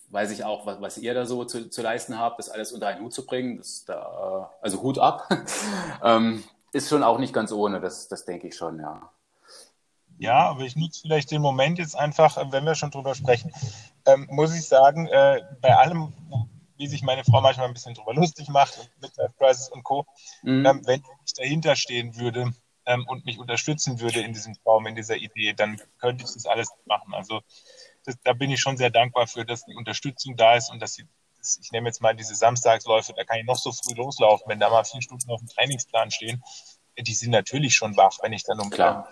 weiß 0.09 0.31
ich 0.31 0.45
auch, 0.45 0.65
was, 0.65 0.81
was 0.81 0.99
ihr 0.99 1.13
da 1.13 1.27
so 1.27 1.45
zu, 1.45 1.69
zu 1.69 1.83
leisten 1.83 2.19
habt, 2.19 2.39
das 2.39 2.49
alles 2.49 2.73
unter 2.73 2.87
einen 2.87 3.03
Hut 3.03 3.13
zu 3.13 3.27
bringen. 3.27 3.59
Das 3.59 3.85
da, 3.85 4.49
äh, 4.51 4.65
also 4.65 4.83
Hut 4.83 4.99
ab. 4.99 5.29
ähm, 6.03 6.43
ist 6.73 6.89
schon 6.89 7.03
auch 7.03 7.19
nicht 7.19 7.35
ganz 7.35 7.53
ohne, 7.53 7.81
das, 7.81 8.09
das 8.09 8.25
denke 8.25 8.49
ich 8.49 8.57
schon, 8.57 8.81
ja. 8.81 9.11
Ja, 10.19 10.49
aber 10.49 10.63
ich 10.63 10.77
nutze 10.77 11.03
vielleicht 11.03 11.31
den 11.31 11.43
Moment 11.43 11.79
jetzt 11.79 11.95
einfach, 11.95 12.39
wenn 12.51 12.65
wir 12.65 12.75
schon 12.75 12.91
drüber 12.91 13.15
sprechen, 13.15 13.53
ähm, 14.07 14.27
muss 14.31 14.57
ich 14.57 14.67
sagen, 14.67 15.07
äh, 15.09 15.43
bei 15.61 15.77
allem, 15.77 16.15
wie 16.79 16.87
sich 16.87 17.03
meine 17.03 17.25
Frau 17.25 17.41
manchmal 17.41 17.67
ein 17.67 17.75
bisschen 17.75 17.95
drüber 17.95 18.15
lustig 18.15 18.49
macht, 18.49 18.91
mit 19.01 19.17
Life 19.17 19.35
Crisis 19.39 19.69
und 19.69 19.83
Co., 19.85 20.07
mhm. 20.43 20.67
ähm, 20.67 20.83
wenn 20.87 21.03
ich 21.25 21.33
dahinter 21.35 21.77
stehen 21.77 22.17
würde 22.17 22.53
ähm, 22.87 23.05
und 23.09 23.25
mich 23.25 23.39
unterstützen 23.39 24.01
würde 24.01 24.21
in 24.21 24.33
diesem 24.33 24.55
Traum, 24.63 24.87
in 24.87 24.95
dieser 24.95 25.17
Idee, 25.17 25.53
dann 25.53 25.81
könnte 25.99 26.25
ich 26.25 26.33
das 26.33 26.47
alles 26.47 26.69
machen. 26.87 27.15
Also 27.15 27.41
das, 28.05 28.17
da 28.23 28.33
bin 28.33 28.51
ich 28.51 28.61
schon 28.61 28.77
sehr 28.77 28.91
dankbar 28.91 29.27
für, 29.27 29.45
dass 29.45 29.65
die 29.65 29.75
Unterstützung 29.75 30.37
da 30.37 30.55
ist 30.55 30.71
und 30.71 30.81
dass 30.81 30.95
sie, 30.95 31.07
das, 31.39 31.59
ich 31.63 31.73
nehme 31.73 31.89
jetzt 31.89 32.01
mal 32.01 32.15
diese 32.15 32.35
Samstagsläufe, 32.35 33.13
da 33.15 33.25
kann 33.25 33.39
ich 33.39 33.47
noch 33.47 33.59
so 33.59 33.73
früh 33.73 33.95
loslaufen, 33.95 34.49
wenn 34.49 34.61
da 34.61 34.71
mal 34.71 34.85
vier 34.85 35.03
Stunden 35.03 35.31
auf 35.31 35.41
dem 35.41 35.49
Trainingsplan 35.49 36.11
stehen, 36.11 36.43
die 36.99 37.15
sind 37.15 37.31
natürlich 37.31 37.75
schon 37.75 37.97
wach, 37.97 38.19
wenn 38.23 38.33
ich 38.33 38.45
dann 38.45 38.61
um 38.61 38.71
Klar. 38.71 39.09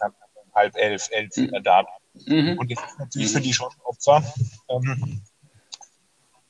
halb 0.55 0.77
elf, 0.77 1.09
elf 1.11 1.37
mhm. 1.37 1.43
wieder 1.49 1.61
da 1.61 1.83
bin. 1.83 1.93
Mhm. 2.27 2.59
Und 2.59 2.71
das 2.71 2.79
ist 2.85 2.99
natürlich 2.99 3.29
mhm. 3.29 3.37
für 3.37 3.41
die 3.41 3.53
schon 3.53 3.73
Opfer. 3.85 4.23
Ähm, 4.69 5.23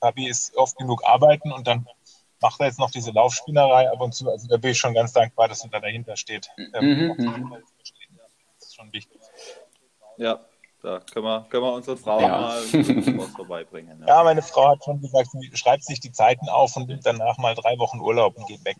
Fabi 0.04 0.28
ist 0.28 0.54
oft 0.56 0.76
genug 0.76 1.02
arbeiten 1.06 1.50
und 1.50 1.66
dann 1.66 1.86
macht 2.42 2.60
er 2.60 2.66
jetzt 2.66 2.78
noch 2.78 2.90
diese 2.90 3.10
Laufspinnerei 3.10 3.90
ab 3.90 4.00
und 4.02 4.14
zu. 4.14 4.28
Also 4.28 4.46
da 4.48 4.58
bin 4.58 4.72
ich 4.72 4.78
schon 4.78 4.92
ganz 4.92 5.14
dankbar, 5.14 5.48
dass 5.48 5.64
er 5.64 5.70
da 5.70 5.80
dahinter 5.80 6.16
steht. 6.16 6.50
Ähm, 6.74 7.14
mhm. 7.16 7.24
mhm. 7.24 7.56
Das 8.58 8.68
ist 8.68 8.74
schon 8.76 8.92
wichtig. 8.92 9.18
Ja, 10.18 10.40
da 10.82 11.00
können 11.00 11.24
wir, 11.24 11.46
können 11.48 11.62
wir 11.62 11.72
unsere 11.72 11.96
Frau 11.96 12.20
ja. 12.20 12.28
mal 12.28 12.62
was 12.62 13.30
vorbeibringen. 13.36 14.00
Ja. 14.00 14.18
ja. 14.18 14.24
meine 14.24 14.42
Frau 14.42 14.68
hat 14.68 14.84
schon 14.84 15.00
gesagt, 15.00 15.30
sie 15.30 15.56
schreibt 15.56 15.84
sich 15.84 16.00
die 16.00 16.12
Zeiten 16.12 16.50
auf 16.50 16.76
und 16.76 16.88
nimmt 16.88 17.06
danach 17.06 17.38
mal 17.38 17.54
drei 17.54 17.78
Wochen 17.78 18.00
Urlaub 18.00 18.36
und 18.36 18.46
geht 18.46 18.62
weg. 18.66 18.76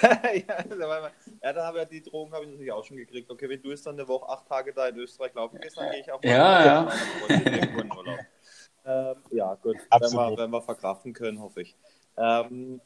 ja, 0.00 0.64
ja, 1.42 1.52
da 1.52 1.66
habe 1.66 1.82
ich 1.82 1.88
die 1.88 2.02
Drogen 2.02 2.32
habe 2.32 2.44
ich 2.44 2.50
natürlich 2.50 2.72
auch 2.72 2.84
schon 2.84 2.96
gekriegt. 2.96 3.30
Okay, 3.30 3.46
wenn 3.50 3.60
du 3.60 3.68
jetzt 3.68 3.86
dann 3.86 3.96
eine 3.96 4.08
Woche, 4.08 4.26
acht 4.30 4.48
Tage 4.48 4.72
da 4.72 4.88
in 4.88 4.96
Österreich 4.96 5.34
laufen 5.34 5.60
gehst, 5.60 5.76
dann 5.76 5.90
gehe 5.90 6.00
ich 6.00 6.10
auch 6.10 6.22
mal 6.22 6.30
ja, 6.30 6.64
ja. 6.64 6.92
Urlaub. 7.94 8.18
Ähm, 8.84 9.14
ja, 9.30 9.54
gut. 9.54 9.76
Wenn 9.90 10.12
wir, 10.12 10.36
wenn 10.36 10.50
wir 10.50 10.62
verkraften 10.62 11.12
können, 11.12 11.40
hoffe 11.40 11.62
ich. 11.62 11.76
Ähm, 12.16 12.80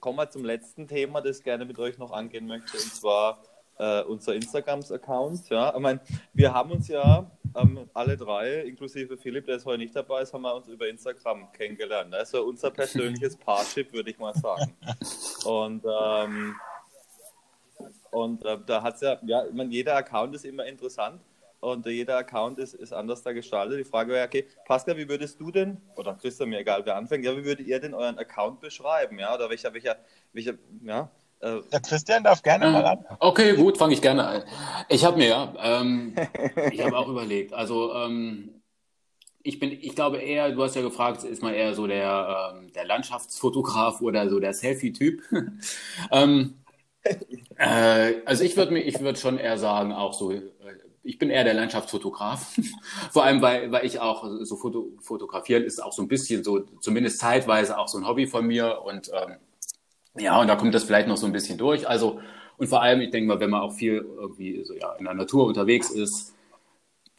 kommen 0.00 0.18
wir 0.18 0.30
zum 0.30 0.44
letzten 0.44 0.86
Thema, 0.88 1.20
das 1.20 1.38
ich 1.38 1.44
gerne 1.44 1.64
mit 1.64 1.78
euch 1.78 1.98
noch 1.98 2.12
angehen 2.12 2.46
möchte, 2.46 2.76
und 2.76 2.94
zwar 2.94 3.42
äh, 3.78 4.02
unser 4.02 4.34
Instagrams-Account. 4.34 5.48
Ja, 5.50 5.74
ich 5.74 5.80
meine, 5.80 6.00
wir 6.32 6.52
haben 6.54 6.70
uns 6.70 6.88
ja 6.88 7.30
ähm, 7.56 7.88
alle 7.92 8.16
drei, 8.16 8.60
inklusive 8.60 9.16
Philipp, 9.16 9.46
der 9.46 9.56
ist 9.56 9.66
heute 9.66 9.78
nicht 9.78 9.96
dabei 9.96 10.22
ist, 10.22 10.32
haben 10.32 10.42
wir 10.42 10.54
uns 10.54 10.68
über 10.68 10.88
Instagram 10.88 11.50
kennengelernt. 11.52 12.12
Das 12.12 12.28
ist 12.28 12.34
ja 12.34 12.40
unser 12.40 12.70
persönliches 12.70 13.36
Parship, 13.36 13.92
würde 13.92 14.10
ich 14.10 14.18
mal 14.18 14.34
sagen. 14.34 14.76
Und 15.44 15.84
ähm, 15.84 16.54
und 18.10 18.44
äh, 18.44 18.58
da 18.66 18.82
hat 18.82 18.96
es 18.96 19.00
ja, 19.02 19.18
ja, 19.22 19.46
ich 19.46 19.54
meine, 19.54 19.70
jeder 19.70 19.96
Account 19.96 20.34
ist 20.34 20.44
immer 20.44 20.66
interessant 20.66 21.20
und 21.60 21.86
jeder 21.86 22.16
Account 22.16 22.58
ist, 22.58 22.74
ist 22.74 22.92
anders 22.92 23.22
da 23.22 23.32
gestaltet. 23.32 23.78
Die 23.78 23.84
Frage 23.84 24.12
wäre, 24.12 24.26
okay, 24.26 24.46
Pascal, 24.66 24.96
wie 24.96 25.08
würdest 25.08 25.40
du 25.40 25.50
denn, 25.50 25.78
oder 25.96 26.14
Christian, 26.14 26.48
mir 26.48 26.60
egal, 26.60 26.82
wer 26.84 26.96
anfängt, 26.96 27.24
ja, 27.24 27.36
wie 27.36 27.44
würdet 27.44 27.66
ihr 27.66 27.80
denn 27.80 27.94
euren 27.94 28.18
Account 28.18 28.60
beschreiben, 28.60 29.18
ja, 29.18 29.34
oder 29.34 29.48
welcher, 29.50 29.72
welcher, 29.72 29.96
welcher, 30.32 30.54
ja, 30.82 31.10
äh, 31.40 31.60
der 31.72 31.80
Christian 31.80 32.22
darf 32.22 32.42
gerne 32.42 32.70
mal 32.70 32.84
an. 32.84 33.04
Okay, 33.18 33.56
gut, 33.56 33.78
fange 33.78 33.94
ich 33.94 34.02
gerne 34.02 34.26
an. 34.26 34.42
Ich 34.88 35.04
habe 35.04 35.16
mir, 35.16 35.54
ähm, 35.58 36.14
ich 36.70 36.82
habe 36.82 36.96
auch 36.96 37.08
überlegt, 37.08 37.54
also 37.54 37.94
ähm, 37.94 38.60
ich 39.42 39.58
bin, 39.58 39.72
ich 39.72 39.94
glaube 39.94 40.18
eher, 40.18 40.52
du 40.52 40.62
hast 40.62 40.76
ja 40.76 40.82
gefragt, 40.82 41.24
ist 41.24 41.42
man 41.42 41.54
eher 41.54 41.74
so 41.74 41.86
der, 41.86 42.52
ähm, 42.54 42.72
der 42.74 42.84
Landschaftsfotograf 42.84 44.02
oder 44.02 44.28
so 44.28 44.38
der 44.38 44.52
Selfie-Typ? 44.52 45.22
ähm, 46.12 46.58
äh, 47.56 48.14
also 48.26 48.44
ich 48.44 48.56
würde 48.58 48.72
mir, 48.72 48.80
ich 48.80 49.00
würde 49.00 49.18
schon 49.18 49.38
eher 49.38 49.56
sagen, 49.56 49.92
auch 49.92 50.12
so, 50.12 50.32
ich 51.02 51.18
bin 51.18 51.30
eher 51.30 51.44
der 51.44 51.54
Landschaftsfotograf. 51.54 52.58
Vor 53.10 53.24
allem, 53.24 53.40
weil, 53.42 53.72
weil 53.72 53.86
ich 53.86 54.00
auch 54.00 54.24
so 54.42 54.56
Foto, 54.56 54.92
fotografieren 55.00 55.64
ist 55.64 55.82
auch 55.82 55.92
so 55.92 56.02
ein 56.02 56.08
bisschen 56.08 56.44
so, 56.44 56.60
zumindest 56.80 57.18
zeitweise 57.18 57.78
auch 57.78 57.88
so 57.88 57.98
ein 57.98 58.06
Hobby 58.06 58.26
von 58.26 58.46
mir 58.46 58.82
und 58.84 59.10
ähm, 59.14 59.36
ja, 60.18 60.40
und 60.40 60.48
da 60.48 60.56
kommt 60.56 60.74
das 60.74 60.84
vielleicht 60.84 61.08
noch 61.08 61.16
so 61.16 61.26
ein 61.26 61.32
bisschen 61.32 61.56
durch. 61.56 61.88
Also, 61.88 62.20
und 62.58 62.66
vor 62.66 62.82
allem, 62.82 63.00
ich 63.00 63.10
denke 63.10 63.28
mal, 63.28 63.40
wenn 63.40 63.50
man 63.50 63.62
auch 63.62 63.72
viel 63.72 64.04
irgendwie 64.18 64.64
so, 64.64 64.74
ja, 64.74 64.92
in 64.94 65.04
der 65.04 65.14
Natur 65.14 65.46
unterwegs 65.46 65.90
ist, 65.90 66.34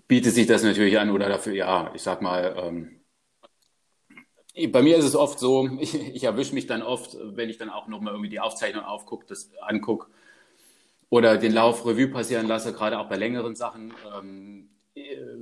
bietet 0.07 0.35
sich 0.35 0.45
das 0.45 0.63
natürlich 0.63 0.99
an 0.99 1.09
oder 1.09 1.29
dafür, 1.29 1.53
ja, 1.53 1.91
ich 1.95 2.01
sag 2.01 2.21
mal, 2.21 2.55
ähm, 2.57 3.01
bei 4.71 4.81
mir 4.81 4.97
ist 4.97 5.05
es 5.05 5.15
oft 5.15 5.39
so, 5.39 5.69
ich, 5.79 5.95
ich 5.95 6.23
erwische 6.25 6.53
mich 6.53 6.67
dann 6.67 6.83
oft, 6.83 7.17
wenn 7.21 7.49
ich 7.49 7.57
dann 7.57 7.69
auch 7.69 7.87
nochmal 7.87 8.13
irgendwie 8.13 8.29
die 8.29 8.41
Aufzeichnung 8.41 8.83
aufgucke, 8.83 9.25
das 9.27 9.49
angucke 9.61 10.07
oder 11.11 11.37
den 11.37 11.53
Lauf 11.53 11.85
Revue 11.87 12.09
passieren 12.09 12.47
lasse, 12.47 12.73
gerade 12.73 12.99
auch 12.99 13.09
bei 13.09 13.17
längeren 13.17 13.55
Sachen. 13.55 13.93
Ähm, 14.17 14.69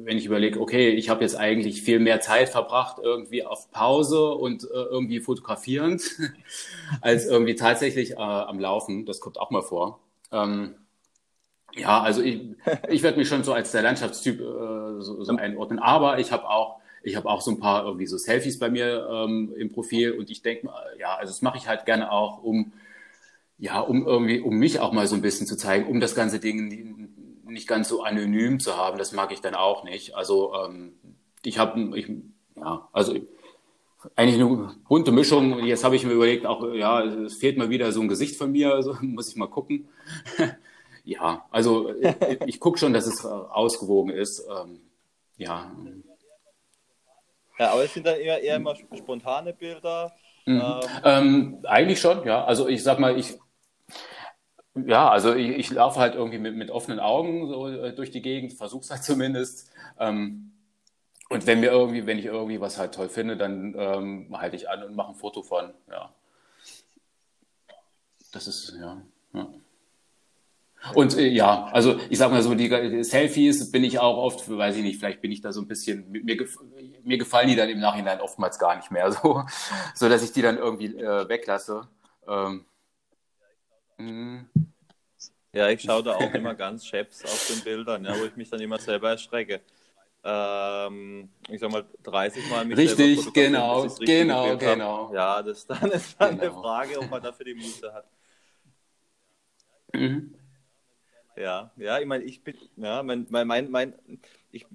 wenn 0.05 0.17
ich 0.17 0.25
überlege, 0.27 0.61
okay, 0.61 0.91
ich 0.91 1.09
habe 1.09 1.23
jetzt 1.23 1.35
eigentlich 1.37 1.83
viel 1.83 1.99
mehr 1.99 2.21
Zeit 2.21 2.49
verbracht 2.49 2.97
irgendwie 3.03 3.45
auf 3.45 3.71
Pause 3.71 4.31
und 4.33 4.63
äh, 4.65 4.67
irgendwie 4.67 5.21
fotografierend, 5.21 6.03
als 7.01 7.27
irgendwie 7.27 7.55
tatsächlich 7.55 8.13
äh, 8.13 8.15
am 8.17 8.59
Laufen. 8.59 9.05
Das 9.07 9.21
kommt 9.21 9.39
auch 9.39 9.51
mal 9.51 9.63
vor. 9.63 10.01
Ähm, 10.31 10.75
Ja, 11.75 12.01
also 12.01 12.21
ich, 12.21 12.41
ich 12.89 13.03
werde 13.03 13.17
mich 13.17 13.27
schon 13.27 13.43
so 13.43 13.53
als 13.53 13.71
der 13.71 13.81
Landschaftstyp 13.81 14.39
äh, 14.39 14.43
so, 15.01 15.23
so 15.23 15.35
einordnen. 15.35 15.79
Aber 15.79 16.19
ich 16.19 16.31
habe 16.31 16.49
auch, 16.49 16.79
ich 17.03 17.15
habe 17.15 17.29
auch 17.29 17.41
so 17.41 17.51
ein 17.51 17.59
paar 17.59 17.85
irgendwie 17.85 18.07
so 18.07 18.17
Selfies 18.17 18.59
bei 18.59 18.69
mir 18.69 19.07
ähm, 19.11 19.53
im 19.57 19.71
Profil 19.71 20.13
und 20.13 20.29
ich 20.29 20.41
denke, 20.41 20.69
ja, 20.99 21.15
also 21.15 21.31
das 21.31 21.41
mache 21.41 21.57
ich 21.57 21.67
halt 21.67 21.85
gerne 21.85 22.11
auch, 22.11 22.43
um 22.43 22.73
ja, 23.59 23.81
um 23.81 24.07
irgendwie, 24.07 24.39
um 24.39 24.55
mich 24.55 24.79
auch 24.79 24.93
mal 24.93 25.05
so 25.05 25.15
ein 25.15 25.21
bisschen 25.21 25.45
zu 25.45 25.57
zeigen, 25.57 25.87
um 25.87 25.99
das 25.99 26.15
ganze 26.15 26.39
Ding 26.39 27.43
nicht 27.45 27.67
ganz 27.67 27.89
so 27.89 28.03
anonym 28.03 28.59
zu 28.59 28.77
haben. 28.77 28.97
Das 28.97 29.11
mag 29.11 29.31
ich 29.31 29.41
dann 29.41 29.53
auch 29.53 29.83
nicht. 29.83 30.15
Also 30.15 30.53
ähm, 30.55 30.93
ich 31.43 31.59
habe, 31.59 31.97
ich, 31.97 32.09
ja, 32.55 32.87
also 32.93 33.15
eigentlich 34.15 34.41
eine 34.41 34.75
bunte 34.87 35.11
Mischung. 35.11 35.65
Jetzt 35.65 35.83
habe 35.83 35.97
ich 35.97 36.05
mir 36.05 36.13
überlegt, 36.13 36.45
auch 36.45 36.73
ja, 36.73 37.03
es 37.03 37.35
fehlt 37.35 37.57
mal 37.57 37.69
wieder 37.69 37.91
so 37.91 37.99
ein 38.01 38.07
Gesicht 38.07 38.37
von 38.37 38.51
mir, 38.51 38.73
also 38.73 38.95
muss 39.01 39.27
ich 39.27 39.35
mal 39.35 39.47
gucken. 39.47 39.89
ja, 41.03 41.45
also 41.51 41.93
ich, 41.99 42.15
ich 42.45 42.59
gucke 42.61 42.77
schon, 42.77 42.93
dass 42.93 43.07
es 43.07 43.25
ausgewogen 43.25 44.11
ist. 44.11 44.47
Ähm, 44.49 44.79
ja. 45.35 45.69
Ja, 47.57 47.71
aber 47.73 47.83
es 47.83 47.93
sind 47.93 48.05
dann 48.05 48.17
eher, 48.17 48.41
eher 48.41 48.55
immer 48.55 48.73
spontane 48.75 49.51
Bilder. 49.51 50.13
Mhm. 50.45 50.61
Ähm, 50.61 50.81
ähm, 51.03 51.59
eigentlich 51.63 51.99
schon, 51.99 52.25
ja. 52.25 52.45
Also 52.45 52.69
ich 52.69 52.83
sag 52.83 52.99
mal, 52.99 53.19
ich 53.19 53.37
ja, 54.75 55.09
also 55.09 55.33
ich, 55.35 55.49
ich 55.49 55.69
laufe 55.71 55.99
halt 55.99 56.15
irgendwie 56.15 56.37
mit, 56.37 56.55
mit 56.55 56.71
offenen 56.71 56.99
Augen 56.99 57.47
so 57.47 57.67
äh, 57.67 57.93
durch 57.93 58.11
die 58.11 58.21
Gegend, 58.21 58.53
versuch's 58.53 58.91
halt 58.91 59.03
zumindest. 59.03 59.71
Ähm, 59.99 60.51
und 61.29 61.45
wenn 61.45 61.59
mir 61.59 61.71
irgendwie, 61.71 62.07
wenn 62.07 62.17
ich 62.17 62.25
irgendwie 62.25 62.59
was 62.59 62.79
halt 62.79 62.95
toll 62.95 63.09
finde, 63.09 63.37
dann 63.37 63.75
ähm, 63.77 64.35
halte 64.37 64.55
ich 64.55 64.69
an 64.69 64.83
und 64.83 64.95
mache 64.95 65.11
ein 65.11 65.15
Foto 65.15 65.43
von. 65.43 65.73
Ja. 65.89 66.13
Das 68.31 68.47
ist, 68.47 68.73
ja. 68.79 69.01
ja. 69.33 69.47
Und 70.93 71.17
äh, 71.17 71.27
ja, 71.27 71.65
also 71.65 71.99
ich 72.09 72.17
sag 72.17 72.31
mal 72.31 72.41
so, 72.41 72.55
die, 72.55 72.69
die, 72.69 73.03
Selfies 73.03 73.71
bin 73.71 73.83
ich 73.83 73.99
auch 73.99 74.17
oft, 74.17 74.49
weiß 74.49 74.77
ich 74.77 74.83
nicht, 74.83 74.97
vielleicht 74.97 75.21
bin 75.21 75.31
ich 75.31 75.41
da 75.41 75.51
so 75.51 75.61
ein 75.61 75.67
bisschen, 75.67 76.09
mir, 76.09 76.23
mir 77.03 77.17
gefallen 77.17 77.49
die 77.49 77.55
dann 77.55 77.69
im 77.69 77.79
Nachhinein 77.79 78.21
oftmals 78.21 78.57
gar 78.57 78.75
nicht 78.75 78.89
mehr, 78.89 79.11
so, 79.11 79.43
so 79.93 80.09
dass 80.09 80.23
ich 80.23 80.31
die 80.31 80.41
dann 80.41 80.57
irgendwie 80.57 80.95
äh, 80.95 81.27
weglasse. 81.27 81.87
Ähm, 82.27 82.65
mhm. 83.99 84.49
ja, 85.53 85.69
ich 85.69 85.81
schaue 85.81 86.03
da 86.03 86.15
auch 86.15 86.33
immer 86.33 86.55
ganz 86.55 86.85
scheps 86.85 87.23
auf 87.23 87.47
den 87.47 87.63
Bildern, 87.63 88.05
ja, 88.05 88.19
wo 88.19 88.25
ich 88.25 88.35
mich 88.35 88.49
dann 88.49 88.61
immer 88.61 88.79
selber 88.79 89.11
erschrecke 89.11 89.61
ähm, 90.23 91.29
ich 91.47 91.59
sag 91.59 91.71
mal, 91.71 91.85
30 92.03 92.49
Mal 92.49 92.65
mich 92.65 92.77
Richtig, 92.77 93.31
genau, 93.33 93.81
richtig 93.81 94.05
genau, 94.05 94.57
genau. 94.57 95.13
Ja, 95.13 95.41
das 95.41 95.65
dann 95.65 95.91
ist 95.91 96.19
dann 96.19 96.37
genau. 96.37 96.41
eine 96.41 96.61
Frage, 96.61 96.99
ob 96.99 97.09
man 97.09 97.21
dafür 97.21 97.45
die 97.45 97.53
Muße 97.53 97.93
hat. 97.93 98.05
Mhm. 99.93 100.35
Ja, 101.37 101.71
ja, 101.77 101.99
ich 101.99 102.05
meine, 102.05 102.25
ich 102.25 102.43
bin, 102.43 102.55
ja, 102.75 103.01
mein, 103.01 103.27
mein, 103.29 103.47
mein, 103.47 103.71
mein 103.71 103.93
ich, 104.51 104.65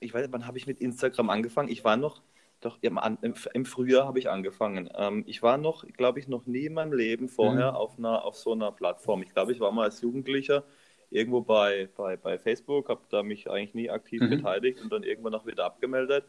ich 0.00 0.12
weiß 0.12 0.22
nicht, 0.22 0.32
wann 0.32 0.46
habe 0.46 0.58
ich 0.58 0.66
mit 0.66 0.80
Instagram 0.80 1.30
angefangen? 1.30 1.70
Ich 1.70 1.84
war 1.84 1.96
noch, 1.96 2.20
doch 2.64 2.78
im, 2.80 2.98
im, 3.20 3.64
Frühjahr 3.64 4.06
habe 4.06 4.18
ich 4.18 4.30
angefangen. 4.30 4.88
Ähm, 4.94 5.24
ich 5.26 5.42
war 5.42 5.58
noch, 5.58 5.86
glaube 5.86 6.20
ich, 6.20 6.28
noch 6.28 6.46
nie 6.46 6.66
in 6.66 6.74
meinem 6.74 6.92
Leben 6.92 7.28
vorher 7.28 7.72
mhm. 7.72 7.76
auf, 7.76 7.98
einer, 7.98 8.24
auf 8.24 8.36
so 8.36 8.52
einer 8.52 8.72
Plattform. 8.72 9.22
Ich 9.22 9.34
glaube, 9.34 9.52
ich 9.52 9.60
war 9.60 9.72
mal 9.72 9.84
als 9.84 10.00
Jugendlicher 10.00 10.64
irgendwo 11.10 11.42
bei, 11.42 11.88
bei, 11.96 12.16
bei 12.16 12.38
Facebook, 12.38 12.88
habe 12.88 13.02
da 13.10 13.22
mich 13.22 13.50
eigentlich 13.50 13.74
nie 13.74 13.90
aktiv 13.90 14.22
mhm. 14.22 14.30
beteiligt 14.30 14.80
und 14.80 14.92
dann 14.92 15.02
irgendwann 15.02 15.34
auch 15.34 15.46
wieder 15.46 15.64
abgemeldet. 15.64 16.24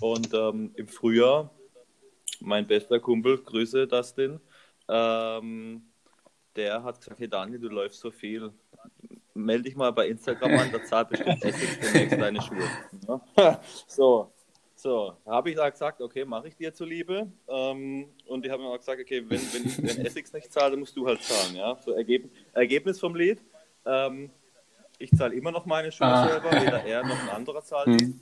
Und 0.00 0.32
ähm, 0.32 0.72
im 0.74 0.88
Frühjahr, 0.88 1.50
mein 2.40 2.66
bester 2.66 3.00
Kumpel, 3.00 3.38
Grüße 3.38 3.86
Dustin, 3.86 4.40
ähm, 4.88 5.82
der 6.56 6.82
hat 6.82 7.00
gesagt, 7.00 7.18
hey 7.18 7.28
Daniel, 7.28 7.60
du 7.60 7.68
läufst 7.68 8.00
so 8.00 8.10
viel, 8.10 8.52
melde 9.34 9.64
dich 9.64 9.76
mal 9.76 9.92
bei 9.92 10.08
Instagram 10.08 10.52
an, 10.52 10.72
da 10.72 10.82
zahlt 10.84 11.08
bestimmt 11.08 11.42
Essex 11.44 11.80
demnächst 11.80 12.20
deine 12.20 12.42
Schuhe. 12.42 12.68
Ja? 13.36 13.60
so, 13.86 14.32
so, 14.82 15.16
habe 15.26 15.50
ich 15.50 15.56
da 15.56 15.70
gesagt, 15.70 16.00
okay, 16.00 16.24
mache 16.24 16.48
ich 16.48 16.56
dir 16.56 16.74
zuliebe. 16.74 17.30
Ähm, 17.46 18.08
und 18.26 18.44
die 18.44 18.50
haben 18.50 18.60
mir 18.60 18.68
auch 18.68 18.78
gesagt, 18.78 19.00
okay, 19.00 19.22
wenn, 19.28 19.40
wenn, 19.40 19.88
wenn 19.88 20.04
Essex 20.04 20.32
nicht 20.32 20.52
zahlt, 20.52 20.72
dann 20.72 20.80
musst 20.80 20.96
du 20.96 21.06
halt 21.06 21.22
zahlen. 21.22 21.54
Ja? 21.54 21.76
So, 21.76 21.92
Ergeb 21.92 22.28
Ergebnis 22.52 22.98
vom 22.98 23.14
Lied. 23.14 23.40
Ähm, 23.86 24.30
ich 24.98 25.12
zahle 25.12 25.36
immer 25.36 25.52
noch 25.52 25.66
meine 25.66 25.92
Schuhe 25.92 26.08
ah. 26.08 26.26
selber, 26.26 26.50
weder 26.50 26.84
er 26.84 27.06
noch 27.06 27.16
ein 27.22 27.28
anderer 27.28 27.62
zahlt 27.62 27.86
hm. 27.86 28.20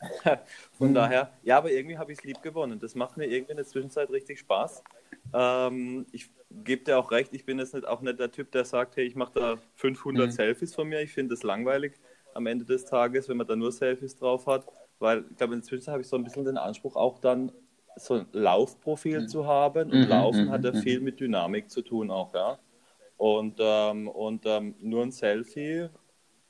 Von 0.72 0.88
hm. 0.88 0.94
daher, 0.94 1.32
ja, 1.44 1.58
aber 1.58 1.70
irgendwie 1.70 1.96
habe 1.96 2.10
ich 2.10 2.18
es 2.18 2.24
lieb 2.24 2.42
gewonnen. 2.42 2.80
Das 2.80 2.96
macht 2.96 3.16
mir 3.16 3.26
irgendwie 3.26 3.52
in 3.52 3.56
der 3.56 3.66
Zwischenzeit 3.66 4.10
richtig 4.10 4.40
Spaß. 4.40 4.82
Ähm, 5.32 6.06
ich 6.10 6.28
gebe 6.50 6.82
dir 6.82 6.98
auch 6.98 7.12
recht, 7.12 7.32
ich 7.34 7.46
bin 7.46 7.60
jetzt 7.60 7.72
nicht, 7.72 7.86
auch 7.86 8.00
nicht 8.00 8.18
der 8.18 8.32
Typ, 8.32 8.50
der 8.50 8.64
sagt, 8.64 8.96
hey, 8.96 9.04
ich 9.04 9.14
mache 9.14 9.32
da 9.32 9.58
500 9.76 10.26
mhm. 10.26 10.30
Selfies 10.32 10.74
von 10.74 10.88
mir. 10.88 11.02
Ich 11.02 11.12
finde 11.12 11.36
das 11.36 11.44
langweilig 11.44 11.94
am 12.34 12.46
Ende 12.46 12.64
des 12.64 12.84
Tages, 12.84 13.28
wenn 13.28 13.36
man 13.36 13.46
da 13.46 13.54
nur 13.54 13.70
Selfies 13.70 14.16
drauf 14.16 14.48
hat. 14.48 14.66
Weil 14.98 15.24
ich 15.30 15.36
glaube, 15.36 15.54
in 15.54 15.60
der 15.60 15.66
Zwischenzeit 15.66 15.92
habe 15.92 16.02
ich 16.02 16.08
so 16.08 16.16
ein 16.16 16.24
bisschen 16.24 16.44
den 16.44 16.58
Anspruch, 16.58 16.96
auch 16.96 17.18
dann 17.18 17.52
so 17.96 18.14
ein 18.14 18.26
Laufprofil 18.32 19.22
mhm. 19.22 19.28
zu 19.28 19.46
haben. 19.46 19.90
Und 19.90 20.04
mhm. 20.04 20.08
Laufen 20.08 20.50
hat 20.50 20.64
ja 20.64 20.72
mhm. 20.72 20.78
viel 20.78 21.00
mit 21.00 21.20
Dynamik 21.20 21.70
zu 21.70 21.82
tun 21.82 22.10
auch, 22.10 22.34
ja. 22.34 22.58
Und, 23.16 23.58
ähm, 23.60 24.08
und 24.08 24.44
ähm, 24.44 24.74
nur 24.80 25.02
ein 25.02 25.12
Selfie 25.12 25.88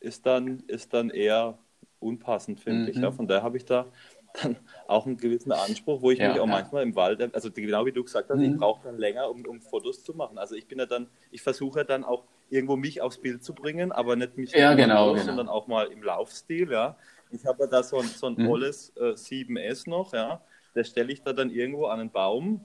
ist 0.00 0.26
dann, 0.26 0.62
ist 0.66 0.94
dann 0.94 1.10
eher 1.10 1.58
unpassend, 1.98 2.60
finde 2.60 2.82
mhm. 2.82 2.88
ich. 2.88 2.96
Ja? 2.96 3.12
Von 3.12 3.26
daher 3.26 3.42
habe 3.42 3.56
ich 3.56 3.64
da 3.64 3.86
dann 4.42 4.56
auch 4.88 5.06
einen 5.06 5.16
gewissen 5.16 5.52
Anspruch, 5.52 6.02
wo 6.02 6.10
ich 6.10 6.18
ja, 6.18 6.28
mich 6.28 6.40
auch 6.40 6.46
ja. 6.46 6.52
manchmal 6.52 6.82
im 6.82 6.96
Wald, 6.96 7.34
also 7.34 7.50
genau 7.52 7.86
wie 7.86 7.92
du 7.92 8.02
gesagt 8.02 8.30
hast, 8.30 8.38
mhm. 8.38 8.44
ich 8.44 8.56
brauche 8.56 8.82
dann 8.82 8.98
länger, 8.98 9.30
um, 9.30 9.44
um 9.46 9.60
Fotos 9.60 10.02
zu 10.02 10.14
machen. 10.14 10.38
Also 10.38 10.56
ich 10.56 10.66
bin 10.66 10.78
ja 10.78 10.86
dann, 10.86 11.08
ich 11.30 11.42
versuche 11.42 11.84
dann 11.84 12.02
auch 12.02 12.24
irgendwo 12.50 12.76
mich 12.76 13.00
aufs 13.00 13.18
Bild 13.18 13.44
zu 13.44 13.54
bringen, 13.54 13.92
aber 13.92 14.16
nicht 14.16 14.36
mich 14.36 14.52
ja, 14.52 14.74
genau, 14.74 15.10
los, 15.10 15.20
genau. 15.20 15.26
sondern 15.26 15.48
auch 15.48 15.66
mal 15.66 15.86
im 15.86 16.02
Laufstil, 16.02 16.70
ja. 16.70 16.96
Ich 17.34 17.46
habe 17.46 17.68
da 17.68 17.82
so 17.82 17.98
ein, 17.98 18.06
so 18.06 18.26
ein 18.26 18.34
mhm. 18.34 18.46
tolles 18.46 18.92
äh, 18.96 19.12
7S 19.12 19.88
noch, 19.88 20.12
ja. 20.12 20.40
Das 20.74 20.88
stelle 20.88 21.12
ich 21.12 21.22
da 21.22 21.32
dann 21.32 21.50
irgendwo 21.50 21.86
an 21.86 22.00
einen 22.00 22.10
Baum 22.10 22.64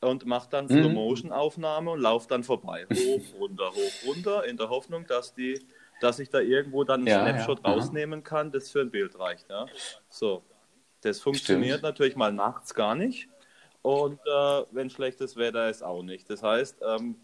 und 0.00 0.24
mache 0.26 0.48
dann 0.50 0.64
mhm. 0.64 0.70
Slow-Motion-Aufnahme 0.70 1.90
und 1.90 2.00
laufe 2.00 2.28
dann 2.28 2.42
vorbei. 2.42 2.86
Hoch, 2.92 3.40
runter, 3.40 3.70
hoch, 3.70 4.06
runter, 4.06 4.44
in 4.46 4.56
der 4.56 4.70
Hoffnung, 4.70 5.06
dass 5.06 5.34
die, 5.34 5.60
dass 6.00 6.18
ich 6.18 6.30
da 6.30 6.40
irgendwo 6.40 6.84
dann 6.84 7.00
einen 7.00 7.08
ja, 7.08 7.22
Snapshot 7.22 7.60
ja. 7.64 7.72
rausnehmen 7.72 8.22
kann, 8.22 8.50
das 8.50 8.70
für 8.70 8.80
ein 8.80 8.90
Bild 8.90 9.18
reicht. 9.18 9.48
Ja? 9.50 9.66
So. 10.08 10.42
Das 11.02 11.20
funktioniert 11.20 11.78
Stimmt. 11.78 11.82
natürlich 11.82 12.16
mal 12.16 12.32
nachts 12.32 12.74
gar 12.74 12.94
nicht. 12.94 13.28
Und 13.82 14.20
äh, 14.26 14.62
wenn 14.72 14.90
schlechtes 14.90 15.36
Wetter 15.36 15.70
ist, 15.70 15.82
auch 15.82 16.02
nicht. 16.02 16.28
Das 16.28 16.42
heißt, 16.42 16.82
ähm, 16.86 17.16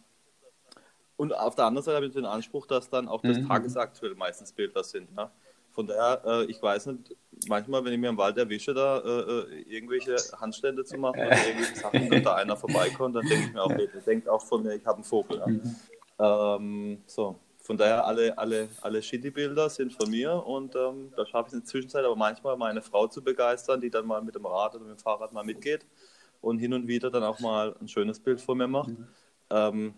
und 1.17 1.35
auf 1.35 1.55
der 1.55 1.67
anderen 1.67 1.85
Seite 1.85 1.97
habe 1.97 2.07
ich 2.07 2.13
den 2.13 2.27
Anspruch, 2.27 2.67
dass 2.67 2.89
dann 2.91 3.09
auch 3.09 3.23
das 3.23 3.39
mhm. 3.39 3.49
tagesaktuell 3.49 4.15
meistens 4.15 4.53
Bilder 4.53 4.85
sind. 4.85 5.11
Ja? 5.17 5.31
Von 5.77 5.87
daher, 5.87 6.23
äh, 6.25 6.45
ich 6.47 6.61
weiß 6.61 6.87
nicht, 6.87 7.15
manchmal, 7.49 7.85
wenn 7.85 7.93
ich 7.93 7.99
mir 7.99 8.09
im 8.09 8.17
Wald 8.17 8.39
erwische, 8.39 8.73
da 8.73 8.99
äh, 8.99 9.21
äh 9.21 9.63
irgendwelche 9.69 10.17
Handstände 10.41 10.87
zu 10.87 10.97
machen 10.97 11.21
oder 11.21 11.37
irgendwelche 11.37 11.77
Sachen, 11.83 12.11
wenn 12.11 12.25
da 12.25 12.35
einer 12.37 12.57
vorbeikommt, 12.57 13.15
dann 13.15 13.27
denke 13.27 13.49
ich 13.49 13.53
mir 13.53 13.63
auch, 13.63 13.69
der 13.69 13.87
denkt 13.87 14.27
auch 14.27 14.41
von 14.41 14.63
mir, 14.63 14.75
ich 14.75 14.87
habe 14.87 14.97
einen 14.97 15.05
Vogel. 15.05 15.39
Ja. 15.39 15.47
Mhm. 15.47 15.77
Ähm, 16.19 17.03
so, 17.05 17.39
von 17.61 17.77
daher, 17.77 18.07
alle, 18.07 18.39
alle, 18.39 18.71
alle 18.81 19.03
Shitty-Bilder 19.03 19.69
sind 19.69 19.93
von 19.93 20.09
mir 20.09 20.33
und 20.47 20.75
ähm, 20.77 21.13
da 21.15 21.27
schaffe 21.27 21.49
ich 21.49 21.53
es 21.53 21.53
in 21.53 21.61
der 21.61 21.67
Zwischenzeit 21.67 22.07
aber 22.07 22.17
manchmal 22.17 22.57
meine 22.57 22.81
Frau 22.81 23.07
zu 23.07 23.23
begeistern, 23.23 23.83
die 23.83 23.91
dann 23.91 24.07
mal 24.07 24.23
mit 24.23 24.35
dem 24.35 24.47
Rad 24.47 24.77
oder 24.77 24.85
mit 24.85 24.97
dem 24.97 25.03
Fahrrad 25.03 25.35
mal 25.35 25.45
mitgeht 25.45 25.85
und 26.41 26.59
hin 26.59 26.73
und 26.73 26.89
wieder 26.89 27.11
dann 27.11 27.23
auch 27.23 27.39
mal 27.41 27.77
ein 27.83 27.89
schönes 27.89 28.19
Bild 28.19 28.41
von 28.41 28.57
mir 28.57 28.67
macht. 28.67 28.89
Mhm. 28.89 29.09
Ähm, 29.51 29.95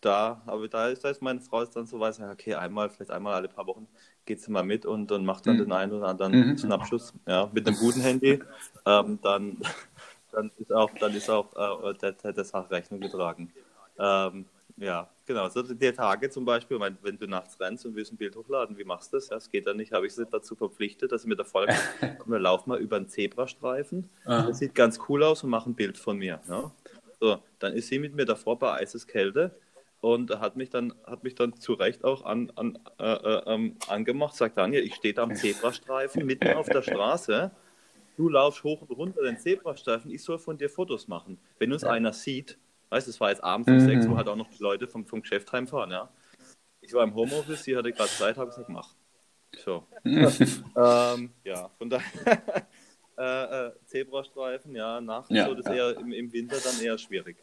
da, 0.00 0.42
aber 0.46 0.68
da 0.68 0.88
ist, 0.88 1.04
da 1.04 1.10
ist 1.10 1.22
meine 1.22 1.40
Frau 1.40 1.62
ist 1.62 1.76
dann 1.76 1.86
so 1.86 2.00
weiß, 2.00 2.20
okay, 2.20 2.54
einmal, 2.54 2.88
vielleicht 2.90 3.10
einmal 3.10 3.34
alle 3.34 3.48
paar 3.48 3.66
Wochen 3.66 3.86
geht 4.24 4.40
sie 4.40 4.50
mal 4.50 4.62
mit 4.62 4.86
und, 4.86 5.10
und 5.12 5.24
macht 5.24 5.46
dann 5.46 5.56
mhm. 5.56 5.60
den 5.60 5.72
einen 5.72 5.92
oder 5.92 6.08
anderen 6.08 6.50
mhm. 6.50 6.58
Schnappschuss. 6.58 7.12
Ja, 7.26 7.50
mit 7.52 7.66
einem 7.66 7.76
guten 7.76 8.00
Handy. 8.00 8.40
Ähm, 8.86 9.18
dann, 9.20 9.58
dann 10.32 10.50
ist 10.56 10.72
auch, 10.72 10.90
dann 10.98 11.14
ist 11.14 11.28
auch 11.28 11.84
äh, 11.84 11.94
der, 11.94 12.12
der, 12.12 12.32
der 12.32 12.44
Sache 12.44 12.70
Rechnung 12.70 12.98
getragen. 12.98 13.52
Ähm, 13.98 14.46
ja, 14.78 15.06
genau. 15.26 15.50
So 15.50 15.62
die 15.62 15.92
Tage 15.92 16.30
zum 16.30 16.46
Beispiel, 16.46 16.80
wenn 16.80 17.18
du 17.18 17.26
nachts 17.26 17.60
rennst 17.60 17.84
und 17.84 17.94
willst 17.94 18.12
ein 18.12 18.16
Bild 18.16 18.34
hochladen, 18.34 18.78
wie 18.78 18.84
machst 18.84 19.12
du 19.12 19.18
das? 19.18 19.28
Ja, 19.28 19.36
es 19.36 19.50
geht 19.50 19.66
dann 19.66 19.76
nicht, 19.76 19.92
habe 19.92 20.06
ich 20.06 20.14
sie 20.14 20.24
dazu 20.24 20.56
verpflichtet, 20.56 21.12
dass 21.12 21.22
sie 21.22 21.28
mir 21.28 21.36
da 21.36 21.44
folgen. 21.44 21.74
Komm, 22.18 22.32
wir 22.32 22.38
laufen 22.38 22.70
mal 22.70 22.80
über 22.80 22.96
einen 22.96 23.08
Zebrastreifen. 23.08 24.08
Aha. 24.24 24.46
Das 24.46 24.58
sieht 24.58 24.74
ganz 24.74 24.98
cool 25.08 25.22
aus 25.22 25.44
und 25.44 25.50
mach 25.50 25.66
ein 25.66 25.74
Bild 25.74 25.98
von 25.98 26.16
mir. 26.16 26.40
Ja? 26.48 26.72
So, 27.20 27.38
dann 27.58 27.74
ist 27.74 27.88
sie 27.88 27.98
mit 27.98 28.14
mir 28.14 28.24
davor 28.24 28.58
bei 28.58 28.72
Eiseskälte 28.72 29.54
und 30.00 30.30
hat 30.40 30.56
mich 30.56 30.70
dann, 30.70 30.94
hat 31.04 31.24
mich 31.24 31.34
dann 31.34 31.54
zu 31.56 31.74
Recht 31.74 32.04
auch 32.04 32.24
an, 32.24 32.50
an, 32.56 32.78
äh, 32.98 33.04
äh, 33.04 33.42
ähm, 33.46 33.76
angemacht, 33.86 34.34
sagt 34.34 34.56
Daniel, 34.56 34.82
ich 34.82 34.94
stehe 34.94 35.14
da 35.14 35.22
am 35.22 35.34
Zebrastreifen 35.34 36.24
mitten 36.24 36.54
auf 36.54 36.68
der 36.68 36.82
Straße, 36.82 37.50
du 38.16 38.28
laufst 38.28 38.64
hoch 38.64 38.82
und 38.82 38.90
runter 38.90 39.22
den 39.22 39.38
Zebrastreifen, 39.38 40.10
ich 40.10 40.22
soll 40.22 40.38
von 40.38 40.56
dir 40.56 40.70
Fotos 40.70 41.08
machen. 41.08 41.38
Wenn 41.58 41.72
uns 41.72 41.82
ja. 41.82 41.90
einer 41.90 42.12
sieht, 42.12 42.58
weißt 42.88 43.06
du, 43.06 43.10
es 43.10 43.20
war 43.20 43.30
jetzt 43.30 43.44
abends 43.44 43.68
um 43.68 43.74
mhm. 43.74 43.80
sechs, 43.80 44.08
wo 44.08 44.16
halt 44.16 44.28
auch 44.28 44.36
noch 44.36 44.48
die 44.48 44.62
Leute 44.62 44.88
vom, 44.88 45.06
vom 45.06 45.20
Geschäft 45.20 45.52
heimfahren, 45.52 45.90
ja. 45.90 46.08
Ich 46.80 46.94
war 46.94 47.04
im 47.04 47.14
Homeoffice, 47.14 47.62
sie 47.62 47.76
hatte 47.76 47.92
gerade 47.92 48.08
Zeit, 48.08 48.38
habe 48.38 48.48
gesagt, 48.48 48.70
mach. 48.70 48.94
So. 49.62 49.84
ähm, 50.04 51.30
ja, 51.44 51.68
von 51.76 51.90
daher 51.90 52.06
äh, 53.18 53.66
äh, 53.66 53.72
Zebrastreifen, 53.84 54.74
ja, 54.74 55.00
nachts 55.00 55.28
ja, 55.30 55.46
so 55.46 55.54
das 55.54 55.66
ja. 55.66 55.74
eher 55.74 55.98
im, 55.98 56.12
im 56.12 56.32
Winter 56.32 56.56
dann 56.64 56.80
eher 56.80 56.96
schwierig 56.96 57.36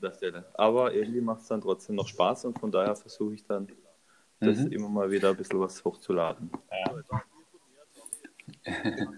der 0.00 0.12
Stelle. 0.12 0.44
Aber 0.54 0.92
irgendwie 0.92 1.20
macht 1.20 1.42
es 1.42 1.48
dann 1.48 1.60
trotzdem 1.60 1.96
noch 1.96 2.08
Spaß 2.08 2.46
und 2.46 2.58
von 2.58 2.70
daher 2.70 2.96
versuche 2.96 3.34
ich 3.34 3.44
dann 3.44 3.68
das 4.40 4.58
Mhm. 4.58 4.72
immer 4.72 4.88
mal 4.88 5.10
wieder 5.10 5.30
ein 5.30 5.36
bisschen 5.36 5.60
was 5.60 5.84
hochzuladen. 5.84 6.50
Ja. 6.70 6.94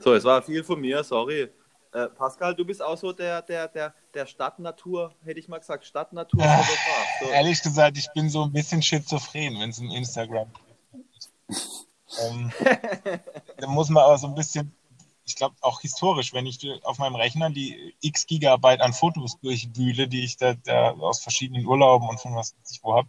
So, 0.00 0.14
es 0.14 0.24
war 0.24 0.42
viel 0.42 0.62
von 0.64 0.80
mir, 0.80 1.02
sorry. 1.04 1.48
Äh, 1.92 2.08
Pascal, 2.08 2.54
du 2.54 2.64
bist 2.64 2.82
auch 2.82 2.96
so 2.96 3.12
der, 3.12 3.42
der, 3.42 3.68
der, 3.68 3.94
der 4.12 4.26
Stadtnatur, 4.26 5.14
hätte 5.24 5.40
ich 5.40 5.48
mal 5.48 5.58
gesagt, 5.58 5.84
Stadtnatur-Fotograf. 5.84 7.06
So. 7.20 7.30
Ehrlich 7.30 7.62
gesagt, 7.62 7.96
ich 7.98 8.10
bin 8.12 8.28
so 8.28 8.44
ein 8.44 8.52
bisschen 8.52 8.82
schizophren, 8.82 9.58
wenn 9.58 9.70
es 9.70 9.78
um 9.78 9.90
Instagram 9.90 10.48
geht. 10.52 11.28
ähm, 12.22 12.52
da 13.56 13.66
muss 13.66 13.88
man 13.88 14.04
aber 14.04 14.18
so 14.18 14.26
ein 14.28 14.34
bisschen, 14.34 14.72
ich 15.28 15.36
glaube 15.36 15.54
auch 15.60 15.80
historisch, 15.82 16.32
wenn 16.32 16.46
ich 16.46 16.58
auf 16.84 16.98
meinem 16.98 17.14
Rechner 17.14 17.50
die 17.50 17.94
x 18.00 18.26
Gigabyte 18.26 18.80
an 18.80 18.94
Fotos 18.94 19.38
durchwühle, 19.40 20.08
die 20.08 20.24
ich 20.24 20.38
da, 20.38 20.54
da 20.54 20.92
aus 20.92 21.20
verschiedenen 21.20 21.66
Urlauben 21.66 22.08
und 22.08 22.18
von 22.18 22.34
was 22.34 22.54
ich 22.70 22.82
wo 22.82 22.94
habe, 22.94 23.08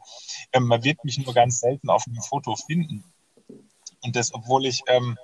ähm, 0.52 0.66
man 0.66 0.84
wird 0.84 1.04
mich 1.06 1.18
nur 1.18 1.34
ganz 1.34 1.62
selten 1.62 1.90
auf 1.90 2.06
einem 2.08 2.22
Foto 2.22 2.56
finden. 2.56 3.04
Und 4.04 4.16
das, 4.16 4.34
obwohl 4.34 4.66
ich, 4.66 4.84
ähm, 4.88 5.18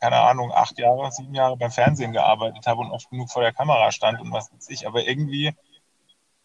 keine 0.00 0.20
Ahnung, 0.20 0.52
acht 0.52 0.78
Jahre, 0.78 1.12
sieben 1.12 1.34
Jahre 1.34 1.56
beim 1.56 1.70
Fernsehen 1.70 2.12
gearbeitet 2.12 2.66
habe 2.66 2.80
und 2.80 2.90
oft 2.90 3.10
genug 3.10 3.30
vor 3.30 3.42
der 3.42 3.52
Kamera 3.52 3.92
stand 3.92 4.20
und 4.20 4.32
was 4.32 4.52
weiß 4.52 4.70
ich, 4.70 4.86
aber 4.86 5.06
irgendwie 5.06 5.54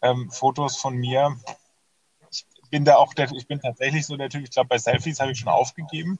ähm, 0.01 0.29
Fotos 0.31 0.75
von 0.77 0.95
mir, 0.95 1.37
ich 2.29 2.45
bin 2.69 2.83
da 2.85 2.97
auch, 2.97 3.13
der, 3.13 3.31
ich 3.31 3.47
bin 3.47 3.61
tatsächlich 3.61 4.05
so 4.05 4.17
der 4.17 4.29
Typ, 4.29 4.43
ich 4.43 4.51
glaube, 4.51 4.67
bei 4.67 4.77
Selfies 4.77 5.19
habe 5.21 5.31
ich 5.31 5.39
schon 5.39 5.49
aufgegeben. 5.49 6.19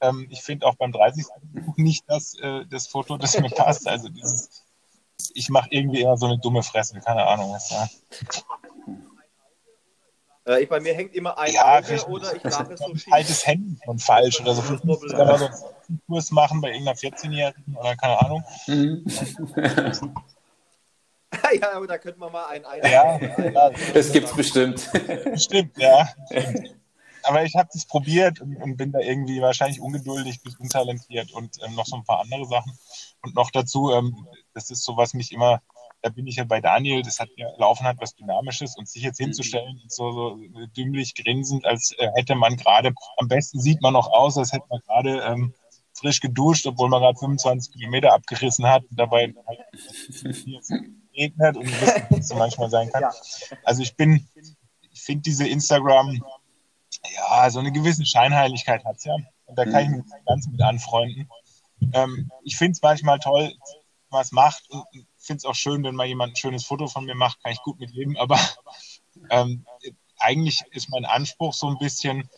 Ähm, 0.00 0.26
ich 0.30 0.42
finde 0.42 0.66
auch 0.66 0.74
beim 0.76 0.92
30. 0.92 1.24
Besuch 1.52 1.76
nicht 1.76 2.04
das, 2.08 2.34
äh, 2.40 2.66
das 2.66 2.86
Foto, 2.86 3.16
das 3.16 3.38
mir 3.38 3.48
passt. 3.50 3.88
Also 3.88 4.08
dieses, 4.08 4.62
ich 5.34 5.48
mache 5.48 5.68
irgendwie 5.70 6.02
immer 6.02 6.16
so 6.16 6.26
eine 6.26 6.38
dumme 6.38 6.62
Fresse, 6.62 6.98
keine 7.00 7.26
Ahnung. 7.26 7.52
Was 7.52 7.68
da. 7.68 7.88
Äh, 10.46 10.62
ich, 10.62 10.68
bei 10.68 10.80
mir 10.80 10.94
hängt 10.94 11.14
immer 11.14 11.36
ein 11.38 11.52
Ja, 11.52 11.78
Auge 11.78 11.88
richtig. 11.90 12.08
oder 12.08 12.36
ich 12.36 12.42
lache 12.44 12.76
so 12.76 12.94
schief. 12.94 13.12
Altes 13.12 13.46
Handy 13.46 13.76
von 13.84 13.98
falsch 13.98 14.40
oder 14.40 14.54
so. 14.54 14.60
Das 14.62 14.70
ist 14.70 14.76
das 14.76 14.80
Ich 14.80 14.84
muss 14.84 15.00
Problem. 15.00 15.26
mal 15.26 15.38
so 15.38 15.46
einen 15.46 16.00
Kurs 16.06 16.30
machen 16.30 16.60
bei 16.60 16.68
irgendeiner 16.72 16.96
14-Jährigen 16.96 17.76
oder 17.76 17.96
keine 17.96 18.20
Ahnung. 18.20 18.44
Mhm. 18.66 19.04
ja, 21.60 21.72
aber 21.72 21.86
da 21.86 21.98
könnte 21.98 22.20
man 22.20 22.30
mal 22.32 22.46
ein, 22.46 22.64
ein, 22.64 22.90
Ja, 22.90 23.02
ein, 23.14 23.52
ja. 23.54 23.70
Das 23.94 24.12
gibt's 24.12 24.34
bestimmt. 24.36 24.88
Stimmt, 25.36 25.76
ja. 25.78 26.08
Stimmt. 26.30 26.74
Aber 27.26 27.44
ich 27.44 27.56
habe 27.56 27.68
das 27.72 27.86
probiert 27.86 28.40
und, 28.40 28.56
und 28.56 28.76
bin 28.76 28.92
da 28.92 29.00
irgendwie 29.00 29.40
wahrscheinlich 29.40 29.80
ungeduldig 29.80 30.42
bis 30.42 30.56
untalentiert 30.56 31.32
und 31.32 31.56
ähm, 31.64 31.74
noch 31.74 31.86
so 31.86 31.96
ein 31.96 32.04
paar 32.04 32.20
andere 32.20 32.46
Sachen. 32.46 32.72
Und 33.22 33.34
noch 33.34 33.50
dazu, 33.50 33.90
ähm, 33.92 34.26
das 34.54 34.70
ist 34.70 34.84
so, 34.84 34.96
was 34.96 35.12
mich 35.12 35.32
immer, 35.32 35.60
da 36.02 36.10
bin 36.10 36.26
ich 36.28 36.36
ja 36.36 36.44
bei 36.44 36.60
Daniel, 36.60 37.02
das 37.02 37.18
hat 37.18 37.28
ja 37.36 37.48
Laufen 37.58 37.84
hat 37.84 37.96
was 38.00 38.14
Dynamisches 38.14 38.76
und 38.76 38.88
sich 38.88 39.02
jetzt 39.02 39.18
hinzustellen, 39.18 39.82
so, 39.88 40.12
so 40.12 40.38
dümmlich 40.76 41.14
grinsend, 41.16 41.66
als 41.66 41.92
äh, 41.98 42.08
hätte 42.14 42.36
man 42.36 42.56
gerade, 42.56 42.94
am 43.16 43.26
besten 43.26 43.60
sieht 43.60 43.82
man 43.82 43.94
noch 43.94 44.08
aus, 44.08 44.38
als 44.38 44.52
hätte 44.52 44.66
man 44.70 44.80
gerade 44.86 45.20
ähm, 45.22 45.54
frisch 45.94 46.20
geduscht, 46.20 46.66
obwohl 46.66 46.88
man 46.88 47.00
gerade 47.02 47.18
25 47.18 47.72
Kilometer 47.72 48.12
abgerissen 48.12 48.66
hat 48.66 48.84
und 48.88 48.98
dabei 48.98 49.34
halt 49.46 49.60
regnet 51.16 51.56
und 51.56 51.66
wie 51.66 52.18
es 52.18 52.28
so 52.28 52.36
manchmal 52.36 52.70
sein 52.70 52.90
kann. 52.92 53.04
Also 53.64 53.82
ich 53.82 53.96
bin, 53.96 54.28
ich 54.92 55.02
finde 55.02 55.22
diese 55.22 55.48
Instagram, 55.48 56.22
ja, 57.14 57.50
so 57.50 57.58
eine 57.58 57.72
gewisse 57.72 58.04
Scheinheiligkeit 58.04 58.84
hat's 58.84 59.04
ja. 59.04 59.14
Und 59.46 59.58
da 59.58 59.64
kann 59.64 59.82
ich 59.82 59.88
mich 59.88 60.04
ganz 60.26 60.46
mit 60.48 60.60
anfreunden. 60.62 61.28
Ähm, 61.92 62.30
ich 62.42 62.56
finde 62.56 62.72
es 62.72 62.82
manchmal 62.82 63.18
toll, 63.18 63.52
es 64.18 64.32
macht 64.32 64.70
und 64.70 64.84
finde 65.18 65.38
es 65.38 65.44
auch 65.44 65.54
schön, 65.54 65.84
wenn 65.84 65.94
mal 65.94 66.06
jemand 66.06 66.32
ein 66.32 66.36
schönes 66.36 66.64
Foto 66.64 66.86
von 66.86 67.04
mir 67.04 67.14
macht, 67.14 67.42
kann 67.42 67.52
ich 67.52 67.60
gut 67.62 67.78
mit 67.78 67.92
leben, 67.92 68.16
aber 68.16 68.38
ähm, 69.30 69.66
eigentlich 70.18 70.62
ist 70.70 70.88
mein 70.88 71.04
Anspruch 71.04 71.52
so 71.52 71.68
ein 71.68 71.78
bisschen, 71.78 72.28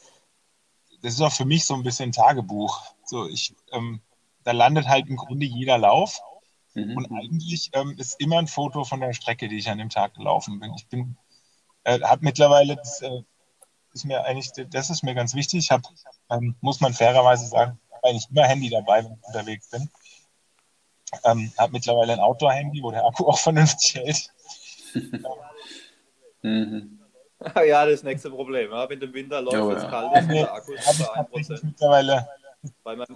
das 1.02 1.14
ist 1.14 1.20
auch 1.20 1.32
für 1.32 1.44
mich 1.44 1.64
so 1.64 1.74
ein 1.74 1.84
bisschen 1.84 2.10
Tagebuch. 2.10 2.82
So, 3.04 3.28
ich, 3.28 3.54
ähm, 3.70 4.00
da 4.42 4.50
landet 4.50 4.88
halt 4.88 5.08
im 5.08 5.16
Grunde 5.16 5.46
jeder 5.46 5.78
Lauf. 5.78 6.20
Und 6.74 7.10
Mhm. 7.10 7.16
eigentlich 7.16 7.70
ähm, 7.72 7.96
ist 7.98 8.20
immer 8.20 8.38
ein 8.38 8.46
Foto 8.46 8.84
von 8.84 9.00
der 9.00 9.12
Strecke, 9.12 9.48
die 9.48 9.56
ich 9.58 9.68
an 9.68 9.78
dem 9.78 9.88
Tag 9.90 10.14
gelaufen 10.14 10.60
bin. 10.60 10.72
Ich 10.74 10.86
bin, 10.86 11.16
äh, 11.84 12.00
habe 12.00 12.24
mittlerweile, 12.24 12.76
das, 12.76 13.00
äh, 13.02 13.22
ist 13.98 14.04
mir 14.04 14.24
eigentlich, 14.24 14.50
das 14.70 14.90
ist 14.90 15.02
mir 15.02 15.14
ganz 15.14 15.34
wichtig. 15.34 15.58
Ich 15.64 15.70
habe, 15.70 15.82
ähm, 16.30 16.54
muss 16.60 16.80
man 16.80 16.94
fairerweise 16.94 17.46
sagen, 17.46 17.78
eigentlich 18.02 18.28
immer 18.30 18.44
Handy 18.44 18.70
dabei, 18.70 19.04
wenn 19.04 19.12
ich 19.12 19.26
unterwegs 19.26 19.70
bin. 19.70 19.90
Ähm, 21.24 21.52
habe 21.58 21.72
mittlerweile 21.72 22.12
ein 22.12 22.20
Outdoor-Handy, 22.20 22.82
wo 22.82 22.90
der 22.90 23.04
Akku 23.04 23.26
auch 23.28 23.38
vernünftig 23.38 23.94
hält. 23.94 24.32
Mhm. 26.40 27.00
ja, 27.66 27.84
das 27.84 28.04
nächste 28.04 28.30
Problem. 28.30 28.70
Ja. 28.70 28.88
Wenn 28.88 29.00
der 29.00 29.12
Winter 29.12 29.42
läuft, 29.42 29.56
Jo, 29.56 29.68
wenn 29.70 29.76
es 29.76 29.82
ja. 29.82 29.90
kalt 29.90 30.22
ist, 30.22 30.30
der 30.30 30.54
Akku 30.54 30.72
ist 30.72 30.86
bei 30.86 31.04
tatsächlich 31.04 31.58
1%. 31.58 31.64
mittlerweile. 31.64 32.28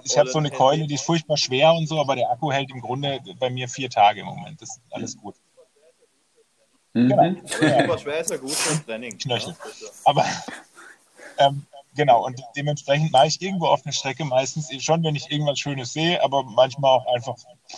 Ich 0.02 0.18
habe 0.18 0.28
so 0.28 0.38
eine 0.38 0.50
Keule, 0.50 0.88
die 0.88 0.94
ist 0.96 1.04
furchtbar 1.04 1.36
schwer 1.36 1.72
und 1.72 1.86
so, 1.86 2.00
aber 2.00 2.16
der 2.16 2.28
Akku 2.28 2.50
hält 2.50 2.72
im 2.72 2.80
Grunde 2.80 3.20
bei 3.38 3.48
mir 3.48 3.68
vier 3.68 3.88
Tage 3.88 4.22
im 4.22 4.26
Moment. 4.26 4.60
Das 4.60 4.70
ist 4.70 4.80
alles 4.90 5.16
gut. 5.16 5.36
Mhm. 6.94 7.12
Aber 7.12 7.34
super 7.40 7.98
schwer 7.98 8.18
ist 8.18 8.30
ja 8.30 8.36
gut 8.36 8.50
für 8.50 8.84
Training. 8.84 9.16
Knöchel. 9.18 9.54
Ja. 9.80 9.88
Aber 10.04 10.24
ähm, 11.38 11.66
genau, 11.94 12.24
und 12.24 12.40
dementsprechend 12.56 13.12
mache 13.12 13.26
ich 13.28 13.40
irgendwo 13.40 13.66
auf 13.66 13.84
eine 13.84 13.92
Strecke 13.92 14.24
meistens 14.24 14.70
schon, 14.82 15.02
wenn 15.04 15.16
ich 15.16 15.30
irgendwas 15.30 15.58
Schönes 15.58 15.92
sehe, 15.92 16.22
aber 16.22 16.42
manchmal 16.42 16.98
auch 16.98 17.14
einfach 17.14 17.36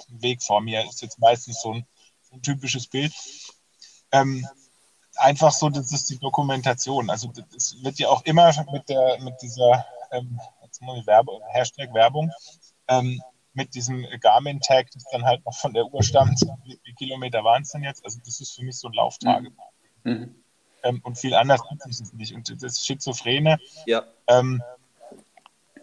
einen 0.09 0.23
Weg 0.23 0.43
vor 0.43 0.61
mir. 0.61 0.85
Ist 0.85 1.03
jetzt 1.03 1.19
meistens 1.19 1.61
so 1.61 1.73
ein, 1.73 1.87
ein 2.33 2.43
typisches 2.43 2.87
Bild. 2.87 3.13
Ähm, 4.13 4.47
einfach 5.17 5.53
so, 5.53 5.69
das 5.69 5.93
ist 5.93 6.11
die 6.11 6.19
Dokumentation. 6.19 7.11
Also 7.11 7.33
es 7.57 7.83
wird 7.83 7.99
ja 7.99 8.09
auch 8.09 8.25
immer 8.25 8.53
mit 8.73 8.89
der, 8.89 9.21
mit 9.21 9.35
dieser 9.43 9.87
ähm, 10.13 10.41
jetzt 10.63 10.81
Hashtag 11.53 11.93
Werbung, 11.95 12.31
ähm, 12.89 13.23
mit 13.53 13.75
diesem 13.75 14.05
Garmin-Tag, 14.21 14.91
das 14.91 15.05
dann 15.13 15.25
halt 15.25 15.45
noch 15.45 15.55
von 15.55 15.73
der 15.73 15.87
Uhr 15.87 16.03
stammt. 16.03 16.41
Wie, 16.65 16.79
wie 16.83 16.95
Kilometer 16.95 17.45
waren 17.45 17.63
es 17.63 17.71
denn 17.71 17.85
jetzt? 17.85 18.05
Also 18.05 18.19
das 18.25 18.41
ist 18.41 18.53
für 18.53 18.65
mich 18.65 18.77
so 18.77 18.89
ein 18.89 18.95
Lauftage. 18.95 19.51
Mhm. 20.03 20.44
Ähm, 20.85 21.01
und 21.03 21.19
viel 21.19 21.35
anders 21.35 21.61
ist 21.89 22.01
es 22.01 22.13
nicht. 22.13 22.35
Und 22.35 22.63
das 22.63 22.85
Schizophrene, 22.87 23.59
Ja, 23.87 24.05
ähm, 24.29 24.63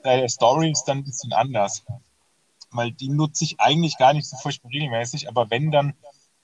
bei 0.04 0.18
der 0.18 0.30
Story 0.30 0.72
ist 0.72 0.86
dann 0.86 1.00
ein 1.00 1.04
bisschen 1.04 1.34
anders. 1.34 1.84
Weil 2.72 2.92
die 2.92 3.10
nutze 3.10 3.44
ich 3.44 3.60
eigentlich 3.60 3.98
gar 3.98 4.14
nicht 4.14 4.28
so 4.28 4.38
furchtbar 4.38 4.70
regelmäßig, 4.72 5.28
aber 5.28 5.50
wenn 5.50 5.72
dann 5.72 5.94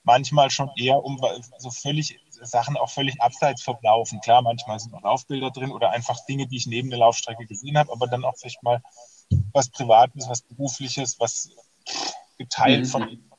manchmal 0.04 0.50
schon 0.50 0.70
eher 0.78 1.04
um 1.04 1.22
so 1.58 1.70
völlig 1.70 2.20
Sachen 2.42 2.78
auch 2.78 2.90
völlig 2.90 3.22
abseits 3.22 3.62
vom 3.64 3.78
Laufen. 3.82 4.22
Klar, 4.22 4.42
manchmal 4.42 4.80
sind 4.80 4.94
auch 4.94 5.02
Laufbilder 5.02 5.52
drin 5.52 5.72
oder 5.72 5.92
einfach 5.92 6.18
Dinge, 6.26 6.48
die 6.48 6.58
ich 6.58 6.68
neben 6.68 6.90
der 6.90 7.00
Laufstrecke 7.00 7.46
gesehen 7.46 7.78
habe, 7.78 7.92
aber 7.92 8.08
dann 8.08 8.24
auch 8.24 8.36
vielleicht 8.38 8.62
mal 8.64 8.82
was 9.54 9.70
Privates, 9.70 10.28
was 10.30 10.42
Berufliches, 10.42 11.20
was 11.20 11.50
geteilt 12.38 12.86
Mhm. 12.86 12.90
von. 12.90 13.32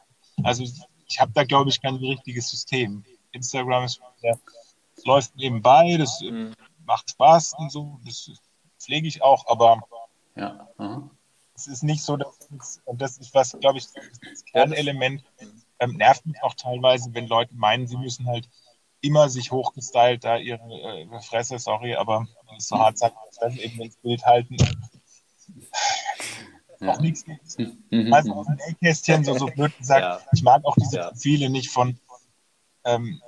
Also 0.43 0.65
ich 1.07 1.21
habe 1.21 1.33
da, 1.33 1.45
glaube 1.45 1.71
ich, 1.71 1.81
kein 1.81 1.97
richtiges 1.97 2.51
System. 2.51 3.05
Instagram 3.33 3.85
ist 3.85 4.01
es 4.23 4.39
läuft 5.05 5.37
nebenbei, 5.37 5.97
das 5.99 6.21
äh, 6.23 6.31
Mhm. 6.31 6.55
macht 6.85 7.11
Spaß 7.11 7.55
und 7.59 7.71
so, 7.71 7.99
das 8.05 8.31
pflege 8.79 9.07
ich 9.09 9.23
auch, 9.23 9.47
aber 9.49 9.81
Ja. 10.37 10.69
Es 11.55 11.67
ist 11.67 11.83
nicht 11.83 12.03
so, 12.05 12.17
dass 12.17 12.39
es, 12.57 12.81
und 12.85 13.01
das 13.03 13.19
ist 13.19 13.35
was, 13.35 13.57
glaube 13.59 13.79
ich, 13.79 13.87
das 14.31 14.45
Kernelement, 14.45 15.25
ähm, 15.81 15.97
nervt 15.97 16.25
mich 16.25 16.41
auch 16.43 16.55
teilweise, 16.55 17.13
wenn 17.15 17.27
Leute 17.27 17.53
meinen, 17.55 17.89
sie 17.89 17.97
müssen 17.97 18.27
halt 18.29 18.49
immer 19.01 19.29
sich 19.29 19.51
hochgestylt 19.51 20.23
da 20.25 20.37
ihre 20.37 20.63
äh, 20.63 21.21
Fresse, 21.21 21.59
sorry, 21.59 21.97
aber 21.97 22.27
wenn 22.49 22.57
es 22.57 22.69
so 22.69 22.79
hart 22.79 22.99
sagt, 22.99 23.17
dann 23.41 23.57
eben 23.57 23.81
ins 23.81 23.97
Bild 23.97 24.25
halten. 24.25 24.57
Ja. 26.81 26.93
Auch 26.93 27.01
nichts 27.01 27.25
Mhm. 27.91 28.13
also 28.13 28.33
aus 28.35 28.47
dem 28.47 28.57
Nähkästchen, 28.57 29.25
so, 29.25 29.35
so 29.35 29.47
blöd 29.47 29.77
gesagt. 29.79 30.01
Ja. 30.03 30.21
Ich 30.33 30.43
mag 30.45 30.65
auch 30.65 30.77
diese 30.77 30.99
Ja. 30.99 31.11
Profile 31.11 31.51
nicht 31.51 31.71
von 31.71 31.99
ähm, 32.85 33.21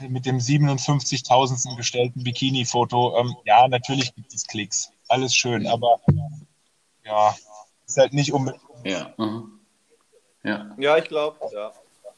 mit 0.00 0.26
dem 0.26 0.38
57.000. 0.38 1.76
gestellten 1.76 2.22
Bikini-Foto. 2.22 3.18
Ähm, 3.18 3.36
ja, 3.44 3.68
natürlich 3.68 4.14
gibt 4.14 4.32
es 4.34 4.46
Klicks. 4.46 4.92
Alles 5.08 5.34
schön, 5.34 5.66
aber 5.66 6.00
ja, 7.04 7.34
ist 7.86 7.96
halt 7.96 8.12
nicht 8.12 8.32
unbedingt. 8.32 8.62
Ja. 8.84 9.14
Aha. 9.16 9.44
Ja. 10.42 10.76
ja 10.78 10.98
ich 10.98 11.04
glaube, 11.06 11.38
ja. 11.52 11.72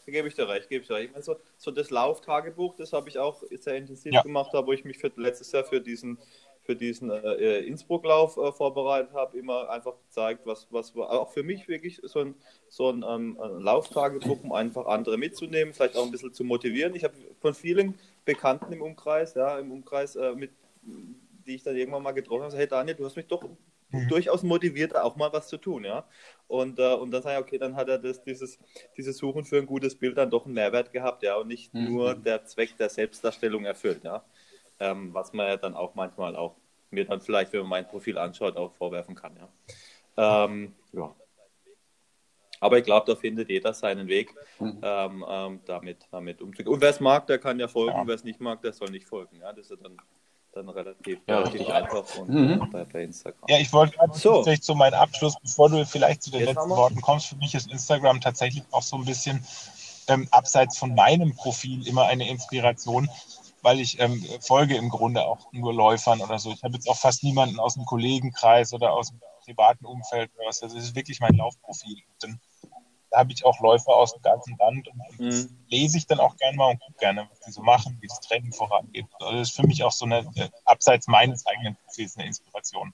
Da 0.07 0.13
gebe 0.13 0.29
ich 0.29 0.35
dir 0.35 0.49
recht, 0.49 0.71
gebe 0.71 0.81
ich 0.81 0.89
dir 0.89 0.95
recht. 0.95 1.09
Ich 1.09 1.13
meine, 1.13 1.23
so, 1.23 1.37
so 1.59 1.71
das 1.71 1.91
Lauftagebuch, 1.91 2.77
das 2.77 2.95
habe 2.95 3.11
ich 3.11 3.19
auch 3.19 3.43
sehr 3.51 3.77
intensiv 3.77 4.15
Ja. 4.15 4.23
gemacht, 4.23 4.51
da 4.55 4.67
wo 4.67 4.73
ich 4.73 4.83
mich 4.85 4.97
für, 4.97 5.13
letztes 5.17 5.53
Jahr 5.53 5.65
für 5.65 5.83
diesen, 5.83 6.19
für 6.69 6.77
diesen 6.77 7.11
äh, 7.11 7.61
Innsbruck-Lauf 7.61 8.37
äh, 8.37 8.53
vorbereitet 8.53 9.15
habe, 9.15 9.39
immer 9.39 9.71
einfach 9.71 9.95
gezeigt, 10.07 10.43
was, 10.45 10.67
was 10.71 10.95
war 10.95 11.09
auch 11.11 11.31
für 11.31 11.43
mich 11.43 11.67
wirklich 11.67 11.99
so 12.05 12.21
ein, 12.21 12.35
so 12.69 12.91
ein, 12.91 13.03
ähm, 13.09 13.39
Lauftagebuch, 13.41 14.45
um 14.45 14.53
einfach 14.53 14.85
andere 14.85 15.17
mitzunehmen, 15.17 15.73
vielleicht 15.73 15.97
auch 15.97 16.05
ein 16.05 16.11
bisschen 16.11 16.35
zu 16.35 16.45
motivieren. 16.45 16.95
Ich 16.95 17.05
habe 17.05 17.15
von 17.41 17.55
vielen 17.55 17.95
Bekannten 18.27 18.71
im 18.75 18.83
Umkreis, 18.83 19.33
ja, 19.33 19.59
im 19.59 19.73
Umkreis, 19.73 20.15
äh, 20.17 20.35
mit, 20.35 20.51
die 21.47 21.55
ich 21.55 21.63
dann 21.63 21.75
irgendwann 21.75 22.03
mal 22.03 22.13
getroffen 22.13 22.43
habe, 22.43 22.49
gesagt, 22.49 22.61
hey 22.61 22.69
Daniel, 22.69 22.97
du 22.97 23.07
hast 23.07 23.17
mich 23.17 23.27
doch 23.27 23.43
Mhm. 23.91 24.07
durchaus 24.11 24.43
motiviert, 24.43 24.95
auch 24.95 25.17
mal 25.17 25.33
was 25.33 25.49
zu 25.49 25.57
tun, 25.57 25.85
ja. 25.87 26.05
Und, 26.47 26.79
äh, 26.79 26.93
und 26.93 27.11
dann 27.11 27.23
sage 27.23 27.37
ich, 27.37 27.43
okay, 27.47 27.57
dann 27.59 27.75
hat 27.77 27.89
er 27.89 27.97
das, 27.99 28.23
dieses, 28.23 28.59
dieses 28.99 29.17
Suchen 29.17 29.47
für 29.47 29.57
ein 29.57 29.65
gutes 29.65 29.95
Bild 29.95 30.19
dann 30.19 30.29
doch 30.29 30.45
einen 30.45 30.53
Mehrwert 30.53 30.93
gehabt, 30.93 31.23
ja, 31.23 31.37
und 31.39 31.49
nicht 31.49 31.73
Mhm. 31.73 31.85
nur 31.85 32.15
der 32.15 32.45
Zweck 32.45 32.77
der 32.77 32.91
Selbstdarstellung 32.91 33.65
erfüllt, 33.65 34.05
ja. 34.05 34.23
Ähm, 34.81 35.13
was 35.13 35.33
man 35.33 35.47
ja 35.49 35.57
dann 35.57 35.75
auch 35.75 35.95
manchmal 35.95 36.37
auch 36.37 36.55
mir 36.91 37.05
dann 37.05 37.21
vielleicht, 37.21 37.53
wenn 37.53 37.61
man 37.61 37.69
mein 37.71 37.89
Profil 37.89 38.19
anschaut, 38.19 38.57
auch 38.57 38.73
vorwerfen 38.75 39.15
kann. 39.15 39.37
Ja. 39.37 40.45
Ähm, 40.45 40.75
ja. 40.93 41.15
Aber 42.61 42.79
ich 42.79 42.85
glaube, 42.85 43.07
da 43.07 43.19
findet 43.19 43.49
jeder 43.49 43.73
seinen 43.73 44.09
Weg, 44.09 44.35
mhm. 44.59 44.81
ähm, 44.83 45.25
ähm, 45.29 45.61
damit, 45.65 46.07
damit 46.11 46.43
umzugehen. 46.43 46.73
Und 46.73 46.81
wer 46.81 46.91
es 46.91 47.01
mag, 47.01 47.27
der 47.27 47.39
kann 47.39 47.59
ja 47.61 47.69
folgen. 47.69 47.97
Ja. 47.97 48.07
Wer 48.07 48.15
es 48.15 48.25
nicht 48.25 48.41
mag, 48.41 48.63
der 48.63 48.73
soll 48.73 48.91
nicht 48.91 49.07
folgen. 49.07 49.37
Ja, 49.41 49.53
das 49.53 49.71
ist 49.71 49.83
dann, 49.83 49.97
dann 50.53 50.69
relativ, 50.69 51.21
ja, 51.29 51.39
relativ 51.39 51.69
einfach 51.69 52.17
und, 52.17 52.29
mhm. 52.29 52.69
bei, 52.73 52.85
bei, 52.85 53.05
Instagram. 53.05 53.49
Ja, 53.49 53.59
ich 53.59 53.73
wollte 53.73 53.97
gerade 53.97 54.19
so. 54.19 54.37
tatsächlich 54.37 54.63
zu 54.63 54.75
meinem 54.75 54.95
Abschluss, 54.95 55.37
bevor 55.41 55.71
du 55.71 55.87
vielleicht 55.87 56.23
zu 56.23 56.31
den 56.31 56.41
Jetzt 56.41 56.55
letzten 56.55 56.71
Worten 56.71 57.01
kommst, 57.01 57.27
für 57.27 57.37
mich 57.37 57.55
ist 57.55 57.71
Instagram 57.71 58.21
tatsächlich 58.21 58.65
auch 58.73 58.83
so 58.83 58.97
ein 58.97 59.05
bisschen 59.05 59.45
ähm, 60.09 60.27
abseits 60.33 60.79
von 60.79 60.95
meinem 60.95 61.35
Profil 61.37 61.87
immer 61.87 62.07
eine 62.07 62.29
Inspiration, 62.29 63.09
weil 63.63 63.81
ich 63.81 64.01
ähm, 64.01 64.25
folge 64.41 64.77
im 64.77 64.89
Grunde 64.89 65.25
auch 65.25 65.53
nur 65.53 65.73
Läufern 65.73 66.21
oder 66.21 66.39
so. 66.39 66.51
Ich 66.53 66.63
habe 66.63 66.75
jetzt 66.75 66.89
auch 66.89 66.97
fast 66.97 67.25
niemanden 67.25 67.59
aus 67.59 67.75
dem 67.75 67.85
Kollegenkreis 67.85 68.73
oder 68.73 68.93
aus 68.93 69.11
dem 69.11 69.21
privaten 69.45 69.85
Umfeld 69.85 70.31
oder 70.37 70.49
was. 70.49 70.63
Also 70.63 70.77
das 70.77 70.85
ist 70.85 70.95
wirklich 70.95 71.21
mein 71.21 71.35
Laufprofil. 71.35 71.97
Und 72.09 72.23
dann 72.23 72.41
da 73.11 73.19
habe 73.19 73.33
ich 73.33 73.45
auch 73.45 73.61
Läufer 73.61 73.95
aus 73.95 74.13
dem 74.13 74.23
ganzen 74.23 74.57
Land 74.59 74.89
und, 74.89 75.21
mhm. 75.21 75.49
lese 75.69 75.99
ich 75.99 76.07
dann 76.07 76.21
auch 76.21 76.37
gerne 76.37 76.57
mal 76.57 76.71
und 76.71 76.81
gucke 76.81 76.99
gerne, 76.99 77.27
was 77.31 77.41
die 77.41 77.53
so 77.53 77.63
machen, 77.63 77.97
wie 78.01 78.07
das 78.07 78.21
Training 78.21 78.53
vorangeht. 78.53 79.07
Also 79.19 79.39
das 79.39 79.49
ist 79.49 79.57
für 79.57 79.67
mich 79.67 79.83
auch 79.85 79.93
so 79.93 80.05
eine, 80.05 80.19
äh, 80.35 80.49
abseits 80.65 81.07
meines 81.09 81.47
eigenen 81.47 81.77
Profils, 81.77 82.17
eine 82.17 82.27
Inspiration. 82.27 82.93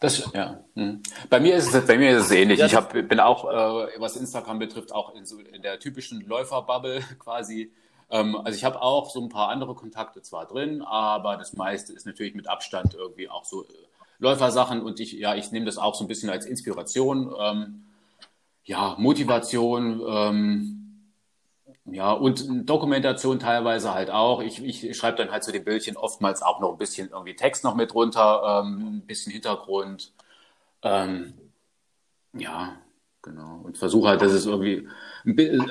Das, 0.00 0.30
ja. 0.34 0.64
Hm. 0.74 1.02
Bei 1.30 1.40
mir 1.40 1.54
ist 1.54 1.72
es, 1.72 1.86
bei 1.86 1.96
mir 1.96 2.16
ist 2.16 2.26
es 2.26 2.30
ähnlich. 2.30 2.58
Ja, 2.58 2.66
ich 2.66 2.74
hab, 2.74 2.92
bin 2.92 3.20
auch, 3.20 3.44
äh, 3.44 4.00
was 4.00 4.16
Instagram 4.16 4.58
betrifft, 4.58 4.92
auch 4.92 5.14
in, 5.14 5.24
so, 5.24 5.38
in 5.38 5.62
der 5.62 5.78
typischen 5.78 6.20
Läuferbubble 6.22 7.00
quasi. 7.18 7.72
Ähm, 8.14 8.36
also 8.36 8.56
ich 8.56 8.64
habe 8.64 8.80
auch 8.80 9.10
so 9.10 9.20
ein 9.20 9.28
paar 9.28 9.48
andere 9.48 9.74
Kontakte 9.74 10.22
zwar 10.22 10.46
drin, 10.46 10.82
aber 10.82 11.36
das 11.36 11.54
meiste 11.54 11.92
ist 11.92 12.06
natürlich 12.06 12.34
mit 12.34 12.48
Abstand 12.48 12.94
irgendwie 12.94 13.28
auch 13.28 13.44
so 13.44 13.64
äh, 13.64 13.68
Läufersachen 14.18 14.82
und 14.82 15.00
ich, 15.00 15.12
ja, 15.14 15.34
ich 15.34 15.50
nehme 15.50 15.66
das 15.66 15.78
auch 15.78 15.96
so 15.96 16.04
ein 16.04 16.08
bisschen 16.08 16.30
als 16.30 16.46
Inspiration. 16.46 17.34
Ähm, 17.38 17.84
ja, 18.64 18.94
Motivation, 18.98 20.00
ähm, 20.08 20.84
ja, 21.86 22.12
und 22.12 22.68
Dokumentation 22.70 23.40
teilweise 23.40 23.92
halt 23.94 24.10
auch. 24.10 24.40
Ich, 24.42 24.62
ich 24.64 24.96
schreibe 24.96 25.18
dann 25.18 25.32
halt 25.32 25.44
zu 25.44 25.52
den 25.52 25.64
Bildchen 25.64 25.96
oftmals 25.96 26.42
auch 26.42 26.60
noch 26.60 26.72
ein 26.72 26.78
bisschen 26.78 27.10
irgendwie 27.10 27.36
Text 27.36 27.64
noch 27.64 27.74
mit 27.74 27.94
runter, 27.94 28.62
ähm, 28.64 28.98
ein 28.98 29.06
bisschen 29.06 29.32
Hintergrund. 29.32 30.12
Ähm, 30.82 31.34
ja, 32.32 32.76
genau. 33.22 33.60
Und 33.64 33.78
versuche 33.78 34.08
halt, 34.08 34.22
dass 34.22 34.32
es 34.32 34.46
irgendwie 34.46 34.88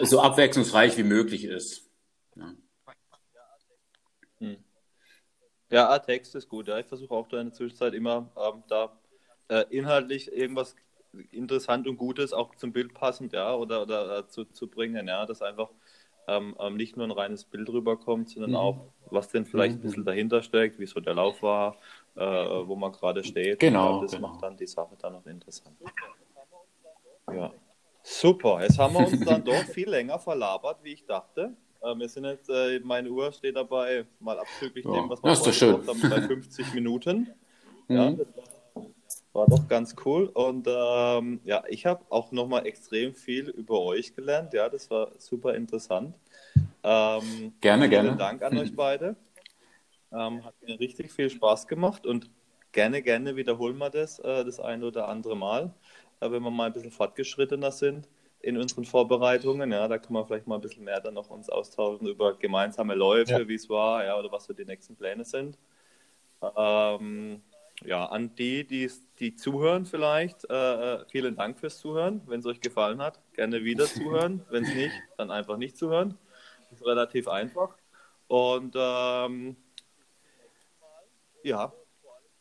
so 0.03 0.21
abwechslungsreich 0.21 0.97
wie 0.97 1.03
möglich 1.03 1.45
ist. 1.45 1.83
Ja, 2.35 2.53
hm. 4.39 4.57
Ja 5.73 5.99
Text 5.99 6.35
ist 6.35 6.49
gut. 6.49 6.67
Ja. 6.67 6.79
Ich 6.79 6.85
versuche 6.85 7.13
auch 7.13 7.27
da 7.27 7.39
in 7.39 7.47
der 7.47 7.53
Zwischenzeit 7.53 7.93
immer 7.93 8.29
ähm, 8.37 8.63
da 8.67 8.91
äh, 9.49 9.65
inhaltlich 9.69 10.31
irgendwas 10.31 10.75
interessant 11.31 11.87
und 11.87 11.97
Gutes 11.97 12.33
auch 12.33 12.55
zum 12.55 12.71
Bild 12.71 12.93
passend, 12.93 13.33
ja, 13.33 13.53
oder, 13.55 13.83
oder 13.83 14.19
äh, 14.19 14.27
zu, 14.27 14.45
zu 14.45 14.67
bringen, 14.67 15.07
ja, 15.07 15.25
dass 15.25 15.41
einfach 15.41 15.69
ähm, 16.27 16.55
ähm, 16.59 16.75
nicht 16.75 16.97
nur 16.97 17.05
ein 17.05 17.11
reines 17.11 17.43
Bild 17.43 17.69
rüberkommt, 17.69 18.29
sondern 18.29 18.51
mhm. 18.51 18.57
auch, 18.57 18.85
was 19.11 19.29
denn 19.29 19.45
vielleicht 19.45 19.75
mhm. 19.75 19.79
ein 19.79 19.83
bisschen 19.83 20.05
dahinter 20.05 20.41
steckt, 20.41 20.79
wie 20.79 20.85
so 20.85 20.99
der 20.99 21.13
Lauf 21.13 21.41
war, 21.43 21.77
äh, 22.15 22.21
wo 22.21 22.75
man 22.75 22.91
gerade 22.91 23.23
steht. 23.23 23.59
Genau. 23.59 24.01
das 24.01 24.13
genau. 24.13 24.29
macht 24.29 24.43
dann 24.43 24.57
die 24.57 24.67
Sache 24.67 24.95
dann 24.99 25.13
noch 25.13 25.25
interessant. 25.25 25.77
Ja. 27.31 27.51
Super, 28.01 28.61
jetzt 28.61 28.77
haben 28.79 28.93
wir 28.95 29.07
uns 29.07 29.23
dann 29.23 29.43
doch 29.43 29.63
viel 29.63 29.89
länger 29.89 30.19
verlabert, 30.19 30.83
wie 30.83 30.93
ich 30.93 31.05
dachte. 31.05 31.55
Äh, 31.83 31.97
wir 31.97 32.07
sind 32.09 32.25
jetzt, 32.25 32.49
äh, 32.49 32.79
meine 32.83 33.09
Uhr 33.09 33.31
steht 33.31 33.55
dabei, 33.55 34.05
mal 34.19 34.39
abzüglich 34.39 34.85
ja. 34.85 34.91
dem, 34.91 35.09
was 35.09 35.21
wir 35.21 35.31
heute 35.31 35.87
haben, 35.87 36.09
bei 36.09 36.21
50 36.21 36.73
Minuten. 36.73 37.27
Mhm. 37.87 37.95
Ja, 37.95 38.11
das 38.11 38.27
war 39.33 39.47
doch 39.47 39.67
ganz 39.67 39.95
cool. 40.05 40.27
Und 40.27 40.67
ähm, 40.67 41.41
ja, 41.43 41.63
ich 41.67 41.85
habe 41.85 42.03
auch 42.09 42.31
nochmal 42.31 42.65
extrem 42.65 43.13
viel 43.13 43.49
über 43.49 43.81
euch 43.81 44.15
gelernt. 44.15 44.53
Ja, 44.53 44.69
das 44.69 44.89
war 44.89 45.11
super 45.17 45.55
interessant. 45.55 46.15
Ähm, 46.83 47.53
gerne, 47.59 47.89
gerne. 47.89 48.09
Vielen 48.09 48.17
Dank 48.17 48.43
an 48.43 48.57
euch 48.57 48.73
beide. 48.75 49.15
Ähm, 50.11 50.45
hat 50.45 50.53
mir 50.61 50.79
richtig 50.79 51.11
viel 51.11 51.29
Spaß 51.29 51.67
gemacht 51.67 52.05
und 52.05 52.29
gerne, 52.71 53.01
gerne 53.01 53.35
wiederholen 53.35 53.77
wir 53.77 53.89
das 53.89 54.19
äh, 54.19 54.45
das 54.45 54.59
eine 54.59 54.85
oder 54.85 55.07
andere 55.07 55.35
Mal, 55.35 55.73
äh, 56.19 56.29
wenn 56.29 56.43
wir 56.43 56.51
mal 56.51 56.67
ein 56.67 56.73
bisschen 56.73 56.91
fortgeschrittener 56.91 57.71
sind 57.71 58.07
in 58.43 58.57
unseren 58.57 58.83
Vorbereitungen. 58.83 59.71
Ja, 59.71 59.87
da 59.87 59.97
kann 59.97 60.13
man 60.13 60.25
vielleicht 60.25 60.45
mal 60.45 60.55
ein 60.55 60.61
bisschen 60.61 60.83
mehr 60.83 60.99
dann 60.99 61.13
noch 61.15 61.29
uns 61.29 61.49
austauschen 61.49 62.07
über 62.07 62.37
gemeinsame 62.37 62.93
Läufe, 62.93 63.31
ja. 63.31 63.47
wie 63.47 63.55
es 63.55 63.69
war, 63.69 64.03
ja, 64.03 64.19
oder 64.19 64.31
was 64.31 64.45
so 64.45 64.53
die 64.53 64.65
nächsten 64.65 64.95
Pläne 64.95 65.23
sind. 65.23 65.57
Ähm, 66.57 67.41
ja, 67.85 68.05
an 68.05 68.35
die, 68.35 68.67
die, 68.67 68.91
die 69.19 69.35
zuhören 69.35 69.85
vielleicht, 69.85 70.49
äh, 70.49 70.95
äh, 70.95 71.05
vielen 71.09 71.35
Dank 71.35 71.57
fürs 71.57 71.79
Zuhören. 71.79 72.21
Wenn 72.27 72.41
es 72.41 72.45
euch 72.45 72.59
gefallen 72.59 73.01
hat, 73.01 73.19
gerne 73.33 73.63
wieder 73.63 73.85
zuhören. 73.87 74.45
Wenn 74.49 74.65
es 74.65 74.75
nicht, 74.75 74.93
dann 75.17 75.31
einfach 75.31 75.57
nicht 75.57 75.77
zuhören. 75.77 76.17
Das 76.69 76.81
ist 76.81 76.85
relativ 76.85 77.29
einfach. 77.29 77.77
Und 78.27 78.75
ähm, 78.77 79.55
ja, 81.43 81.71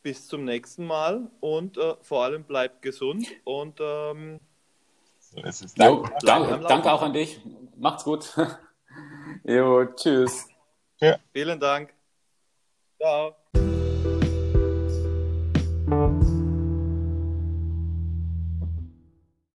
bis 0.03 0.27
zum 0.27 0.45
nächsten 0.45 0.85
Mal 0.85 1.31
und 1.39 1.79
äh, 1.79 1.95
vor 2.01 2.25
allem 2.25 2.43
bleibt 2.43 2.83
gesund 2.83 3.29
und 3.45 3.79
ähm, 3.81 4.41
so 5.33 5.43
ist 5.43 5.65
es. 5.65 5.75
Jo, 5.77 6.05
danke, 6.23 6.59
danke 6.61 6.93
auch 6.93 7.03
an 7.03 7.13
dich. 7.13 7.41
Macht's 7.77 8.05
gut. 8.05 8.37
jo, 9.45 9.85
tschüss. 9.87 10.49
Ja. 11.01 11.19
Vielen 11.33 11.59
Dank. 11.59 11.93
Ciao. 13.01 13.35